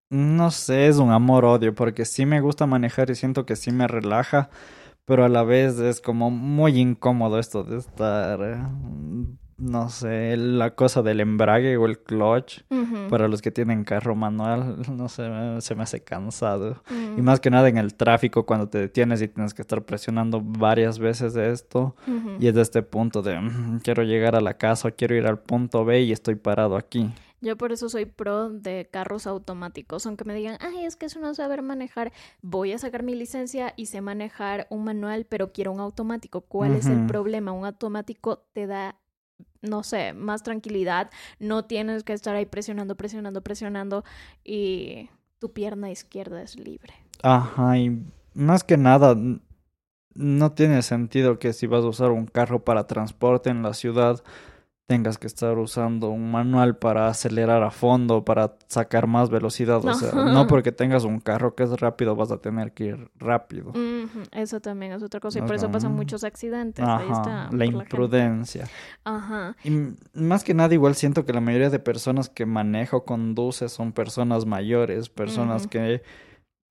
no 0.10 0.50
sé, 0.52 0.88
es 0.88 0.96
un 0.96 1.12
amor-odio 1.12 1.76
porque 1.76 2.06
sí 2.06 2.26
me 2.26 2.40
gusta 2.40 2.66
manejar 2.66 3.10
y 3.10 3.16
siento 3.16 3.46
que 3.46 3.58
sí 3.58 3.70
me 3.74 3.90
relaja, 3.90 4.50
pero 5.04 5.26
a 5.26 5.30
la 5.30 5.44
vez 5.44 5.78
es 5.80 6.00
como 6.00 6.32
muy 6.32 6.80
incómodo 6.80 7.38
esto 7.38 7.66
de 7.66 7.80
estar, 7.80 8.40
eh, 8.42 8.64
no 9.58 9.90
sé, 9.90 10.36
la 10.38 10.76
cosa 10.76 11.02
del 11.02 11.20
embrague 11.20 11.78
o 11.78 11.86
el 11.86 12.00
clutch. 12.00 12.62
Para 13.10 13.28
los 13.28 13.42
que 13.42 13.52
tienen 13.52 13.84
carro 13.84 14.16
manual, 14.16 14.78
no 14.92 15.10
sé, 15.10 15.24
se 15.62 15.76
me 15.76 15.84
hace 15.84 16.04
cansado. 16.04 16.82
Y 17.18 17.22
mm, 17.22 17.24
más 17.24 17.40
que 17.40 17.50
nada 17.50 17.70
en 17.70 17.78
el 17.78 17.96
tráfico, 17.96 18.46
cuando 18.46 18.68
te 18.70 18.78
detienes 18.80 19.22
y 19.22 19.28
tienes 19.28 19.54
que 19.54 19.62
estar 19.62 19.84
presionando 19.84 20.42
varias 20.42 21.00
veces 21.00 21.34
de 21.34 21.52
esto. 21.52 21.96
Y 22.40 22.48
es 22.48 22.56
de 22.56 22.62
este 22.62 22.82
punto 22.84 23.22
de, 23.22 23.40
"Mm, 23.40 23.80
quiero 23.84 24.04
llegar 24.04 24.36
a 24.36 24.42
la 24.42 24.56
casa 24.56 24.88
o 24.88 24.92
quiero 24.96 25.16
ir 25.16 25.26
al 25.28 25.40
punto 25.40 25.86
B 25.86 26.02
y 26.02 26.12
estoy 26.12 26.36
parado 26.36 26.76
aquí. 26.76 27.12
Yo 27.42 27.58
por 27.58 27.74
eso 27.74 27.90
soy 27.90 28.06
pro 28.06 28.50
de 28.50 28.88
carros 28.90 29.28
automáticos, 29.28 30.06
aunque 30.06 30.24
me 30.24 30.34
digan, 30.34 30.58
ay, 30.62 30.86
es 30.86 30.96
que 30.96 31.08
eso 31.08 31.20
no 31.20 31.34
saber 31.36 31.62
manejar, 31.62 32.14
voy 32.42 32.72
a 32.72 32.78
sacar 32.78 33.04
mi 33.04 33.16
licencia 33.16 33.74
y 33.76 33.88
sé 33.88 34.00
manejar 34.00 34.66
un 34.70 34.86
manual, 34.86 35.26
pero 35.28 35.52
quiero 35.52 35.74
un 35.74 35.82
automático. 35.82 36.40
¿Cuál 36.40 36.76
es 36.76 36.86
el 36.86 37.06
problema? 37.06 37.52
Un 37.52 37.66
automático 37.66 38.46
te 38.54 38.66
da 38.66 38.96
no 39.62 39.84
sé, 39.84 40.14
más 40.14 40.44
tranquilidad. 40.44 41.10
No 41.40 41.66
tienes 41.66 42.04
que 42.04 42.14
estar 42.14 42.36
ahí 42.36 42.46
presionando, 42.46 42.96
presionando, 42.96 43.42
presionando 43.42 44.04
y 44.44 45.10
tu 45.40 45.52
pierna 45.54 45.90
izquierda 45.90 46.42
es 46.42 46.58
libre. 46.58 46.94
Ajá, 47.24 47.78
y 47.78 48.04
más 48.34 48.64
que 48.64 48.78
nada, 48.78 49.16
no 50.16 50.52
tiene 50.52 50.82
sentido 50.82 51.40
que 51.40 51.54
si 51.54 51.68
vas 51.68 51.84
a 51.84 51.88
usar 51.88 52.12
un 52.12 52.26
carro 52.26 52.64
para 52.64 52.88
transporte 52.88 53.50
en 53.50 53.64
la 53.64 53.74
ciudad, 53.74 54.24
tengas 54.88 55.18
que 55.18 55.28
estar 55.28 55.58
usando 55.58 56.10
un 56.10 56.32
manual 56.32 56.78
para 56.78 57.08
acelerar 57.08 57.64
a 57.64 57.72
fondo, 57.72 58.26
para 58.26 58.56
sacar 58.68 59.08
más 59.08 59.30
velocidad. 59.30 59.84
O 59.84 59.94
sea, 59.94 60.12
no 60.12 60.46
porque 60.48 60.72
tengas 60.72 61.06
un 61.06 61.20
carro 61.20 61.56
que 61.56 61.64
es 61.64 61.80
rápido 61.80 62.16
vas 62.16 62.32
a 62.32 62.38
tener 62.38 62.74
que 62.74 62.86
ir 62.86 63.12
rápido. 63.16 63.72
Eso 64.32 64.60
también 64.60 64.92
es 64.92 65.02
otra 65.02 65.20
cosa 65.20 65.40
y 65.40 65.42
por 65.42 65.56
eso 65.56 65.72
pasan 65.72 65.96
muchos 65.96 66.24
accidentes. 66.24 66.86
Ahí 66.86 67.10
está, 67.10 67.50
la 67.52 67.66
imprudencia. 67.66 68.68
Ajá. 69.04 69.56
Y 69.64 69.96
más 70.14 70.44
que 70.44 70.54
nada 70.54 70.74
igual 70.74 70.96
siento 70.96 71.26
que 71.26 71.34
la 71.34 71.42
mayoría 71.42 71.70
de 71.70 71.80
personas 71.80 72.30
que 72.30 72.46
maneja 72.46 72.98
o 72.98 73.06
conduce 73.06 73.70
son 73.70 73.94
personas 73.94 74.46
mayores, 74.46 75.10
personas 75.10 75.68
que 75.68 76.02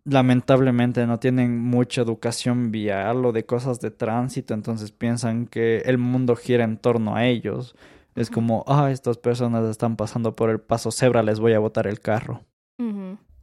lamentablemente 0.04 1.06
no 1.06 1.18
tienen 1.18 1.58
mucha 1.58 2.02
educación 2.02 2.72
vial 2.72 3.24
o 3.24 3.32
de 3.32 3.46
cosas 3.46 3.80
de 3.80 3.90
tránsito, 3.90 4.52
entonces 4.52 4.90
piensan 4.90 5.46
que 5.46 5.78
el 5.78 5.98
mundo 5.98 6.36
gira 6.36 6.64
en 6.64 6.76
torno 6.76 7.14
a 7.14 7.26
ellos. 7.26 7.76
Es 8.14 8.30
como, 8.30 8.64
ah, 8.66 8.90
estas 8.90 9.18
personas 9.18 9.68
están 9.68 9.96
pasando 9.96 10.34
por 10.34 10.50
el 10.50 10.60
paso 10.60 10.90
cebra, 10.90 11.22
les 11.22 11.40
voy 11.40 11.54
a 11.54 11.58
botar 11.58 11.86
el 11.86 12.00
carro. 12.00 12.44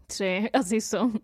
Sí, 0.10 0.26
así 0.54 0.82
son. 0.82 1.22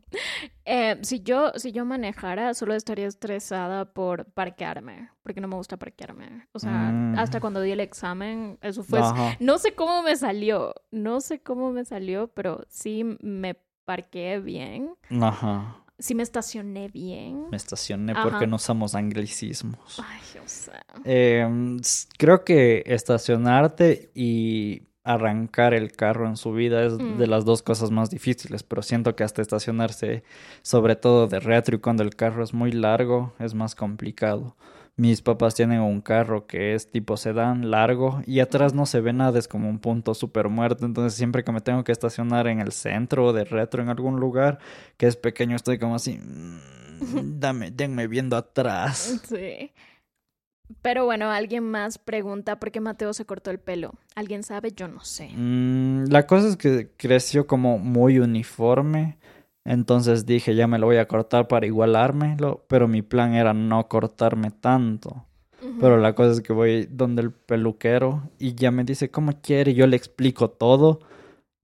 Eh, 0.63 0.97
si 1.01 1.21
yo, 1.21 1.51
si 1.55 1.71
yo 1.71 1.85
manejara, 1.85 2.53
solo 2.53 2.73
estaría 2.73 3.07
estresada 3.07 3.85
por 3.85 4.25
parquearme, 4.25 5.09
porque 5.23 5.41
no 5.41 5.47
me 5.47 5.55
gusta 5.55 5.77
parquearme. 5.77 6.47
O 6.53 6.59
sea, 6.59 6.71
mm. 6.71 7.19
hasta 7.19 7.39
cuando 7.41 7.61
di 7.61 7.71
el 7.71 7.79
examen, 7.79 8.57
eso 8.61 8.83
fue. 8.83 9.01
No 9.39 9.57
sé 9.57 9.73
cómo 9.73 10.01
me 10.03 10.15
salió, 10.15 10.73
no 10.91 11.19
sé 11.19 11.41
cómo 11.41 11.71
me 11.71 11.83
salió, 11.83 12.27
pero 12.29 12.63
sí 12.69 13.03
me 13.21 13.59
parqué 13.85 14.39
bien. 14.39 14.95
Ajá 15.21 15.84
si 15.97 16.15
me 16.15 16.23
estacioné 16.23 16.89
bien. 16.89 17.49
Me 17.49 17.57
estacioné 17.57 18.13
porque 18.21 18.47
no 18.47 18.57
usamos 18.57 18.95
anglicismos. 18.95 19.99
Ay, 19.99 20.39
o 20.43 20.47
sea. 20.47 20.85
Em, 21.03 21.79
creo 22.17 22.43
que 22.43 22.83
estacionarte 22.85 24.11
y 24.13 24.83
arrancar 25.03 25.73
el 25.73 25.91
carro 25.91 26.27
en 26.27 26.35
su 26.35 26.51
vida 26.51 26.83
es 26.83 26.97
de 26.97 27.03
mm. 27.03 27.29
las 27.29 27.45
dos 27.45 27.61
cosas 27.61 27.91
más 27.91 28.09
difíciles, 28.09 28.63
pero 28.63 28.81
siento 28.81 29.15
que 29.15 29.23
hasta 29.23 29.41
estacionarse, 29.41 30.23
sobre 30.63 30.95
todo 30.95 31.27
de 31.27 31.39
retro 31.39 31.75
y 31.75 31.79
cuando 31.79 32.03
el 32.03 32.15
carro 32.15 32.43
es 32.43 32.53
muy 32.53 32.71
largo, 32.71 33.33
es 33.39 33.53
más 33.53 33.75
complicado. 33.75 34.55
Mis 34.97 35.21
papás 35.21 35.55
tienen 35.55 35.81
un 35.81 35.99
carro 35.99 36.47
que 36.47 36.73
es 36.73 36.89
tipo 36.89 37.17
sedán, 37.17 37.69
largo, 37.69 38.21
y 38.25 38.39
atrás 38.39 38.73
no 38.73 38.85
se 38.85 39.01
ve 39.01 39.11
nada, 39.11 39.37
es 39.37 39.47
como 39.49 39.69
un 39.69 39.79
punto 39.79 40.13
súper 40.13 40.47
muerto. 40.47 40.85
Entonces, 40.85 41.17
siempre 41.17 41.43
que 41.43 41.51
me 41.51 41.59
tengo 41.59 41.83
que 41.83 41.91
estacionar 41.91 42.47
en 42.47 42.61
el 42.61 42.71
centro 42.71 43.25
o 43.25 43.33
de 43.33 43.43
retro 43.43 43.83
en 43.83 43.89
algún 43.89 44.21
lugar 44.21 44.59
que 44.95 45.07
es 45.07 45.17
pequeño, 45.17 45.57
estoy 45.57 45.79
como 45.79 45.95
así. 45.95 46.17
Mm, 46.17 47.39
dame, 47.39 47.71
denme 47.71 48.07
viendo 48.07 48.37
atrás. 48.37 49.21
Sí. 49.27 49.71
Pero 50.81 51.05
bueno, 51.05 51.29
alguien 51.29 51.63
más 51.63 51.97
pregunta 51.97 52.59
por 52.59 52.71
qué 52.71 52.79
Mateo 52.79 53.13
se 53.13 53.25
cortó 53.25 53.51
el 53.51 53.59
pelo. 53.59 53.93
¿Alguien 54.15 54.43
sabe? 54.43 54.71
Yo 54.71 54.87
no 54.87 55.03
sé. 55.03 55.29
Mm, 55.35 56.05
la 56.09 56.25
cosa 56.25 56.47
es 56.47 56.57
que 56.57 56.89
creció 56.97 57.45
como 57.45 57.77
muy 57.77 58.17
uniforme. 58.17 59.17
Entonces 59.65 60.27
dije, 60.27 60.55
ya 60.55 60.67
me 60.67 60.77
lo 60.77 60.85
voy 60.85 60.97
a 60.97 61.07
cortar 61.07 61.47
para 61.47 61.65
igualármelo, 61.65 62.63
pero 62.67 62.87
mi 62.87 63.01
plan 63.01 63.33
era 63.33 63.53
no 63.53 63.87
cortarme 63.87 64.51
tanto. 64.51 65.25
Pero 65.79 65.97
la 65.97 66.13
cosa 66.13 66.33
es 66.33 66.41
que 66.41 66.53
voy 66.53 66.85
donde 66.85 67.23
el 67.23 67.31
peluquero 67.31 68.29
y 68.37 68.53
ya 68.53 68.69
me 68.69 68.83
dice, 68.83 69.09
¿cómo 69.09 69.41
quiere? 69.41 69.73
Yo 69.73 69.87
le 69.87 69.97
explico 69.97 70.51
todo 70.51 70.99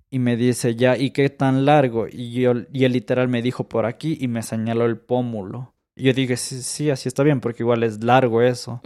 y 0.10 0.18
me 0.18 0.36
dice, 0.36 0.76
ya, 0.76 0.98
¿y 0.98 1.12
qué 1.12 1.30
tan 1.30 1.66
largo? 1.66 2.08
Y, 2.12 2.32
yo, 2.32 2.54
y 2.74 2.86
él 2.86 2.94
literal 2.94 3.28
me 3.28 3.44
dijo 3.44 3.70
por 3.70 3.86
aquí 3.86 4.18
y 4.20 4.28
me 4.28 4.42
señaló 4.42 4.86
el 4.86 4.98
pómulo. 4.98 5.76
Y 5.96 6.06
yo 6.06 6.14
dije, 6.14 6.36
sí, 6.36 6.64
sí, 6.64 6.90
así 6.90 7.08
está 7.08 7.22
bien, 7.22 7.42
porque 7.42 7.62
igual 7.62 7.84
es 7.84 8.04
largo 8.04 8.42
eso. 8.42 8.82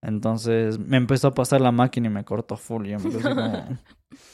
Entonces 0.00 0.78
me 0.78 0.98
empezó 0.98 1.28
a 1.28 1.34
pasar 1.34 1.60
la 1.60 1.72
máquina 1.72 2.06
y 2.06 2.10
me 2.10 2.24
cortó 2.24 2.56
full. 2.56 2.86
Y 2.86 2.90
yo 2.90 3.00
me 3.00 3.10
quedé 3.10 3.22
como... 3.22 3.78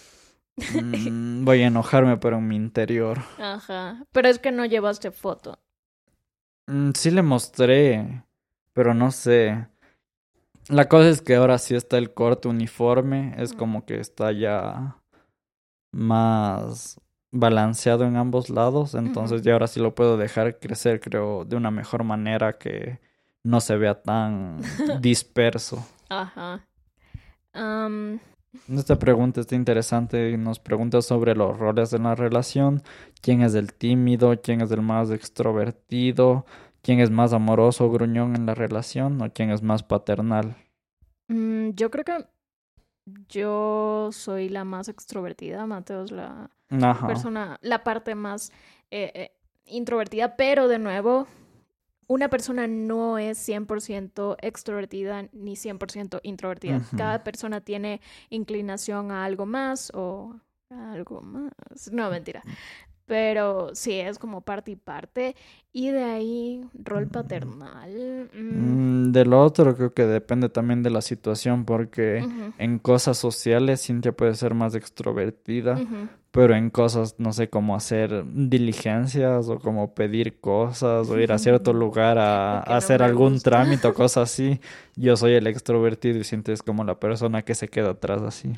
Mm, 0.74 1.44
voy 1.44 1.62
a 1.62 1.66
enojarme, 1.66 2.16
pero 2.16 2.38
en 2.38 2.48
mi 2.48 2.56
interior. 2.56 3.18
Ajá. 3.38 4.04
Pero 4.12 4.28
es 4.28 4.38
que 4.38 4.52
no 4.52 4.64
llevaste 4.64 5.10
foto. 5.10 5.58
Mm, 6.66 6.90
sí 6.94 7.10
le 7.10 7.22
mostré, 7.22 8.24
pero 8.72 8.94
no 8.94 9.10
sé. 9.10 9.66
La 10.68 10.88
cosa 10.88 11.08
es 11.08 11.20
que 11.20 11.34
ahora 11.34 11.58
sí 11.58 11.74
está 11.74 11.98
el 11.98 12.14
corte 12.14 12.48
uniforme. 12.48 13.34
Es 13.38 13.52
como 13.52 13.84
que 13.84 13.98
está 13.98 14.30
ya 14.30 14.96
más 15.92 17.00
balanceado 17.32 18.04
en 18.04 18.16
ambos 18.16 18.50
lados. 18.50 18.94
Entonces 18.94 19.42
ya 19.42 19.54
ahora 19.54 19.66
sí 19.66 19.80
lo 19.80 19.94
puedo 19.94 20.16
dejar 20.16 20.58
crecer, 20.58 21.00
creo, 21.00 21.44
de 21.44 21.56
una 21.56 21.70
mejor 21.70 22.04
manera 22.04 22.58
que 22.58 23.00
no 23.42 23.60
se 23.60 23.76
vea 23.76 24.00
tan 24.00 24.60
disperso. 25.00 25.84
Ajá. 26.08 26.66
Esta 28.68 28.98
pregunta 28.98 29.40
está 29.40 29.54
interesante. 29.54 30.36
Nos 30.36 30.58
pregunta 30.58 31.02
sobre 31.02 31.34
los 31.34 31.56
roles 31.58 31.90
de 31.90 31.98
la 31.98 32.14
relación. 32.14 32.82
¿Quién 33.20 33.42
es 33.42 33.54
el 33.54 33.72
tímido? 33.72 34.40
¿Quién 34.42 34.60
es 34.60 34.70
el 34.70 34.82
más 34.82 35.10
extrovertido? 35.10 36.46
¿Quién 36.82 37.00
es 37.00 37.10
más 37.10 37.32
amoroso 37.32 37.86
o 37.86 37.90
gruñón 37.90 38.34
en 38.34 38.46
la 38.46 38.54
relación? 38.54 39.20
¿O 39.22 39.30
quién 39.32 39.50
es 39.50 39.62
más 39.62 39.82
paternal? 39.82 40.56
Mm, 41.28 41.70
yo 41.70 41.90
creo 41.90 42.04
que 42.04 42.26
yo 43.28 44.10
soy 44.12 44.48
la 44.48 44.64
más 44.64 44.88
extrovertida. 44.88 45.66
Mateo 45.66 46.04
es 46.04 46.10
la 46.10 46.50
persona, 47.06 47.58
la 47.60 47.84
parte 47.84 48.14
más 48.14 48.50
eh, 48.90 49.12
eh, 49.14 49.32
introvertida, 49.66 50.36
pero 50.36 50.68
de 50.68 50.78
nuevo, 50.78 51.26
una 52.10 52.28
persona 52.28 52.66
no 52.66 53.18
es 53.18 53.38
100% 53.48 54.36
extrovertida 54.42 55.28
ni 55.32 55.54
100% 55.54 56.18
introvertida. 56.24 56.82
Cada 56.96 57.22
persona 57.22 57.60
tiene 57.60 58.00
inclinación 58.30 59.12
a 59.12 59.24
algo 59.24 59.46
más 59.46 59.92
o 59.94 60.34
a 60.70 60.92
algo 60.92 61.20
más. 61.20 61.52
No, 61.92 62.10
mentira. 62.10 62.42
Pero 63.06 63.70
sí, 63.74 63.92
es 63.92 64.18
como 64.18 64.40
parte 64.40 64.72
y 64.72 64.76
parte. 64.76 65.36
Y 65.72 65.90
de 65.90 66.02
ahí, 66.02 66.64
rol 66.74 67.06
paternal. 67.06 68.28
Mm. 68.34 69.06
Mm, 69.06 69.12
de 69.12 69.24
lo 69.24 69.44
otro 69.44 69.76
creo 69.76 69.94
que 69.94 70.06
depende 70.06 70.48
también 70.48 70.82
de 70.82 70.90
la 70.90 71.02
situación, 71.02 71.64
porque 71.64 72.26
en 72.58 72.80
cosas 72.80 73.18
sociales 73.18 73.86
Cintia 73.86 74.10
puede 74.10 74.34
ser 74.34 74.54
más 74.54 74.74
extrovertida, 74.74 75.78
pero 76.30 76.54
en 76.54 76.70
cosas, 76.70 77.16
no 77.18 77.32
sé, 77.32 77.50
como 77.50 77.74
hacer 77.74 78.24
diligencias 78.26 79.48
o 79.48 79.58
como 79.58 79.94
pedir 79.94 80.40
cosas 80.40 81.08
o 81.08 81.18
ir 81.18 81.32
a 81.32 81.38
cierto 81.38 81.72
lugar 81.72 82.18
a, 82.18 82.60
hacer 82.60 83.02
algún 83.02 83.40
trámite 83.40 83.88
o 83.88 83.94
cosas 83.94 84.30
así, 84.30 84.60
yo 84.94 85.16
soy 85.16 85.34
el 85.34 85.46
extrovertido 85.46 86.18
y 86.18 86.24
sientes 86.24 86.62
como 86.62 86.84
la 86.84 87.00
persona 87.00 87.42
que 87.42 87.54
se 87.54 87.68
queda 87.68 87.90
atrás 87.90 88.22
así. 88.22 88.52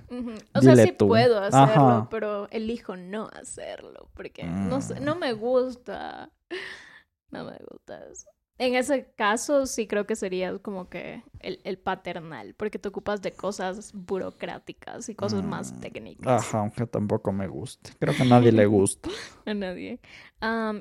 O 0.55 0.61
sea, 0.61 0.77
sí 0.77 0.93
puedo 0.93 1.41
hacerlo, 1.41 2.09
pero 2.11 2.49
elijo 2.51 2.97
no 2.97 3.29
hacerlo 3.33 4.09
porque 4.15 4.45
no, 4.45 4.81
no 5.01 5.17
me 5.17 5.33
gusta. 5.33 6.31
No 7.33 7.45
me 7.45 7.57
gusta 7.67 7.99
eso. 8.13 8.29
En 8.63 8.77
ese 8.77 9.07
caso 9.17 9.67
sí 9.67 9.89
creo 9.89 10.07
que 10.07 10.15
sería 10.15 10.57
como 10.61 10.89
que 10.89 11.25
el, 11.41 11.79
paternal, 11.79 12.55
porque 12.55 12.79
te 12.79 12.91
ocupas 12.91 13.21
de 13.21 13.33
cosas 13.33 13.91
burocráticas 13.93 15.09
y 15.09 15.17
cosas 15.17 15.45
más 15.45 15.73
mm, 15.73 15.81
técnicas. 15.81 16.43
Ajá, 16.45 16.61
aunque 16.61 16.87
tampoco 16.87 17.33
me 17.33 17.49
guste. 17.49 17.91
Creo 17.99 18.15
que 18.15 18.23
a 18.23 18.27
nadie 18.27 18.53
le 18.53 18.67
gusta. 18.67 19.11
a 19.47 19.55
nadie. 19.55 19.99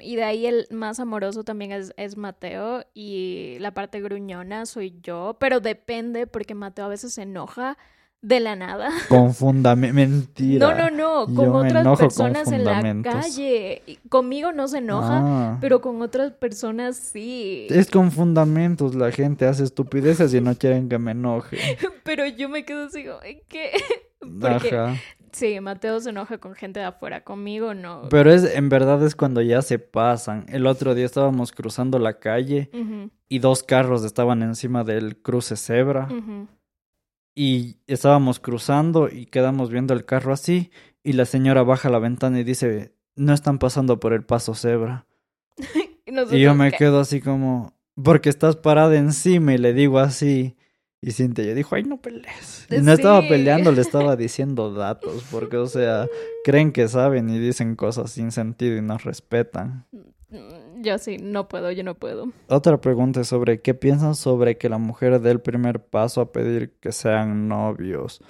y 0.02 0.16
de 0.16 0.24
ahí 0.24 0.46
el 0.46 0.68
más 0.70 1.00
amoroso 1.00 1.44
también 1.44 1.72
es, 1.72 1.92
es 1.98 2.18
Mateo 2.18 2.86
y 2.94 3.58
la 3.58 3.74
parte 3.74 4.00
gruñona 4.00 4.68
soy 4.68 5.00
yo, 5.02 5.38
pero 5.40 5.60
depende 5.60 6.28
porque 6.28 6.54
Mateo 6.54 6.86
a 6.86 6.90
veces 6.90 7.16
se 7.16 7.24
enoja 7.24 7.80
de 8.22 8.40
la 8.40 8.56
nada. 8.56 8.90
Confundame, 9.10 9.94
mentira. 9.94 10.68
No, 10.68 10.90
no, 10.90 11.26
no, 11.26 11.36
con 11.36 11.56
otras 11.56 12.00
personas 12.00 12.52
en 12.52 12.64
la 12.64 12.82
calle. 13.04 13.82
Conmigo 14.10 14.52
no 14.52 14.68
se 14.68 14.78
enoja, 14.78 15.22
ah. 15.24 15.58
pero 15.60 15.82
con 15.82 16.02
otras 16.02 16.32
personas 16.34 16.98
sí. 16.98 17.68
Es 17.70 17.90
con 17.90 18.12
fundamentos, 18.12 18.96
la 18.96 19.12
gente 19.12 19.46
hace 19.46 19.64
estupideces 19.64 20.34
y 20.34 20.42
no 20.42 20.56
quieren 20.56 20.88
que 20.88 21.00
me 21.00 21.12
enoje. 21.12 21.58
pero 22.04 22.26
yo 22.28 22.48
me 22.50 22.64
quedo 22.64 22.86
así, 22.86 23.06
¿qué? 23.48 23.72
Porque 24.20 24.78
Ajá. 24.78 24.96
Sí, 25.32 25.60
Mateo 25.62 26.00
se 26.02 26.10
enoja 26.10 26.40
con 26.40 26.56
gente 26.56 26.82
de 26.82 26.88
afuera, 26.88 27.24
conmigo 27.24 27.74
no. 27.74 28.10
Pero 28.10 28.34
es, 28.34 28.44
en 28.54 28.68
verdad 28.68 29.02
es 29.04 29.16
cuando 29.16 29.42
ya 29.42 29.62
se 29.62 29.80
pasan. 29.80 30.46
El 30.50 30.68
otro 30.68 30.94
día 30.94 31.06
estábamos 31.06 31.54
cruzando 31.54 32.00
la 32.00 32.20
calle 32.20 32.70
y 33.30 33.40
dos 33.40 33.64
carros 33.64 34.04
estaban 34.04 34.44
encima 34.44 34.84
del 34.84 35.16
cruce 35.16 35.56
cebra 35.56 36.10
y 37.36 37.78
estábamos 37.88 38.40
cruzando 38.40 39.10
y 39.10 39.26
quedamos 39.26 39.70
viendo 39.70 39.94
el 39.94 40.06
carro 40.06 40.34
así 40.34 40.72
y 41.04 41.14
la 41.14 41.26
señora 41.26 41.64
baja 41.64 41.90
la 41.90 42.00
ventana 42.00 42.40
y 42.40 42.44
dice, 42.44 42.94
no 43.16 43.34
están 43.34 43.60
pasando 43.60 44.00
por 44.00 44.14
el 44.14 44.24
paso 44.24 44.54
cebra. 44.54 45.06
y 46.32 46.40
yo 46.40 46.54
me 46.56 46.72
quedo 46.72 47.00
así 47.00 47.22
como, 47.22 47.78
porque 48.02 48.30
estás 48.30 48.56
parada 48.56 48.96
encima 48.98 49.54
y 49.54 49.58
le 49.58 49.74
digo 49.74 50.00
así, 50.00 50.56
Y 51.02 51.12
Cintia 51.12 51.46
ya 51.46 51.54
dijo, 51.54 51.76
ay, 51.76 51.84
no 51.84 52.02
pelees. 52.02 52.68
Y 52.70 52.78
no 52.78 52.94
estaba 52.94 53.22
peleando, 53.28 53.72
le 53.72 53.82
estaba 53.82 54.16
diciendo 54.18 54.74
datos, 54.74 55.24
porque, 55.32 55.58
o 55.58 55.68
sea, 55.68 56.08
creen 56.44 56.72
que 56.72 56.88
saben 56.88 57.30
y 57.30 57.40
dicen 57.40 57.76
cosas 57.76 58.12
sin 58.12 58.32
sentido 58.32 58.78
y 58.78 58.82
no 58.82 58.98
respetan. 58.98 59.88
Yo 60.82 60.98
sí, 60.98 61.18
no 61.22 61.48
puedo, 61.48 61.72
yo 61.72 61.84
no 61.84 61.94
puedo. 61.94 62.32
Otra 62.48 62.82
pregunta 62.82 63.22
es 63.22 63.28
sobre 63.28 63.62
qué 63.62 63.76
piensan 63.76 64.16
sobre 64.16 64.58
que 64.58 64.68
la 64.68 64.80
mujer 64.80 65.20
dé 65.22 65.30
el 65.30 65.40
primer 65.40 65.80
paso 65.80 66.22
a 66.22 66.32
pedir 66.32 66.72
que 66.80 66.92
sean 66.92 67.48
novios. 67.48 68.22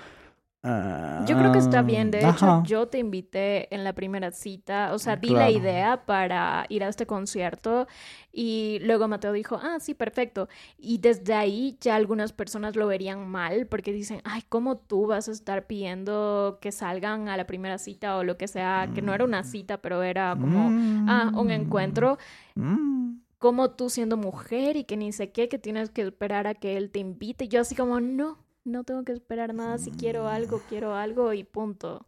Yo 0.64 1.38
creo 1.38 1.52
que 1.52 1.58
está 1.58 1.82
bien. 1.82 2.12
De 2.12 2.20
hecho, 2.20 2.28
Ajá. 2.46 2.64
yo 2.66 2.88
te 2.88 3.00
invité 3.00 3.74
en 3.74 3.84
la 3.84 3.94
primera 3.94 4.32
cita. 4.32 4.94
O 4.94 5.00
sea, 5.00 5.16
di 5.16 5.30
la 5.30 5.48
Claro. 5.48 5.52
idea 5.52 6.06
para 6.06 6.66
ir 6.70 6.84
a 6.84 6.88
este 6.88 7.08
concierto. 7.08 7.88
Y 8.32 8.78
luego 8.84 9.08
Mateo 9.08 9.34
dijo, 9.34 9.60
ah, 9.62 9.78
sí, 9.80 9.94
perfecto. 9.96 10.48
Y 10.78 11.00
desde 11.00 11.34
ahí 11.34 11.78
ya 11.82 11.96
algunas 11.96 12.32
personas 12.32 12.76
lo 12.76 12.86
verían 12.88 13.28
mal 13.28 13.66
porque 13.66 13.92
dicen, 13.92 14.22
ay, 14.24 14.44
¿cómo 14.50 14.78
tú 14.78 15.08
vas 15.08 15.28
a 15.28 15.32
estar 15.32 15.66
pidiendo 15.66 16.60
que 16.62 16.72
salgan 16.72 17.28
a 17.28 17.38
la 17.38 17.48
primera 17.48 17.78
cita 17.80 18.18
o 18.18 18.24
lo 18.24 18.38
que 18.38 18.48
sea? 18.48 18.90
Que 18.94 19.02
no 19.02 19.14
era 19.16 19.24
una 19.26 19.44
cita, 19.44 19.78
pero 19.78 20.04
era 20.04 20.38
como, 20.40 20.70
ah, 21.10 21.32
un 21.36 21.50
encuentro. 21.52 22.18
Mm. 22.56 23.16
Como 23.40 23.72
tú 23.72 23.90
siendo 23.90 24.18
mujer 24.18 24.78
y 24.78 24.84
que 24.84 24.96
ni 24.98 25.12
sé 25.12 25.32
qué, 25.32 25.50
que 25.50 25.58
tienes 25.58 25.90
que 25.90 26.04
esperar 26.04 26.46
a 26.46 26.54
que 26.54 26.78
él 26.78 26.92
te 26.92 27.00
invite. 27.00 27.46
Y 27.46 27.48
yo 27.48 27.62
así 27.62 27.74
como, 27.76 28.00
no, 28.00 28.38
no 28.66 28.84
tengo 28.84 29.04
que 29.04 29.12
esperar 29.12 29.54
nada. 29.54 29.78
Si 29.78 29.92
quiero 29.92 30.28
algo, 30.28 30.60
quiero 30.70 30.96
algo 30.96 31.34
y 31.34 31.44
punto. 31.44 32.06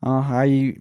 Ajá, 0.00 0.46
y 0.46 0.76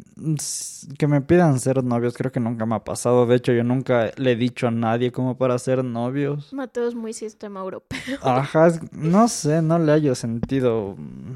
que 0.98 1.08
me 1.08 1.22
pidan 1.22 1.60
ser 1.60 1.84
novios, 1.84 2.15
creo 2.15 2.32
que 2.32 2.39
nunca 2.39 2.65
me 2.65 2.76
ha 2.76 2.84
pasado. 2.84 3.26
De 3.26 3.36
hecho, 3.36 3.52
yo 3.54 3.63
nunca 3.63 4.12
le 4.17 4.32
he 4.32 4.36
dicho 4.36 4.67
a 4.67 4.72
nadie 4.72 5.12
como 5.12 5.38
para 5.38 5.58
ser 5.60 5.84
novios. 5.84 6.52
Mateo 6.54 6.88
es 6.88 6.96
muy 6.96 7.13
sistema 7.13 7.60
europeo. 7.60 8.00
Ajá, 8.22 8.67
es- 8.67 8.91
no 8.93 9.28
sé, 9.28 9.62
no 9.62 9.78
le 9.80 9.91
hallo 9.91 10.15
sentido. 10.15 10.96
mm, 10.98 11.36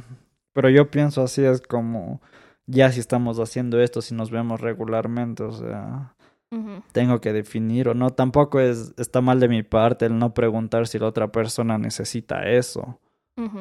Pero 0.53 0.69
yo 0.69 0.89
pienso 0.91 1.21
así, 1.21 1.43
es 1.43 1.61
como, 1.61 2.21
ya 2.65 2.91
si 2.91 2.99
estamos 2.99 3.39
haciendo 3.39 3.79
esto, 3.79 4.01
si 4.01 4.13
nos 4.15 4.31
vemos 4.31 4.59
regularmente, 4.59 5.43
o 5.43 5.51
sea, 5.53 6.13
tengo 6.91 7.21
que 7.21 7.31
definir 7.33 7.87
o 7.89 7.93
no. 7.93 8.09
Tampoco 8.11 8.59
es, 8.59 8.93
está 8.97 9.21
mal 9.21 9.39
de 9.39 9.47
mi 9.47 9.63
parte 9.63 10.05
el 10.07 10.17
no 10.19 10.33
preguntar 10.33 10.87
si 10.87 10.99
la 10.99 11.07
otra 11.07 11.31
persona 11.31 11.77
necesita 11.77 12.43
eso. 12.49 12.99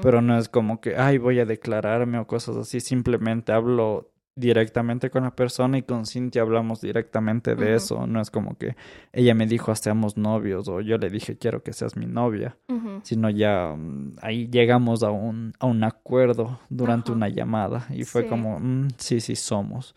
Pero 0.02 0.20
no 0.20 0.36
es 0.36 0.48
como 0.48 0.80
que, 0.80 0.96
ay, 0.96 1.18
voy 1.18 1.40
a 1.40 1.46
declararme 1.46 2.18
o 2.18 2.26
cosas 2.26 2.56
así. 2.56 2.80
Simplemente 2.80 3.52
hablo 3.52 4.12
directamente 4.40 5.10
con 5.10 5.22
la 5.24 5.34
persona 5.36 5.78
y 5.78 5.82
con 5.82 6.06
Cintia 6.06 6.42
hablamos 6.42 6.80
directamente 6.80 7.54
de 7.54 7.74
eso. 7.76 8.06
No 8.06 8.20
es 8.20 8.30
como 8.30 8.56
que 8.56 8.74
ella 9.12 9.34
me 9.34 9.46
dijo, 9.46 9.74
seamos 9.74 10.16
novios 10.16 10.66
o 10.68 10.80
yo 10.80 10.98
le 10.98 11.10
dije, 11.10 11.36
quiero 11.38 11.62
que 11.62 11.72
seas 11.72 11.96
mi 11.96 12.06
novia. 12.06 12.56
Sino 13.02 13.30
ya 13.30 13.74
mm, 13.76 14.16
ahí 14.22 14.48
llegamos 14.50 15.02
a 15.02 15.10
un, 15.10 15.52
a 15.58 15.66
un 15.66 15.84
acuerdo 15.84 16.58
durante 16.68 17.12
una 17.12 17.28
llamada 17.28 17.86
y 17.90 18.04
fue 18.04 18.22
Sí. 18.22 18.28
como, 18.28 18.58
"Mm, 18.58 18.88
sí, 18.96 19.20
sí 19.20 19.36
somos. 19.36 19.94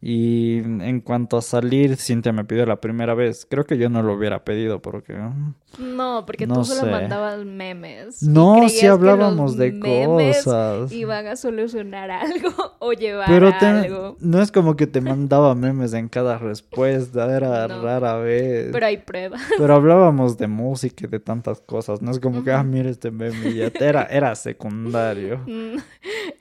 Y 0.00 0.58
en 0.58 1.00
cuanto 1.00 1.36
a 1.36 1.42
salir, 1.42 1.96
Cintia 1.96 2.32
me 2.32 2.44
pidió 2.44 2.66
la 2.66 2.80
primera 2.80 3.14
vez. 3.14 3.46
Creo 3.48 3.64
que 3.64 3.78
yo 3.78 3.88
no 3.88 4.02
lo 4.02 4.14
hubiera 4.14 4.44
pedido 4.44 4.80
porque... 4.82 5.14
mm, 5.14 5.54
No, 5.96 6.24
porque 6.26 6.46
No 6.46 6.54
tú 6.56 6.64
solo 6.64 6.80
sé. 6.82 6.90
mandabas 6.90 7.44
memes. 7.44 8.22
No, 8.22 8.56
que 8.68 8.88
hablábamos 8.88 9.56
de 9.56 9.78
cosas. 9.78 10.90
Iban 10.92 11.26
a 11.28 11.36
solucionar 11.36 12.10
algo 12.10 12.50
o 12.80 12.92
llevar 12.92 13.28
Pero 13.28 13.52
algo. 13.66 14.16
no 14.20 14.40
es 14.42 14.52
como 14.52 14.76
que 14.76 14.86
te 14.86 15.00
mandaba 15.00 15.54
memes 15.54 15.92
en 15.94 16.08
cada 16.08 16.38
respuesta, 16.38 17.34
era 17.36 17.68
No. 17.68 17.82
rara 17.82 18.16
vez. 18.16 18.68
Pero 18.72 18.86
hay 18.86 18.98
pruebas. 18.98 19.40
Pero 19.58 19.74
hablábamos 19.74 20.36
de 20.38 20.46
música 20.48 21.06
y 21.06 21.08
de 21.08 21.20
tantas 21.20 21.60
cosas. 21.60 22.02
No 22.02 22.10
es 22.10 22.20
como 22.20 22.42
que, 22.44 22.52
ah, 22.52 22.62
mira 22.62 22.90
este 22.90 23.10
meme. 23.10 23.52
ya 23.54 23.70
Era, 23.80 24.04
era 24.04 24.34
secundario. 24.34 25.40
Mm, 25.52 25.76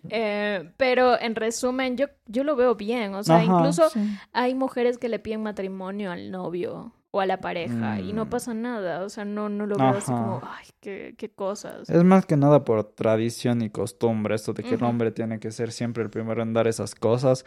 eh, 0.10 0.72
pero 0.78 1.20
en 1.20 1.36
resumen, 1.36 1.96
yo, 1.98 2.08
yo 2.28 2.44
lo 2.44 2.56
veo 2.56 2.76
bien. 2.76 3.14
O 3.16 3.24
sea, 3.24 3.38
Ajá, 3.38 3.46
incluso 3.46 3.90
sí. 3.90 4.00
hay 4.34 4.56
mujeres 4.56 4.98
que 4.98 5.10
le 5.10 5.20
piden 5.20 5.44
matrimonio 5.44 6.12
al 6.12 6.32
novio 6.32 6.94
o 7.14 7.20
a 7.20 7.26
la 7.26 7.42
pareja 7.42 8.00
y 8.00 8.14
no 8.14 8.26
Mm. 8.26 8.30
pasa 8.30 8.54
nada. 8.54 9.04
O 9.04 9.10
sea, 9.10 9.26
no, 9.26 9.50
no 9.50 9.66
lo 9.66 9.76
veo 9.78 9.90
así 9.90 10.12
como, 10.12 10.42
ay, 10.44 10.66
qué, 10.80 11.14
qué 11.18 11.30
cosas. 11.30 11.90
Es 11.90 12.04
más 12.04 12.26
que 12.26 12.38
nada 12.38 12.64
por 12.64 12.84
tradición 12.84 13.62
y 13.62 13.70
costumbre, 13.70 14.36
esto 14.36 14.54
de 14.54 14.64
que 14.64 14.76
el 14.76 14.84
hombre 14.84 15.12
tiene 15.12 15.40
que 15.40 15.52
ser 15.52 15.72
siempre 15.72 16.04
el 16.04 16.10
primero 16.10 16.42
en 16.42 16.54
dar 16.54 16.68
esas 16.68 16.96
cosas. 16.96 17.46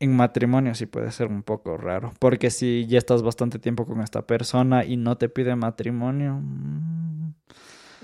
En 0.00 0.16
matrimonio 0.16 0.74
sí 0.74 0.86
puede 0.86 1.12
ser 1.12 1.28
un 1.28 1.42
poco 1.44 1.76
raro, 1.76 2.12
porque 2.18 2.50
si 2.50 2.86
ya 2.88 2.98
estás 2.98 3.22
bastante 3.22 3.58
tiempo 3.60 3.86
con 3.86 4.00
esta 4.00 4.22
persona 4.26 4.84
y 4.84 4.96
no 4.96 5.16
te 5.16 5.28
pide 5.28 5.54
matrimonio, 5.56 6.38
mm, 6.40 7.34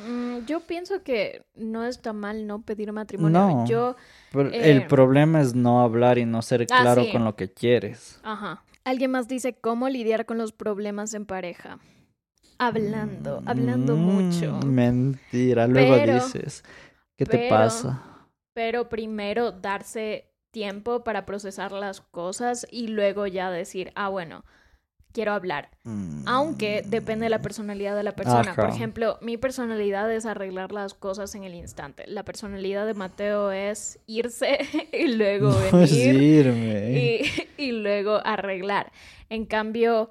Mm, 0.01 0.47
yo 0.47 0.61
pienso 0.61 1.03
que 1.03 1.45
no 1.57 1.85
está 1.85 2.13
mal 2.13 2.47
no 2.47 2.63
pedir 2.63 2.93
matrimonio. 2.93 3.37
No. 3.41 3.67
Yo, 3.67 3.97
pero 4.31 4.49
Eh. 4.51 4.71
el 4.71 4.87
problema 4.87 5.41
es 5.41 5.57
no 5.57 5.81
hablar 5.81 6.19
y 6.19 6.25
no 6.25 6.41
ser 6.41 6.63
Ah, 6.71 6.83
claro 6.83 7.03
sí. 7.05 7.11
con 7.11 7.25
lo 7.25 7.35
que 7.35 7.53
quieres. 7.53 8.21
ajá. 8.23 8.63
Alguien 8.89 9.11
más 9.11 9.29
dice 9.29 9.53
cómo 9.53 9.91
lidiar 9.91 10.25
con 10.25 10.39
los 10.39 10.53
problemas 10.53 11.13
en 11.13 11.27
pareja. 11.27 11.79
Hablando, 12.59 13.43
hablando 13.45 13.97
Mm, 13.97 14.01
mucho. 14.01 14.61
Mentira, 14.67 15.67
luego 15.67 15.95
Pero- 15.97 16.15
dices, 16.15 16.65
¿qué 17.15 17.27
te 17.27 17.51
pasa? 17.51 18.03
Pero 18.55 18.89
primero 18.89 19.53
darse 19.53 20.33
tiempo 20.53 21.05
para 21.05 21.27
procesar 21.27 21.71
las 21.73 22.01
cosas 22.01 22.67
y 22.71 22.89
luego 22.89 23.27
ya 23.27 23.51
decir, 23.51 23.93
ah, 23.95 24.09
bueno, 24.09 24.47
quiero 25.13 25.33
hablar. 25.33 25.71
Aunque 26.27 26.83
depende 26.87 27.25
de 27.25 27.31
la 27.31 27.41
personalidad 27.43 27.97
de 27.97 28.03
la 28.03 28.15
persona. 28.15 28.55
Por 28.55 28.69
ejemplo, 28.71 29.19
mi 29.23 29.37
personalidad 29.37 30.13
es 30.13 30.27
arreglar 30.27 30.73
las 30.73 30.95
cosas 30.95 31.35
en 31.35 31.45
el 31.45 31.55
instante. 31.55 32.05
La 32.07 32.25
personalidad 32.25 32.87
de 32.87 32.95
Mateo 32.95 33.51
es 33.51 33.99
irse 34.07 34.59
y 34.93 35.09
luego 35.15 35.51
No 35.73 35.79
venir 35.79 36.23
irme. 36.23 37.21
y, 37.57 37.63
y 37.63 37.73
luego 37.73 38.21
arreglar. 38.25 38.93
En 39.31 39.45
cambio, 39.47 40.11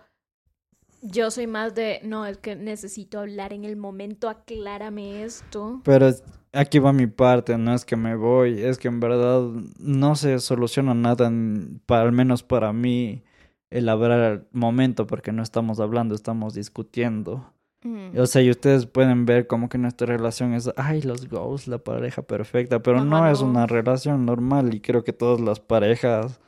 yo 1.01 1.29
soy 1.31 1.47
más 1.47 1.75
de, 1.75 1.99
no, 2.03 2.25
es 2.25 2.37
que 2.37 2.55
necesito 2.55 3.19
hablar 3.19 3.53
en 3.53 3.65
el 3.65 3.75
momento, 3.77 4.29
aclárame 4.29 5.23
esto. 5.23 5.81
Pero 5.83 6.09
aquí 6.53 6.79
va 6.79 6.91
mi 6.91 7.05
parte, 7.07 7.55
no 7.57 7.73
es 7.75 7.85
que 7.85 7.95
me 7.95 8.15
voy, 8.15 8.61
es 8.63 8.77
que 8.79 8.87
en 8.87 8.99
verdad 8.99 9.41
no 9.79 10.15
se 10.15 10.39
soluciona 10.39 10.93
nada, 10.95 11.27
en- 11.27 11.81
para, 11.85 12.01
al 12.01 12.11
menos 12.13 12.41
para 12.41 12.73
mí, 12.73 13.23
el 13.69 13.89
hablar 13.89 14.11
al 14.11 14.47
momento, 14.51 15.07
porque 15.07 15.31
no 15.31 15.43
estamos 15.43 15.79
hablando, 15.79 16.15
estamos 16.15 16.53
discutiendo. 16.53 17.53
Mm. 17.83 18.17
O 18.17 18.25
sea, 18.25 18.41
y 18.41 18.49
ustedes 18.49 18.85
pueden 18.85 19.25
ver 19.25 19.47
como 19.47 19.69
que 19.69 19.77
nuestra 19.77 20.07
relación 20.07 20.53
es, 20.53 20.71
ay, 20.77 21.01
los 21.01 21.29
goals, 21.29 21.67
la 21.67 21.77
pareja 21.77 22.21
perfecta, 22.21 22.81
pero 22.81 23.03
no 23.03 23.29
es 23.29 23.41
una 23.41 23.67
relación 23.67 24.25
normal 24.25 24.73
y 24.73 24.81
creo 24.81 25.03
que 25.03 25.13
todas 25.13 25.39
las 25.39 25.59
parejas 25.59 26.39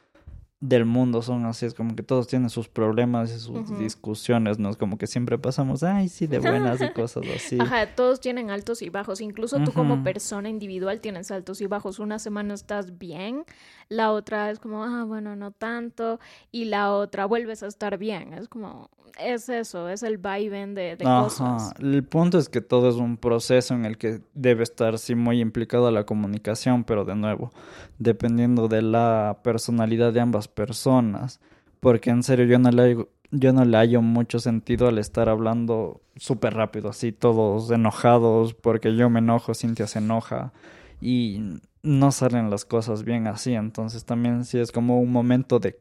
del 0.61 0.83
mundo 0.83 1.21
son 1.21 1.45
así, 1.45 1.65
es 1.65 1.73
como 1.73 1.95
que 1.95 2.03
todos 2.03 2.27
tienen 2.27 2.49
sus 2.49 2.67
problemas 2.67 3.31
y 3.33 3.39
sus 3.39 3.77
discusiones, 3.79 4.59
¿no? 4.59 4.69
Es 4.69 4.75
como 4.75 4.97
que 4.97 5.07
siempre 5.07 5.37
pasamos, 5.37 5.83
ay, 5.83 6.09
sí, 6.09 6.27
de 6.27 6.39
buenas 6.39 6.81
y 6.81 6.89
cosas 6.93 7.23
así. 7.33 7.57
Ajá, 7.61 7.95
todos 7.95 8.19
tienen 8.19 8.49
altos 8.49 8.81
y 8.81 8.89
bajos. 8.89 9.21
Incluso 9.21 9.63
tú 9.63 9.71
como 9.71 10.03
persona 10.03 10.49
individual 10.49 10.99
tienes 10.99 11.31
altos 11.31 11.61
y 11.61 11.67
bajos. 11.67 11.99
Una 11.99 12.19
semana 12.19 12.53
estás 12.55 12.97
bien, 12.97 13.45
la 13.89 14.11
otra 14.11 14.51
es 14.51 14.59
como, 14.59 14.83
ah, 14.83 15.03
bueno, 15.03 15.35
no 15.35 15.51
tanto, 15.51 16.19
y 16.51 16.65
la 16.65 16.93
otra 16.93 17.25
vuelves 17.25 17.63
a 17.63 17.67
estar 17.67 17.97
bien. 17.97 18.33
Es 18.33 18.47
como, 18.47 18.89
es 19.19 19.49
eso, 19.49 19.89
es 19.89 20.03
el 20.03 20.17
vaivén 20.17 20.75
de, 20.75 20.95
de 20.95 21.05
Ajá. 21.05 21.23
cosas. 21.23 21.73
El 21.79 22.03
punto 22.03 22.37
es 22.37 22.49
que 22.49 22.61
todo 22.61 22.89
es 22.89 22.95
un 22.95 23.17
proceso 23.17 23.73
en 23.73 23.85
el 23.85 23.97
que 23.97 24.21
debe 24.33 24.63
estar 24.63 24.99
sí 24.99 25.15
muy 25.15 25.41
implicada 25.41 25.91
la 25.91 26.05
comunicación, 26.05 26.83
pero 26.83 27.03
de 27.03 27.15
nuevo, 27.15 27.51
dependiendo 27.97 28.67
de 28.67 28.83
la 28.83 29.39
personalidad 29.43 30.13
de 30.13 30.21
ambas 30.21 30.47
personas, 30.47 31.39
porque 31.79 32.11
en 32.11 32.23
serio 32.23 32.45
yo 32.45 32.59
no 32.59 32.71
le 32.71 33.07
yo 33.31 33.53
no 33.53 33.63
le 33.63 33.77
hallo 33.77 34.01
mucho 34.01 34.39
sentido 34.39 34.87
al 34.87 34.97
estar 34.97 35.29
hablando 35.29 36.01
súper 36.15 36.55
rápido, 36.55 36.89
así 36.89 37.11
todos 37.11 37.69
enojados, 37.69 38.55
porque 38.55 38.95
yo 38.95 39.07
me 39.11 39.19
enojo, 39.19 39.53
Cintia 39.53 39.85
se 39.85 39.99
enoja 39.99 40.51
y 40.99 41.59
no 41.83 42.11
salen 42.11 42.49
las 42.49 42.65
cosas 42.65 43.03
bien 43.03 43.27
así, 43.27 43.53
entonces 43.53 44.05
también 44.05 44.45
sí 44.45 44.59
es 44.59 44.71
como 44.71 44.99
un 44.99 45.11
momento 45.11 45.59
de, 45.59 45.79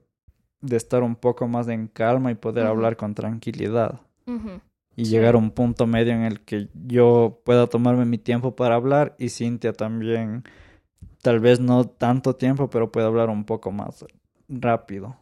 de 0.60 0.76
estar 0.76 1.02
un 1.02 1.16
poco 1.16 1.48
más 1.48 1.68
en 1.68 1.88
calma 1.88 2.30
y 2.30 2.34
poder 2.34 2.66
hablar 2.66 2.96
con 2.96 3.14
tranquilidad 3.14 4.00
y 4.96 5.04
Sí. 5.04 5.10
llegar 5.10 5.34
a 5.34 5.38
un 5.38 5.50
punto 5.50 5.86
medio 5.86 6.12
en 6.12 6.22
el 6.22 6.40
que 6.40 6.68
yo 6.86 7.40
pueda 7.44 7.66
tomarme 7.66 8.04
mi 8.04 8.18
tiempo 8.18 8.54
para 8.56 8.74
hablar 8.74 9.14
y 9.18 9.28
Cintia 9.28 9.72
también, 9.72 10.44
tal 11.22 11.40
vez 11.40 11.60
no 11.60 11.84
tanto 11.84 12.34
tiempo, 12.36 12.68
pero 12.70 12.90
pueda 12.92 13.06
hablar 13.06 13.28
un 13.30 13.44
poco 13.44 13.70
más 13.72 14.04
rápido. 14.48 15.16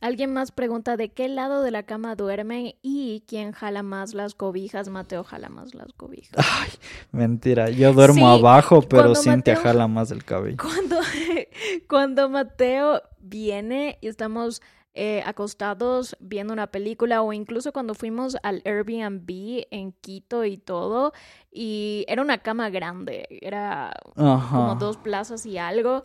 Alguien 0.00 0.32
más 0.32 0.52
pregunta 0.52 0.96
de 0.98 1.08
qué 1.08 1.26
lado 1.28 1.62
de 1.62 1.70
la 1.70 1.84
cama 1.84 2.16
duermen 2.16 2.74
y 2.82 3.24
quién 3.26 3.52
jala 3.52 3.82
más 3.82 4.12
las 4.12 4.34
cobijas. 4.34 4.88
Mateo 4.88 5.24
jala 5.24 5.48
más 5.48 5.74
las 5.74 5.92
cobijas. 5.94 6.32
Ay, 6.36 6.68
mentira, 7.12 7.70
yo 7.70 7.92
duermo 7.94 8.14
Sí, 8.36 8.38
abajo, 8.40 8.82
pero 8.82 9.14
Cintia 9.14 9.54
Mateo- 9.54 9.62
jala 9.62 9.88
más 9.88 10.10
el 10.10 10.22
cabello. 10.24 10.58
Cuando, 10.60 10.96
cuando 11.88 12.28
Mateo 12.28 13.00
viene 13.20 13.98
y 14.02 14.08
estamos 14.08 14.60
eh, 14.98 15.22
acostados 15.26 16.16
viendo 16.20 16.52
una 16.52 16.66
película 16.68 17.22
o 17.22 17.32
incluso 17.32 17.72
cuando 17.72 17.94
fuimos 17.94 18.36
al 18.42 18.62
Airbnb 18.64 19.66
en 19.70 19.92
Quito 19.92 20.44
y 20.44 20.56
todo 20.56 21.12
y 21.52 22.04
era 22.08 22.22
una 22.22 22.38
cama 22.38 22.70
grande, 22.70 23.26
era 23.42 23.92
como 24.14 24.76
dos 24.78 24.96
plazas 24.96 25.44
y 25.46 25.58
algo 25.58 26.02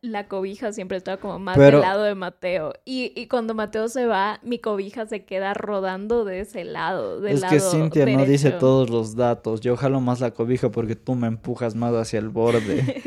la, 0.00 0.28
cobija 0.28 0.72
siempre 0.72 0.96
estaba 0.96 1.18
como 1.18 1.38
más 1.38 1.56
del 1.56 1.80
lado 1.80 2.02
de 2.02 2.14
Mateo. 2.14 2.72
Y, 2.84 3.12
y, 3.14 3.28
cuando 3.28 3.54
Mateo 3.54 3.88
se 3.88 4.06
va, 4.06 4.40
mi 4.42 4.58
cobija 4.58 5.06
se 5.06 5.24
queda 5.24 5.52
rodando 5.54 6.24
de 6.24 6.40
ese 6.40 6.64
lado. 6.64 7.20
Del 7.20 7.36
es 7.36 7.44
que 7.44 7.60
Cintia 7.60 8.06
no 8.06 8.24
dice 8.24 8.50
todos 8.52 8.88
los 8.88 9.14
datos. 9.14 9.60
Yo 9.60 9.76
jalo 9.76 10.00
más 10.00 10.20
la 10.20 10.32
cobija 10.32 10.70
porque 10.70 10.96
tú 10.96 11.14
me 11.14 11.26
empujas 11.26 11.74
más 11.74 11.94
hacia 11.94 12.18
el 12.18 12.30
borde. 12.30 13.02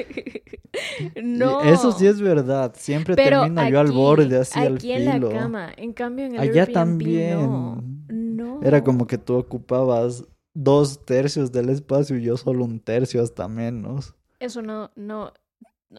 no. 1.24 1.62
Eso 1.62 1.92
sí 1.92 2.06
es 2.06 2.22
verdad. 2.22 2.74
Siempre 2.76 3.16
termino 3.16 3.68
yo 3.68 3.80
al 3.80 3.92
borde, 3.92 4.38
así 4.38 4.60
al 4.60 4.80
filo. 4.80 4.94
Aquí 4.94 4.94
en 4.94 5.06
la 5.06 5.40
cama. 5.40 5.72
En 5.76 5.94
cambio, 5.94 6.26
en 6.26 6.36
el 6.36 6.42
Allá 6.42 6.68
también. 6.68 7.98
No. 8.10 8.62
Era 8.62 8.84
como 8.84 9.08
que 9.08 9.18
tú 9.18 9.36
ocupabas 9.36 10.26
dos 10.54 11.06
tercios 11.06 11.52
del 11.52 11.70
espacio 11.70 12.18
y 12.18 12.24
yo 12.24 12.38
solo 12.38 12.66
un 12.66 12.80
tercio, 12.80 13.24
hasta 13.24 13.48
menos. 13.48 14.16
Eso 14.40 14.62
no, 14.62 14.92
no, 14.96 15.34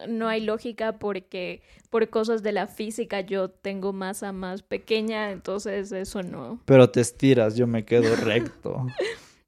no 0.08 0.28
hay 0.28 0.40
lógica 0.40 0.98
porque 0.98 1.62
por 1.90 2.08
cosas 2.08 2.42
de 2.42 2.52
la 2.52 2.66
física 2.66 3.20
yo 3.20 3.50
tengo 3.50 3.92
masa 3.92 4.32
más 4.32 4.62
pequeña, 4.62 5.30
entonces 5.30 5.92
eso 5.92 6.22
no. 6.22 6.60
Pero 6.64 6.90
te 6.90 7.00
estiras, 7.00 7.56
yo 7.56 7.66
me 7.66 7.84
quedo 7.84 8.16
recto. 8.24 8.86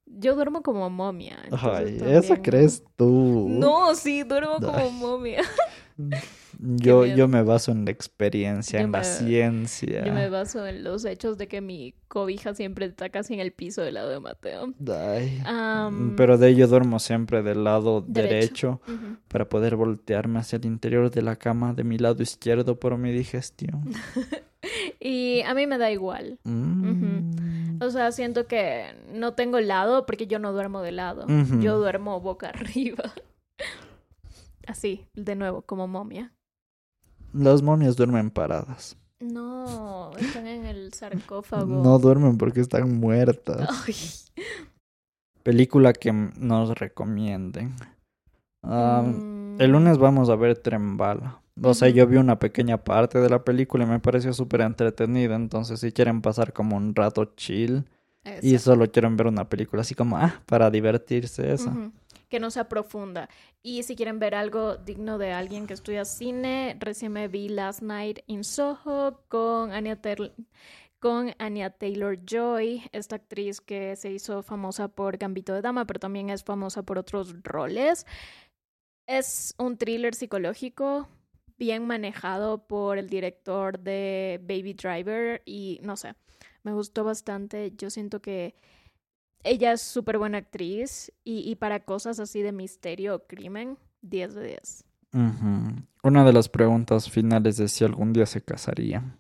yo 0.07 0.35
duermo 0.35 0.63
como 0.63 0.89
momia. 0.91 1.39
Ay, 1.51 1.99
eso 2.05 2.35
crees 2.43 2.83
tú. 2.97 3.47
No, 3.49 3.95
sí, 3.95 4.23
duermo 4.23 4.57
como 4.61 4.91
momia. 4.91 5.43
Yo, 6.59 7.07
yo 7.07 7.29
me 7.29 7.43
baso 7.43 7.73
en 7.73 7.85
la 7.85 7.91
experiencia, 7.91 8.81
en 8.81 8.93
la 8.93 9.05
ciencia. 9.05 10.05
Yo 10.05 10.13
me 10.13 10.29
baso 10.29 10.67
en 10.67 10.85
los 10.85 11.05
hechos 11.05 11.39
de 11.39 11.49
que 11.49 11.61
mi 11.61 11.95
cobija 12.09 12.55
siempre 12.55 12.87
está 12.87 13.09
casi 13.09 13.35
en 13.35 13.41
el 13.41 13.53
piso 13.53 13.83
del 13.83 13.95
lado 13.95 14.11
de 14.11 14.21
Mateo. 14.21 14.73
Pero 16.17 16.39
de 16.39 16.49
ello 16.49 16.69
duermo 16.69 16.99
siempre 16.99 17.43
del 17.43 17.65
lado 17.65 18.05
derecho, 18.07 18.81
para 19.29 19.49
poder 19.49 19.77
voltearme 19.77 20.39
hacia 20.39 20.57
el 20.57 20.67
interior 20.67 21.11
de 21.11 21.23
la 21.23 21.37
cama 21.37 21.75
de 21.75 21.85
mi 21.85 21.99
lado 21.99 22.23
izquierdo 22.23 22.79
por 22.79 22.97
mi 22.99 23.13
digestión. 23.13 23.93
y 25.01 25.43
a 25.43 25.55
mí 25.55 25.67
me 25.67 25.79
da 25.79 25.91
igual. 25.91 26.39
Mm. 26.45 27.83
O 27.83 27.91
sea, 27.91 28.13
siento 28.13 28.47
que 28.47 28.95
no 29.13 29.35
tengo 29.35 29.61
lado 29.61 30.07
porque 30.07 30.27
yo 30.27 30.39
no 30.39 30.53
duermo 30.53 30.83
de 30.83 30.93
lado. 30.93 31.27
Yo 31.61 31.79
duermo 31.79 32.21
boca 32.21 32.49
arriba. 32.55 33.13
Así, 34.67 35.07
de 35.15 35.35
nuevo, 35.35 35.63
como 35.63 35.87
momia. 35.87 36.33
Las 37.35 37.63
momias 37.63 37.97
duermen 37.97 38.31
paradas. 38.31 38.97
No, 39.19 40.13
están 40.17 40.47
en 40.47 40.67
el 40.67 40.93
sarcófago. 40.93 41.83
No 41.83 41.99
duermen 41.99 42.39
porque 42.39 42.61
están 42.61 43.01
muertas. 43.01 44.33
Película 45.43 45.93
que 45.93 46.13
nos 46.13 46.79
recomienden. 46.79 47.75
Mm. 48.63 49.61
El 49.61 49.71
lunes 49.71 49.99
vamos 49.99 50.31
a 50.31 50.37
ver 50.37 50.57
Trembala. 50.59 51.41
O 51.61 51.75
sea, 51.75 51.89
yo 51.89 52.07
vi 52.07 52.17
una 52.17 52.39
pequeña 52.39 52.79
parte 52.79 53.19
de 53.19 53.29
la 53.29 53.45
película 53.45 53.85
y 53.85 53.89
me 53.89 54.01
pareció 54.01 54.33
súper 54.33 54.61
entretenida. 54.61 55.35
Entonces, 55.35 55.81
si 55.81 55.93
quieren 55.93 56.23
pasar 56.23 56.53
como 56.53 56.77
un 56.77 56.95
rato 56.95 57.33
chill 57.37 57.85
y 58.43 58.59
solo 58.59 58.91
quieren 58.91 59.17
ver 59.17 59.27
una 59.27 59.49
película 59.49 59.83
así 59.83 59.95
como, 59.95 60.17
ah, 60.17 60.41
para 60.47 60.71
divertirse, 60.71 61.53
esa 61.53 61.73
que 62.35 62.41
no 62.41 62.51
sea 62.51 62.69
profunda. 62.69 63.29
Y 63.63 63.85
si 63.85 63.95
quieren 63.95 64.19
ver 64.19 64.35
algo 64.35 64.75
digno 64.75 65.19
de 65.19 65.31
alguien 65.31 65.69
que 65.69 65.75
estudia 65.75 66.05
cine, 66.05 66.77
recién 66.81 67.13
me 67.13 67.29
vi 67.29 67.49
Last 67.49 67.81
Night 67.81 68.19
in 68.27 68.43
Soho 68.43 69.23
con 69.29 69.71
Anya, 69.71 70.01
con 70.99 71.33
Anya 71.39 71.71
Taylor 71.71 72.19
Joy, 72.27 72.83
esta 72.91 73.15
actriz 73.15 73.61
que 73.61 73.95
se 73.95 74.11
hizo 74.11 74.43
famosa 74.43 74.89
por 74.89 75.17
Gambito 75.17 75.55
de 75.55 75.63
Dama, 75.63 75.87
pero 75.87 76.01
también 76.01 76.29
es 76.29 76.43
famosa 76.43 76.83
por 76.83 76.99
otros 76.99 77.41
roles. 77.45 78.05
Es 79.07 79.55
un 79.57 79.79
thriller 79.79 80.17
psicológico 80.17 81.07
bien 81.57 81.87
manejado 81.87 82.67
por 82.67 82.99
el 82.99 83.09
director 83.09 83.79
de 83.79 84.41
Baby 84.43 84.75
Driver 84.75 85.41
y 85.45 85.79
no 85.85 85.97
sé, 85.97 86.17
me 86.65 86.73
gustó 86.73 87.05
bastante. 87.05 87.73
Yo 87.77 87.91
siento 87.91 88.21
que 88.21 88.57
ella 89.45 89.73
es 89.73 89.83
súper 89.83 90.19
buena 90.19 90.39
actriz 90.39 91.13
y, 91.23 91.55
para 91.57 91.85
cosas 91.85 92.19
así 92.19 92.43
de 92.43 92.53
misterio 92.53 93.15
o 93.15 93.27
crimen, 93.27 93.79
10 94.03 94.35
de 94.35 94.47
10. 94.47 94.85
Una 96.03 96.25
de 96.25 96.33
las 96.33 96.49
preguntas 96.49 97.09
finales 97.09 97.61
es 97.61 97.73
si 97.73 97.85
algún 97.85 98.13
día 98.13 98.27
se 98.27 98.43
casarían. 98.43 99.17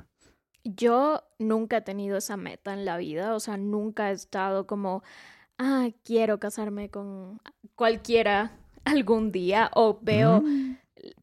Yo 0.64 1.22
nunca 1.38 1.76
he 1.76 1.82
tenido 1.82 2.16
esa 2.16 2.36
meta 2.36 2.72
en 2.72 2.84
la 2.84 2.96
vida, 2.96 3.34
o 3.34 3.40
sea, 3.40 3.56
nunca 3.56 4.10
he 4.10 4.14
estado 4.14 4.66
como, 4.66 5.02
ah, 5.58 5.90
quiero 6.04 6.40
casarme 6.40 6.88
con 6.90 7.38
cualquiera 7.76 8.58
algún 8.84 9.30
día 9.30 9.70
o 9.74 9.98
veo 10.00 10.40
mm. 10.40 10.78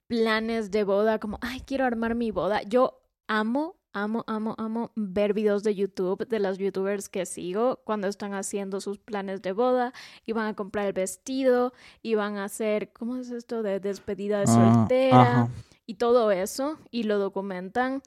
planes 0.07 0.71
de 0.71 0.83
boda 0.83 1.19
como, 1.19 1.39
ay, 1.41 1.61
quiero 1.61 1.85
armar 1.85 2.15
mi 2.15 2.31
boda. 2.31 2.61
Yo 2.63 3.01
amo 3.27 3.80
amo, 3.93 4.23
amo, 4.27 4.55
amo 4.57 4.91
ver 4.95 5.33
videos 5.33 5.63
de 5.63 5.75
YouTube 5.75 6.27
de 6.27 6.39
las 6.39 6.57
youtubers 6.57 7.09
que 7.09 7.25
sigo 7.25 7.81
cuando 7.83 8.07
están 8.07 8.33
haciendo 8.33 8.81
sus 8.81 8.99
planes 8.99 9.41
de 9.41 9.51
boda 9.51 9.93
y 10.25 10.33
van 10.33 10.47
a 10.47 10.55
comprar 10.55 10.87
el 10.87 10.93
vestido 10.93 11.73
y 12.01 12.15
van 12.15 12.37
a 12.37 12.45
hacer, 12.45 12.91
¿cómo 12.93 13.17
es 13.17 13.31
esto? 13.31 13.63
De 13.63 13.79
despedida 13.79 14.39
de 14.39 14.45
ah, 14.47 14.47
soltera 14.47 15.49
y 15.85 15.95
todo 15.95 16.31
eso 16.31 16.77
y 16.89 17.03
lo 17.03 17.19
documentan. 17.19 18.01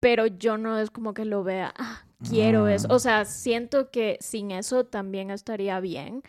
Pero 0.00 0.26
yo 0.26 0.58
no 0.58 0.78
es 0.78 0.90
como 0.90 1.14
que 1.14 1.24
lo 1.24 1.44
vea, 1.44 1.72
ah, 1.78 2.04
quiero 2.28 2.68
eso. 2.68 2.88
O 2.90 2.98
sea, 2.98 3.24
siento 3.24 3.90
que 3.90 4.18
sin 4.20 4.50
eso 4.50 4.84
también 4.84 5.30
estaría 5.30 5.80
bien. 5.80 6.22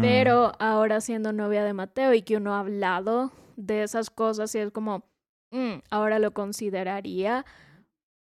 Pero 0.00 0.52
ahora 0.58 1.00
siendo 1.00 1.32
novia 1.32 1.64
de 1.64 1.72
Mateo 1.72 2.14
y 2.14 2.22
que 2.22 2.36
uno 2.36 2.54
ha 2.54 2.60
hablado 2.60 3.32
de 3.56 3.82
esas 3.82 4.10
cosas 4.10 4.54
y 4.54 4.58
es 4.58 4.70
como, 4.70 5.04
mm, 5.50 5.80
ahora 5.90 6.18
lo 6.18 6.32
consideraría 6.32 7.44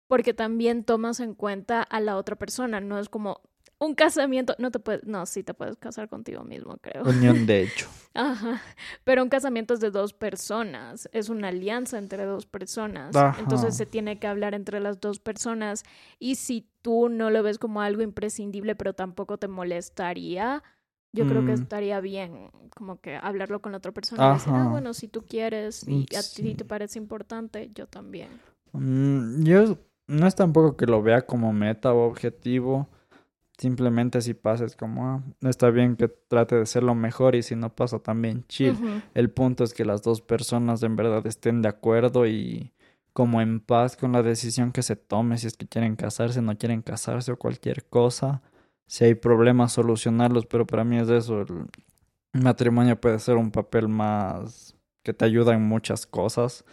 porque 0.07 0.33
también 0.33 0.83
tomas 0.83 1.19
en 1.19 1.33
cuenta 1.33 1.81
a 1.81 1.99
la 1.99 2.17
otra 2.17 2.35
persona, 2.35 2.79
no 2.79 2.99
es 2.99 3.09
como 3.09 3.41
un 3.77 3.93
casamiento, 3.93 4.55
no 4.57 4.71
te 4.71 4.79
puedes, 4.79 5.03
no, 5.05 5.25
sí 5.25 5.43
te 5.43 5.53
puedes 5.53 5.75
casar 5.77 6.07
contigo 6.07 6.43
mismo, 6.43 6.77
creo. 6.77 7.03
Unión 7.03 7.45
de 7.45 7.63
hecho. 7.63 7.87
Ajá, 8.13 8.61
pero 9.03 9.21
un 9.21 9.29
casamiento 9.29 9.73
es 9.73 9.81
de 9.81 9.91
dos 9.91 10.13
personas, 10.13 11.09
es 11.11 11.29
una 11.29 11.49
alianza 11.49 11.97
entre 11.97 12.23
dos 12.23 12.45
personas, 12.45 13.13
entonces 13.37 13.75
se 13.75 13.85
tiene 13.85 14.19
que 14.19 14.27
hablar 14.27 14.53
entre 14.53 14.79
las 14.79 15.01
dos 15.01 15.19
personas 15.19 15.83
y 16.17 16.35
si 16.35 16.69
tú 16.81 17.09
no 17.09 17.29
lo 17.29 17.43
ves 17.43 17.59
como 17.59 17.81
algo 17.81 18.01
imprescindible, 18.01 18.75
pero 18.75 18.93
tampoco 18.93 19.37
te 19.37 19.49
molestaría, 19.49 20.63
yo 21.11 21.27
creo 21.27 21.45
que 21.45 21.51
mm. 21.51 21.61
estaría 21.61 21.99
bien 21.99 22.51
como 22.75 23.01
que 23.01 23.15
hablarlo 23.15 23.61
con 23.61 23.73
la 23.73 23.79
otra 23.79 23.91
persona 23.91 24.31
y 24.31 24.33
decir, 24.33 24.53
ah, 24.53 24.67
bueno, 24.69 24.93
si 24.93 25.07
tú 25.09 25.25
quieres 25.25 25.85
y 25.87 26.05
a 26.15 26.21
ti 26.21 26.55
te 26.55 26.63
parece 26.63 26.99
importante, 26.99 27.69
yo 27.73 27.87
también. 27.87 28.29
Mm, 28.71 29.43
yo 29.43 29.77
no 30.07 30.27
es 30.27 30.35
tampoco 30.35 30.77
que 30.77 30.85
lo 30.85 31.01
vea 31.01 31.25
como 31.25 31.53
meta 31.53 31.93
o 31.93 32.07
objetivo. 32.07 32.87
Simplemente 33.57 34.21
si 34.21 34.33
pasa 34.33 34.65
es 34.65 34.75
como, 34.75 35.07
ah, 35.07 35.23
está 35.41 35.69
bien 35.69 35.95
que 35.95 36.09
trate 36.09 36.55
de 36.55 36.65
ser 36.65 36.83
lo 36.83 36.93
mejor 36.93 37.35
y 37.35 37.41
si 37.41 37.55
no 37.55 37.73
pasa 37.73 37.99
también 37.99 38.45
chill. 38.47 38.77
El 39.13 39.29
punto 39.29 39.63
es 39.63 39.73
que 39.73 39.85
las 39.85 40.01
dos 40.01 40.21
personas 40.21 40.83
en 40.83 40.95
verdad 40.95 41.25
estén 41.25 41.61
de 41.61 41.69
acuerdo 41.69 42.27
y 42.27 42.73
como 43.13 43.41
en 43.41 43.61
paz 43.61 43.95
con 43.95 44.11
la 44.11 44.23
decisión 44.23 44.73
que 44.73 44.83
se 44.83 44.97
tome, 44.97 45.37
si 45.37 45.47
es 45.47 45.55
que 45.55 45.67
quieren 45.67 45.95
casarse, 45.95 46.41
no 46.41 46.57
quieren 46.57 46.81
casarse 46.81 47.31
o 47.31 47.39
cualquier 47.39 47.85
cosa. 47.85 48.41
Si 48.87 49.05
hay 49.05 49.15
problemas, 49.15 49.71
solucionarlos, 49.71 50.45
pero 50.45 50.67
para 50.67 50.83
mí 50.83 50.97
es 50.97 51.07
eso. 51.09 51.41
El 52.33 52.41
matrimonio 52.41 52.99
puede 52.99 53.19
ser 53.19 53.37
un 53.37 53.51
papel 53.51 53.87
más 53.87 54.75
que 55.01 55.13
te 55.13 55.23
ayuda 55.23 55.53
en 55.53 55.61
muchas 55.61 56.05
cosas 56.05 56.65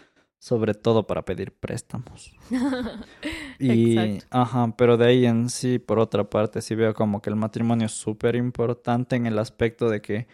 sobre 0.43 0.74
todo 0.74 1.07
para 1.07 1.24
pedir 1.24 1.53
préstamos. 1.53 2.34
y, 3.61 4.18
ajá, 4.28 4.74
pero 4.76 4.97
de 4.97 5.07
ahí 5.07 5.24
en 5.24 5.49
sí, 5.49 5.78
por 5.78 6.01
otra 6.01 6.28
parte, 6.28 6.61
sí 6.62 6.74
veo 6.74 6.95
como 6.95 7.22
que 7.22 7.30
el 7.30 7.36
matrimonio 7.36 7.86
es 7.86 7.93
súper 7.93 8.34
importante 8.34 9.14
en 9.14 9.26
el 9.26 9.38
aspecto 9.38 9.88
de 9.88 10.03
que 10.03 10.26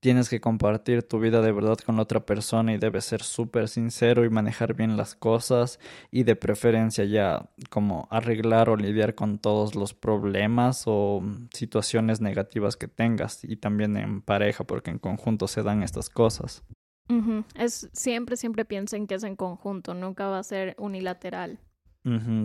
tienes 0.00 0.28
que 0.28 0.42
compartir 0.42 1.02
tu 1.02 1.18
vida 1.18 1.40
de 1.40 1.52
verdad 1.52 1.78
con 1.78 1.96
la 1.96 2.02
otra 2.02 2.26
persona 2.26 2.74
y 2.74 2.76
debes 2.76 3.06
ser 3.06 3.22
súper 3.22 3.68
sincero 3.68 4.26
y 4.26 4.28
manejar 4.28 4.74
bien 4.74 4.98
las 4.98 5.14
cosas 5.14 5.80
y 6.10 6.24
de 6.24 6.36
preferencia 6.36 7.06
ya 7.06 7.48
como 7.70 8.06
arreglar 8.10 8.68
o 8.68 8.76
lidiar 8.76 9.14
con 9.14 9.38
todos 9.38 9.74
los 9.74 9.94
problemas 9.94 10.82
o 10.84 11.22
situaciones 11.54 12.20
negativas 12.20 12.76
que 12.76 12.86
tengas 12.86 13.44
y 13.44 13.56
también 13.56 13.96
en 13.96 14.20
pareja 14.20 14.64
porque 14.64 14.90
en 14.90 14.98
conjunto 14.98 15.48
se 15.48 15.62
dan 15.62 15.82
estas 15.82 16.10
cosas. 16.10 16.62
Es 17.54 17.88
siempre, 17.92 18.36
siempre 18.36 18.64
piensen 18.64 19.06
que 19.06 19.14
es 19.14 19.24
en 19.24 19.36
conjunto, 19.36 19.94
nunca 19.94 20.26
va 20.26 20.38
a 20.38 20.42
ser 20.42 20.74
unilateral. 20.78 21.58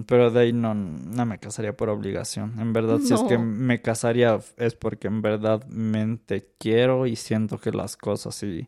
Pero 0.07 0.29
de 0.29 0.39
ahí 0.41 0.53
no, 0.53 0.73
no 0.73 1.25
me 1.25 1.39
casaría 1.39 1.75
por 1.75 1.89
obligación. 1.89 2.59
En 2.59 2.73
verdad, 2.73 2.99
si 2.99 3.13
es 3.13 3.21
que 3.23 3.37
me 3.37 3.81
casaría 3.81 4.39
es 4.57 4.75
porque 4.75 5.07
en 5.07 5.21
verdad 5.21 5.65
mente 5.67 6.53
quiero 6.57 7.07
y 7.07 7.15
siento 7.15 7.57
que 7.57 7.71
las 7.71 7.95
cosas 7.95 8.35
sí 8.35 8.67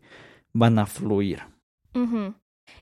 van 0.54 0.80
a 0.80 0.86
fluir. 0.86 1.42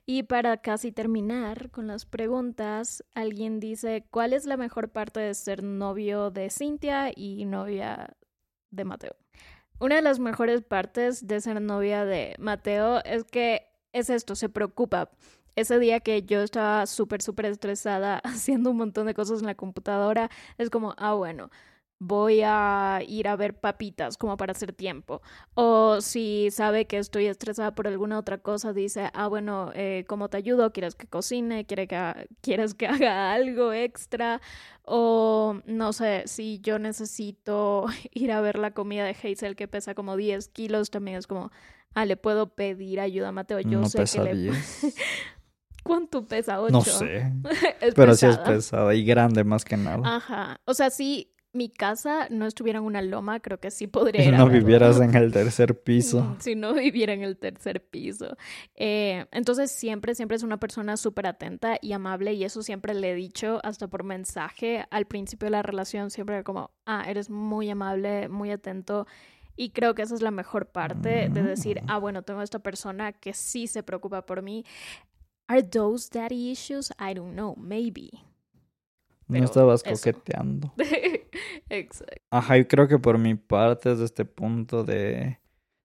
Y 0.06 0.24
para 0.24 0.58
casi 0.58 0.92
terminar 0.92 1.70
con 1.70 1.86
las 1.86 2.06
preguntas, 2.06 3.04
alguien 3.14 3.58
dice, 3.58 4.06
¿cuál 4.10 4.32
es 4.32 4.44
la 4.44 4.56
mejor 4.56 4.90
parte 4.90 5.20
de 5.20 5.34
ser 5.34 5.62
novio 5.62 6.30
de 6.30 6.50
Cintia 6.50 7.10
y 7.14 7.44
novia 7.44 8.16
de 8.70 8.84
Mateo? 8.84 9.16
Una 9.80 9.96
de 9.96 10.02
las 10.02 10.18
mejores 10.20 10.62
partes 10.62 11.26
de 11.26 11.40
ser 11.40 11.60
novia 11.60 12.04
de 12.04 12.36
Mateo 12.38 13.02
es 13.04 13.24
que 13.24 13.66
es 13.92 14.08
esto, 14.08 14.36
se 14.36 14.48
preocupa. 14.48 15.10
Ese 15.56 15.78
día 15.78 16.00
que 16.00 16.22
yo 16.22 16.42
estaba 16.42 16.86
súper, 16.86 17.22
súper 17.22 17.46
estresada 17.46 18.18
haciendo 18.24 18.70
un 18.70 18.76
montón 18.76 19.06
de 19.06 19.14
cosas 19.14 19.40
en 19.40 19.46
la 19.46 19.54
computadora, 19.54 20.30
es 20.58 20.70
como, 20.70 20.94
ah, 20.96 21.14
bueno, 21.14 21.50
voy 21.98 22.42
a 22.44 23.00
ir 23.06 23.28
a 23.28 23.36
ver 23.36 23.58
papitas 23.58 24.16
como 24.16 24.36
para 24.36 24.52
hacer 24.52 24.72
tiempo. 24.72 25.22
O 25.54 26.00
si 26.00 26.48
sabe 26.50 26.86
que 26.86 26.98
estoy 26.98 27.26
estresada 27.26 27.74
por 27.74 27.86
alguna 27.86 28.18
otra 28.18 28.38
cosa, 28.38 28.72
dice, 28.72 29.10
ah, 29.14 29.28
bueno, 29.28 29.70
eh, 29.74 30.04
¿cómo 30.06 30.28
te 30.28 30.36
ayudo? 30.36 30.72
¿Quieres 30.72 30.94
que 30.94 31.06
cocine? 31.06 31.64
¿Quieres 31.66 31.88
que, 31.88 32.28
¿Quieres 32.40 32.74
que 32.74 32.86
haga 32.86 33.32
algo 33.32 33.72
extra? 33.72 34.40
O 34.84 35.60
no 35.66 35.92
sé, 35.92 36.24
si 36.26 36.60
yo 36.60 36.78
necesito 36.78 37.86
ir 38.12 38.32
a 38.32 38.40
ver 38.40 38.58
la 38.58 38.72
comida 38.72 39.04
de 39.04 39.16
Hazel 39.16 39.56
que 39.56 39.68
pesa 39.68 39.94
como 39.94 40.16
10 40.16 40.48
kilos, 40.48 40.90
también 40.90 41.16
es 41.18 41.26
como, 41.26 41.50
ah, 41.94 42.04
le 42.04 42.16
puedo 42.16 42.54
pedir 42.54 43.00
ayuda 43.00 43.28
a 43.28 43.32
Mateo. 43.32 43.60
Yo 43.60 43.80
no 43.80 43.88
sé 43.88 43.98
pesa 43.98 44.24
que 44.24 44.34
le... 44.34 44.50
10. 44.52 44.94
¿Cuánto 45.84 46.26
pesa? 46.26 46.60
¿8? 46.60 46.70
No 46.70 46.80
sé. 46.80 47.30
Es 47.82 47.94
Pero 47.94 48.14
sí 48.14 48.24
es 48.24 48.38
pesada. 48.38 48.54
pesada 48.56 48.94
y 48.94 49.04
grande 49.04 49.44
más 49.44 49.66
que 49.66 49.76
nada. 49.76 50.16
Ajá. 50.16 50.58
O 50.64 50.72
sea, 50.72 50.88
si 50.88 51.33
mi 51.54 51.68
casa 51.70 52.26
no 52.30 52.46
estuviera 52.46 52.80
en 52.80 52.84
una 52.84 53.00
loma, 53.00 53.40
creo 53.40 53.58
que 53.58 53.70
sí 53.70 53.86
podría 53.88 54.28
a 54.28 54.38
no 54.38 54.48
vivieras 54.48 55.00
en 55.00 55.14
el 55.14 55.32
tercer 55.32 55.80
piso. 55.82 56.20
Mm, 56.22 56.36
Si 56.40 56.54
no 56.54 56.74
viviera 56.74 57.12
en 57.14 57.22
el 57.22 57.36
tercer 57.38 57.82
piso. 57.86 58.36
Eh, 58.74 59.26
entonces 59.32 59.70
siempre, 59.70 60.14
siempre 60.14 60.36
es 60.36 60.42
una 60.42 60.58
persona 60.58 60.96
súper 60.96 61.26
atenta 61.26 61.78
y 61.80 61.92
amable 61.92 62.34
y 62.34 62.44
eso 62.44 62.62
siempre 62.62 62.92
le 62.94 63.12
he 63.12 63.14
dicho 63.14 63.60
hasta 63.62 63.88
por 63.88 64.04
mensaje 64.04 64.84
al 64.90 65.06
principio 65.06 65.46
de 65.46 65.52
la 65.52 65.62
relación, 65.62 66.10
siempre 66.10 66.34
era 66.36 66.44
como, 66.44 66.70
ah, 66.86 67.04
eres 67.08 67.30
muy 67.30 67.70
amable, 67.70 68.28
muy 68.28 68.50
atento. 68.50 69.06
Y 69.56 69.70
creo 69.70 69.94
que 69.94 70.02
esa 70.02 70.16
es 70.16 70.20
la 70.22 70.32
mejor 70.32 70.66
parte 70.72 71.28
de 71.28 71.42
decir, 71.44 71.80
Mm. 71.82 71.86
ah, 71.90 71.98
bueno, 71.98 72.22
tengo 72.22 72.42
esta 72.42 72.58
persona 72.58 73.12
que 73.12 73.32
sí 73.32 73.68
se 73.68 73.84
preocupa 73.84 74.26
por 74.26 74.42
mí. 74.42 74.64
Are 75.46 75.62
those 75.62 76.10
daddy 76.12 76.50
issues? 76.50 76.90
I 76.98 77.14
don't 77.14 77.34
know, 77.34 77.54
maybe. 77.56 78.10
No 79.28 79.44
estabas 79.44 79.82
eso. 79.84 79.94
coqueteando. 79.94 80.72
Exacto. 81.68 82.22
Ajá, 82.30 82.58
y 82.58 82.64
creo 82.66 82.88
que 82.88 82.98
por 82.98 83.18
mi 83.18 83.34
parte, 83.34 83.90
desde 83.90 84.04
este 84.04 84.24
punto 84.24 84.84
de... 84.84 85.38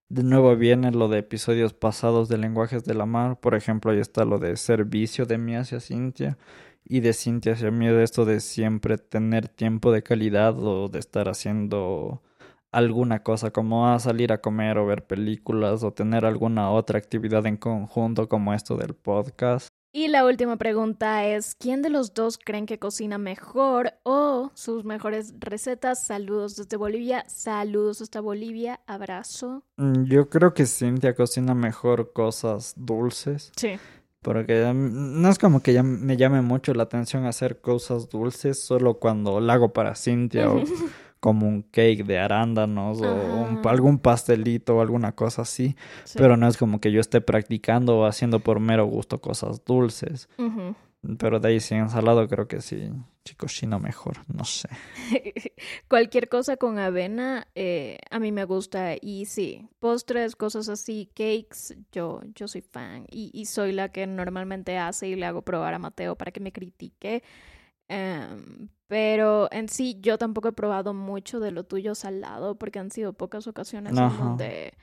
De 0.08 0.24
nuevo 0.24 0.56
viene 0.56 0.90
lo 0.90 1.08
de 1.08 1.18
episodios 1.18 1.72
pasados 1.72 2.28
de 2.28 2.36
Lenguajes 2.36 2.84
del 2.84 3.00
Amar. 3.00 3.38
Por 3.38 3.54
ejemplo, 3.54 3.92
ahí 3.92 4.00
está 4.00 4.24
lo 4.24 4.38
de 4.38 4.56
servicio 4.56 5.24
de 5.24 5.38
mí 5.38 5.54
hacia 5.54 5.78
Cintia. 5.78 6.36
Y 6.84 6.98
de 7.00 7.12
Cintia 7.12 7.52
hacia 7.52 7.70
mí, 7.70 7.86
de 7.86 8.02
esto 8.02 8.24
de 8.24 8.40
siempre 8.40 8.98
tener 8.98 9.48
tiempo 9.48 9.92
de 9.92 10.02
calidad 10.02 10.58
o 10.58 10.88
de 10.88 10.98
estar 10.98 11.28
haciendo 11.28 12.22
alguna 12.72 13.22
cosa 13.22 13.50
como 13.52 13.88
a 13.88 13.98
salir 13.98 14.32
a 14.32 14.40
comer 14.40 14.78
o 14.78 14.86
ver 14.86 15.06
películas 15.06 15.82
o 15.84 15.92
tener 15.92 16.24
alguna 16.24 16.70
otra 16.70 16.98
actividad 16.98 17.46
en 17.46 17.56
conjunto 17.56 18.28
como 18.28 18.54
esto 18.54 18.76
del 18.76 18.94
podcast. 18.94 19.68
Y 19.92 20.06
la 20.06 20.24
última 20.24 20.56
pregunta 20.56 21.26
es, 21.26 21.56
¿quién 21.56 21.82
de 21.82 21.90
los 21.90 22.14
dos 22.14 22.38
creen 22.38 22.66
que 22.66 22.78
cocina 22.78 23.18
mejor 23.18 23.94
o 24.04 24.52
sus 24.54 24.84
mejores 24.84 25.34
recetas? 25.40 26.06
Saludos 26.06 26.54
desde 26.54 26.76
Bolivia, 26.76 27.24
saludos 27.26 28.00
hasta 28.00 28.20
Bolivia, 28.20 28.80
abrazo. 28.86 29.64
Mm, 29.78 30.04
Yo 30.04 30.28
creo 30.28 30.54
que 30.54 30.66
Cintia 30.66 31.16
cocina 31.16 31.54
mejor 31.54 32.12
cosas 32.12 32.74
dulces. 32.76 33.50
Sí. 33.56 33.80
Porque 34.22 34.70
no 34.72 35.28
es 35.28 35.38
como 35.40 35.60
que 35.60 35.72
ya 35.72 35.82
me 35.82 36.16
llame 36.16 36.40
mucho 36.40 36.72
la 36.72 36.84
atención 36.84 37.24
hacer 37.24 37.60
cosas 37.60 38.08
dulces 38.10 38.62
solo 38.62 39.00
cuando 39.00 39.40
la 39.40 39.54
hago 39.54 39.72
para 39.72 39.96
Cintia 39.96 40.52
o 40.52 40.62
como 41.20 41.46
un 41.46 41.62
cake 41.62 42.04
de 42.04 42.18
arándanos 42.18 43.00
o 43.02 43.34
un- 43.36 43.60
algún 43.64 43.98
pastelito 43.98 44.76
o 44.76 44.80
alguna 44.80 45.12
cosa 45.14 45.42
así. 45.42 45.76
Pero 46.16 46.36
no 46.36 46.48
es 46.48 46.56
como 46.56 46.80
que 46.80 46.92
yo 46.92 47.00
esté 47.00 47.20
practicando 47.20 47.98
o 47.98 48.06
haciendo 48.06 48.40
por 48.40 48.60
mero 48.60 48.86
gusto 48.86 49.20
cosas 49.20 49.64
dulces. 49.64 50.28
Pero 51.18 51.40
de 51.40 51.48
ahí 51.48 51.60
sí, 51.60 51.74
ensalado 51.74 52.28
creo 52.28 52.46
que 52.48 52.60
sí, 52.60 52.90
sí 53.24 53.34
cocino 53.34 53.78
mejor, 53.78 54.18
no 54.28 54.44
sé. 54.44 54.68
Cualquier 55.88 56.28
cosa 56.28 56.56
con 56.56 56.78
avena 56.78 57.46
eh, 57.54 57.98
a 58.10 58.18
mí 58.18 58.32
me 58.32 58.44
gusta 58.44 58.94
y 59.00 59.24
sí, 59.26 59.68
postres, 59.78 60.36
cosas 60.36 60.68
así, 60.68 61.06
cakes, 61.14 61.74
yo, 61.92 62.20
yo 62.34 62.48
soy 62.48 62.60
fan 62.60 63.06
y, 63.10 63.30
y 63.32 63.46
soy 63.46 63.72
la 63.72 63.90
que 63.90 64.06
normalmente 64.06 64.76
hace 64.78 65.08
y 65.08 65.14
le 65.16 65.26
hago 65.26 65.42
probar 65.42 65.74
a 65.74 65.78
Mateo 65.78 66.16
para 66.16 66.32
que 66.32 66.40
me 66.40 66.52
critique. 66.52 67.22
Em, 67.88 68.68
pero 68.90 69.48
en 69.52 69.68
sí 69.68 69.98
yo 70.00 70.18
tampoco 70.18 70.48
he 70.48 70.52
probado 70.52 70.94
mucho 70.94 71.38
de 71.38 71.52
lo 71.52 71.62
tuyo 71.62 71.94
salado 71.94 72.56
porque 72.56 72.80
han 72.80 72.90
sido 72.90 73.12
pocas 73.12 73.46
ocasiones 73.46 73.96
en 73.96 74.18
donde 74.18 74.74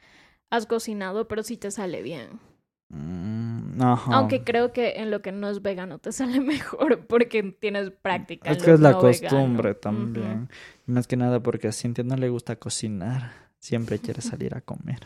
has 0.50 0.66
cocinado, 0.66 1.28
pero 1.28 1.44
sí 1.44 1.58
te 1.58 1.72
sale 1.72 2.02
bien. 2.02 2.40
Mm, 2.88 3.82
ajá. 3.82 4.16
Aunque 4.16 4.46
creo 4.46 4.72
que 4.72 4.94
en 5.02 5.12
lo 5.12 5.22
que 5.22 5.34
no 5.34 5.50
es 5.50 5.62
vegano 5.62 6.00
te 6.00 6.12
sale 6.14 6.40
mejor 6.40 7.06
porque 7.06 7.44
tienes 7.60 7.92
práctica. 7.92 8.50
Es 8.50 8.64
que 8.64 8.72
es 8.72 8.80
la 8.80 8.92
no 8.92 9.02
vegano. 9.02 9.30
costumbre 9.30 9.74
también. 9.74 10.48
Más 10.86 11.06
que 11.06 11.18
nada 11.18 11.44
porque 11.44 11.68
a 11.68 11.74
Cintia 11.74 12.06
no 12.06 12.16
le 12.16 12.30
gusta 12.30 12.56
cocinar. 12.56 13.34
Siempre 13.60 14.00
quiere 14.00 14.22
salir 14.22 14.56
a 14.56 14.62
comer. 14.62 15.06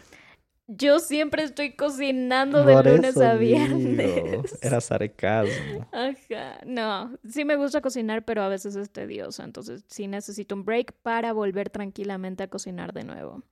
Yo 0.68 1.00
siempre 1.00 1.44
estoy 1.44 1.76
cocinando 1.76 2.64
de 2.64 2.74
Por 2.74 2.86
lunes 2.86 3.16
eso 3.16 3.26
a 3.26 3.36
digo, 3.36 3.58
viernes. 3.58 4.58
Era 4.62 4.80
sarcasmo. 4.80 5.88
Ajá. 5.92 6.60
No, 6.66 7.18
sí 7.28 7.44
me 7.44 7.58
gusta 7.58 7.82
cocinar, 7.82 8.24
pero 8.24 8.42
a 8.42 8.50
veces 8.50 8.76
es 8.76 8.90
tedioso. 8.90 9.44
Entonces 9.44 9.84
sí 9.88 10.08
necesito 10.08 10.56
un 10.56 10.64
break 10.64 10.94
para 11.02 11.34
volver 11.34 11.70
tranquilamente 11.70 12.44
a 12.44 12.48
cocinar 12.48 12.94
de 12.94 13.04
nuevo. 13.04 13.44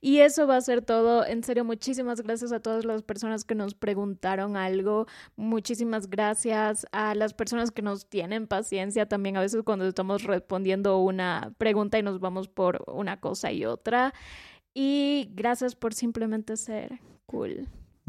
Y 0.00 0.20
eso 0.20 0.46
va 0.46 0.56
a 0.56 0.60
ser 0.60 0.82
todo. 0.82 1.26
En 1.26 1.42
serio, 1.42 1.64
muchísimas 1.64 2.22
gracias 2.22 2.52
a 2.52 2.60
todas 2.60 2.84
las 2.84 3.02
personas 3.02 3.44
que 3.44 3.54
nos 3.54 3.74
preguntaron 3.74 4.56
algo. 4.56 5.06
Muchísimas 5.36 6.08
gracias 6.08 6.86
a 6.92 7.14
las 7.14 7.34
personas 7.34 7.70
que 7.70 7.82
nos 7.82 8.06
tienen 8.06 8.46
paciencia 8.46 9.06
también 9.06 9.36
a 9.36 9.40
veces 9.40 9.62
cuando 9.62 9.86
estamos 9.86 10.22
respondiendo 10.24 10.98
una 10.98 11.52
pregunta 11.58 11.98
y 11.98 12.02
nos 12.02 12.20
vamos 12.20 12.48
por 12.48 12.84
una 12.86 13.20
cosa 13.20 13.52
y 13.52 13.64
otra. 13.66 14.14
Y 14.74 15.30
gracias 15.34 15.74
por 15.74 15.94
simplemente 15.94 16.56
ser 16.56 17.00
cool. 17.26 17.66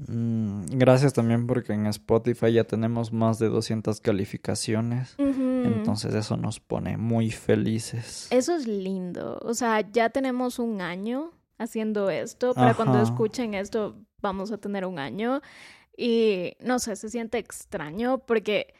Mm, 0.08 0.66
gracias 0.78 1.14
también 1.14 1.46
porque 1.48 1.74
en 1.74 1.86
Spotify 1.88 2.54
ya 2.54 2.64
tenemos 2.64 3.12
más 3.14 3.40
de 3.40 3.50
200 3.50 4.00
calificaciones. 4.02 5.16
Ujú. 5.20 5.64
Entonces 5.66 6.14
eso 6.16 6.38
nos 6.38 6.60
pone 6.60 6.98
muy 6.98 7.30
felices. 7.32 8.28
Eso 8.32 8.56
es 8.56 8.68
lindo. 8.68 9.40
O 9.44 9.54
sea, 9.54 9.82
ya 9.92 10.10
tenemos 10.10 10.60
un 10.60 10.82
año 10.82 11.32
haciendo 11.58 12.10
esto. 12.10 12.54
Para 12.54 12.74
cuando 12.74 12.96
Ajá. 12.96 13.04
escuchen 13.04 13.54
esto, 13.54 13.96
vamos 14.22 14.52
a 14.52 14.58
tener 14.58 14.86
un 14.86 14.98
año. 14.98 15.42
Y 15.96 16.54
no 16.62 16.80
sé, 16.80 16.96
se 16.96 17.10
siente 17.10 17.38
extraño 17.38 18.20
porque 18.20 18.74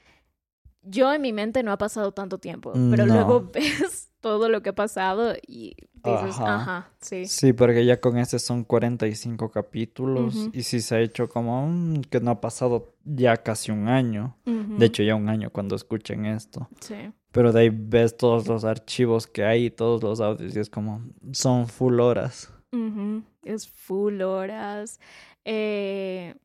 yo 0.82 1.14
en 1.14 1.22
mi 1.22 1.34
mente 1.34 1.62
no 1.62 1.72
ha 1.72 1.78
pasado 1.78 2.12
tanto 2.14 2.40
tiempo, 2.40 2.72
pero 2.90 3.06
No. 3.06 3.14
luego 3.14 3.52
ves 3.54 4.01
todo 4.22 4.48
lo 4.50 4.62
que 4.62 4.70
ha 4.70 4.76
pasado 4.76 5.34
y 5.46 5.76
dices, 5.94 6.40
Ajá. 6.40 6.56
ajá, 6.56 6.90
sí. 7.02 7.26
Sí, 7.26 7.54
porque 7.54 7.86
ya 7.86 8.00
con 8.00 8.18
este 8.18 8.40
son 8.40 8.64
45 8.64 9.52
capítulos 9.52 10.36
Ujú. 10.36 10.50
y 10.54 10.64
sí 10.64 10.80
se 10.80 10.96
ha 10.96 11.00
hecho 11.02 11.28
como 11.28 11.68
mm, 11.68 12.02
que 12.10 12.20
no 12.22 12.32
ha 12.32 12.40
pasado 12.42 12.96
ya 13.04 13.38
casi 13.38 13.72
un 13.72 13.88
año. 13.88 14.38
De 14.46 14.86
hecho, 14.86 15.04
ya 15.04 15.16
un 15.16 15.28
año 15.30 15.50
cuando 15.52 15.76
escuchen 15.76 16.26
esto. 16.26 16.70
sí. 16.80 16.96
Pero 17.32 17.54
de 17.54 17.62
ahí 17.62 17.70
ves 17.72 18.18
todos 18.18 18.48
los 18.48 18.66
archivos 18.66 19.26
que 19.26 19.46
hay, 19.46 19.70
todos 19.72 20.04
los 20.04 20.20
audios 20.20 20.54
y 20.56 20.60
es 20.60 20.70
como, 20.70 21.02
son 21.32 21.68
full 21.68 22.00
horas. 22.02 22.54
Ujú, 22.74 23.24
Es 23.44 23.68
full 23.70 24.22
horas. 24.22 25.00
Eh, 25.46 26.36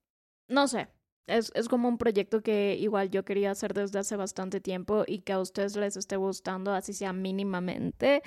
no 0.49 0.68
sé. 0.68 0.89
Es, 1.27 1.51
es 1.55 1.68
como 1.68 1.89
un 1.89 1.99
proyecto 1.99 2.41
que 2.41 2.77
igual 2.79 3.11
yo 3.11 3.24
quería 3.24 3.51
hacer 3.51 3.74
desde 3.74 3.99
hace 3.99 4.16
bastante 4.16 4.61
tiempo 4.61 5.05
y 5.07 5.20
que 5.20 5.33
a 5.33 5.41
ustedes 5.41 5.77
les 5.77 5.97
esté 5.97 6.16
gustando, 6.16 6.72
así 6.72 6.93
sea 6.93 7.12
mínimamente, 7.12 8.22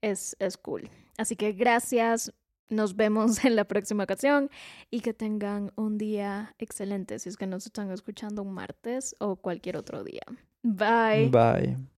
es, 0.00 0.36
es 0.38 0.56
cool. 0.56 0.88
Así 1.16 1.36
que 1.36 1.52
gracias. 1.52 2.32
Nos 2.68 2.94
vemos 2.94 3.44
en 3.44 3.56
la 3.56 3.64
próxima 3.64 4.04
ocasión 4.04 4.48
y 4.90 5.00
que 5.00 5.12
tengan 5.12 5.72
un 5.74 5.98
día 5.98 6.54
excelente 6.58 7.18
si 7.18 7.28
es 7.28 7.36
que 7.36 7.48
nos 7.48 7.66
están 7.66 7.90
escuchando 7.90 8.42
un 8.42 8.52
martes 8.52 9.16
o 9.18 9.36
cualquier 9.36 9.76
otro 9.76 10.04
día. 10.04 10.22
Bye. 10.62 11.30
Bye. 11.30 11.89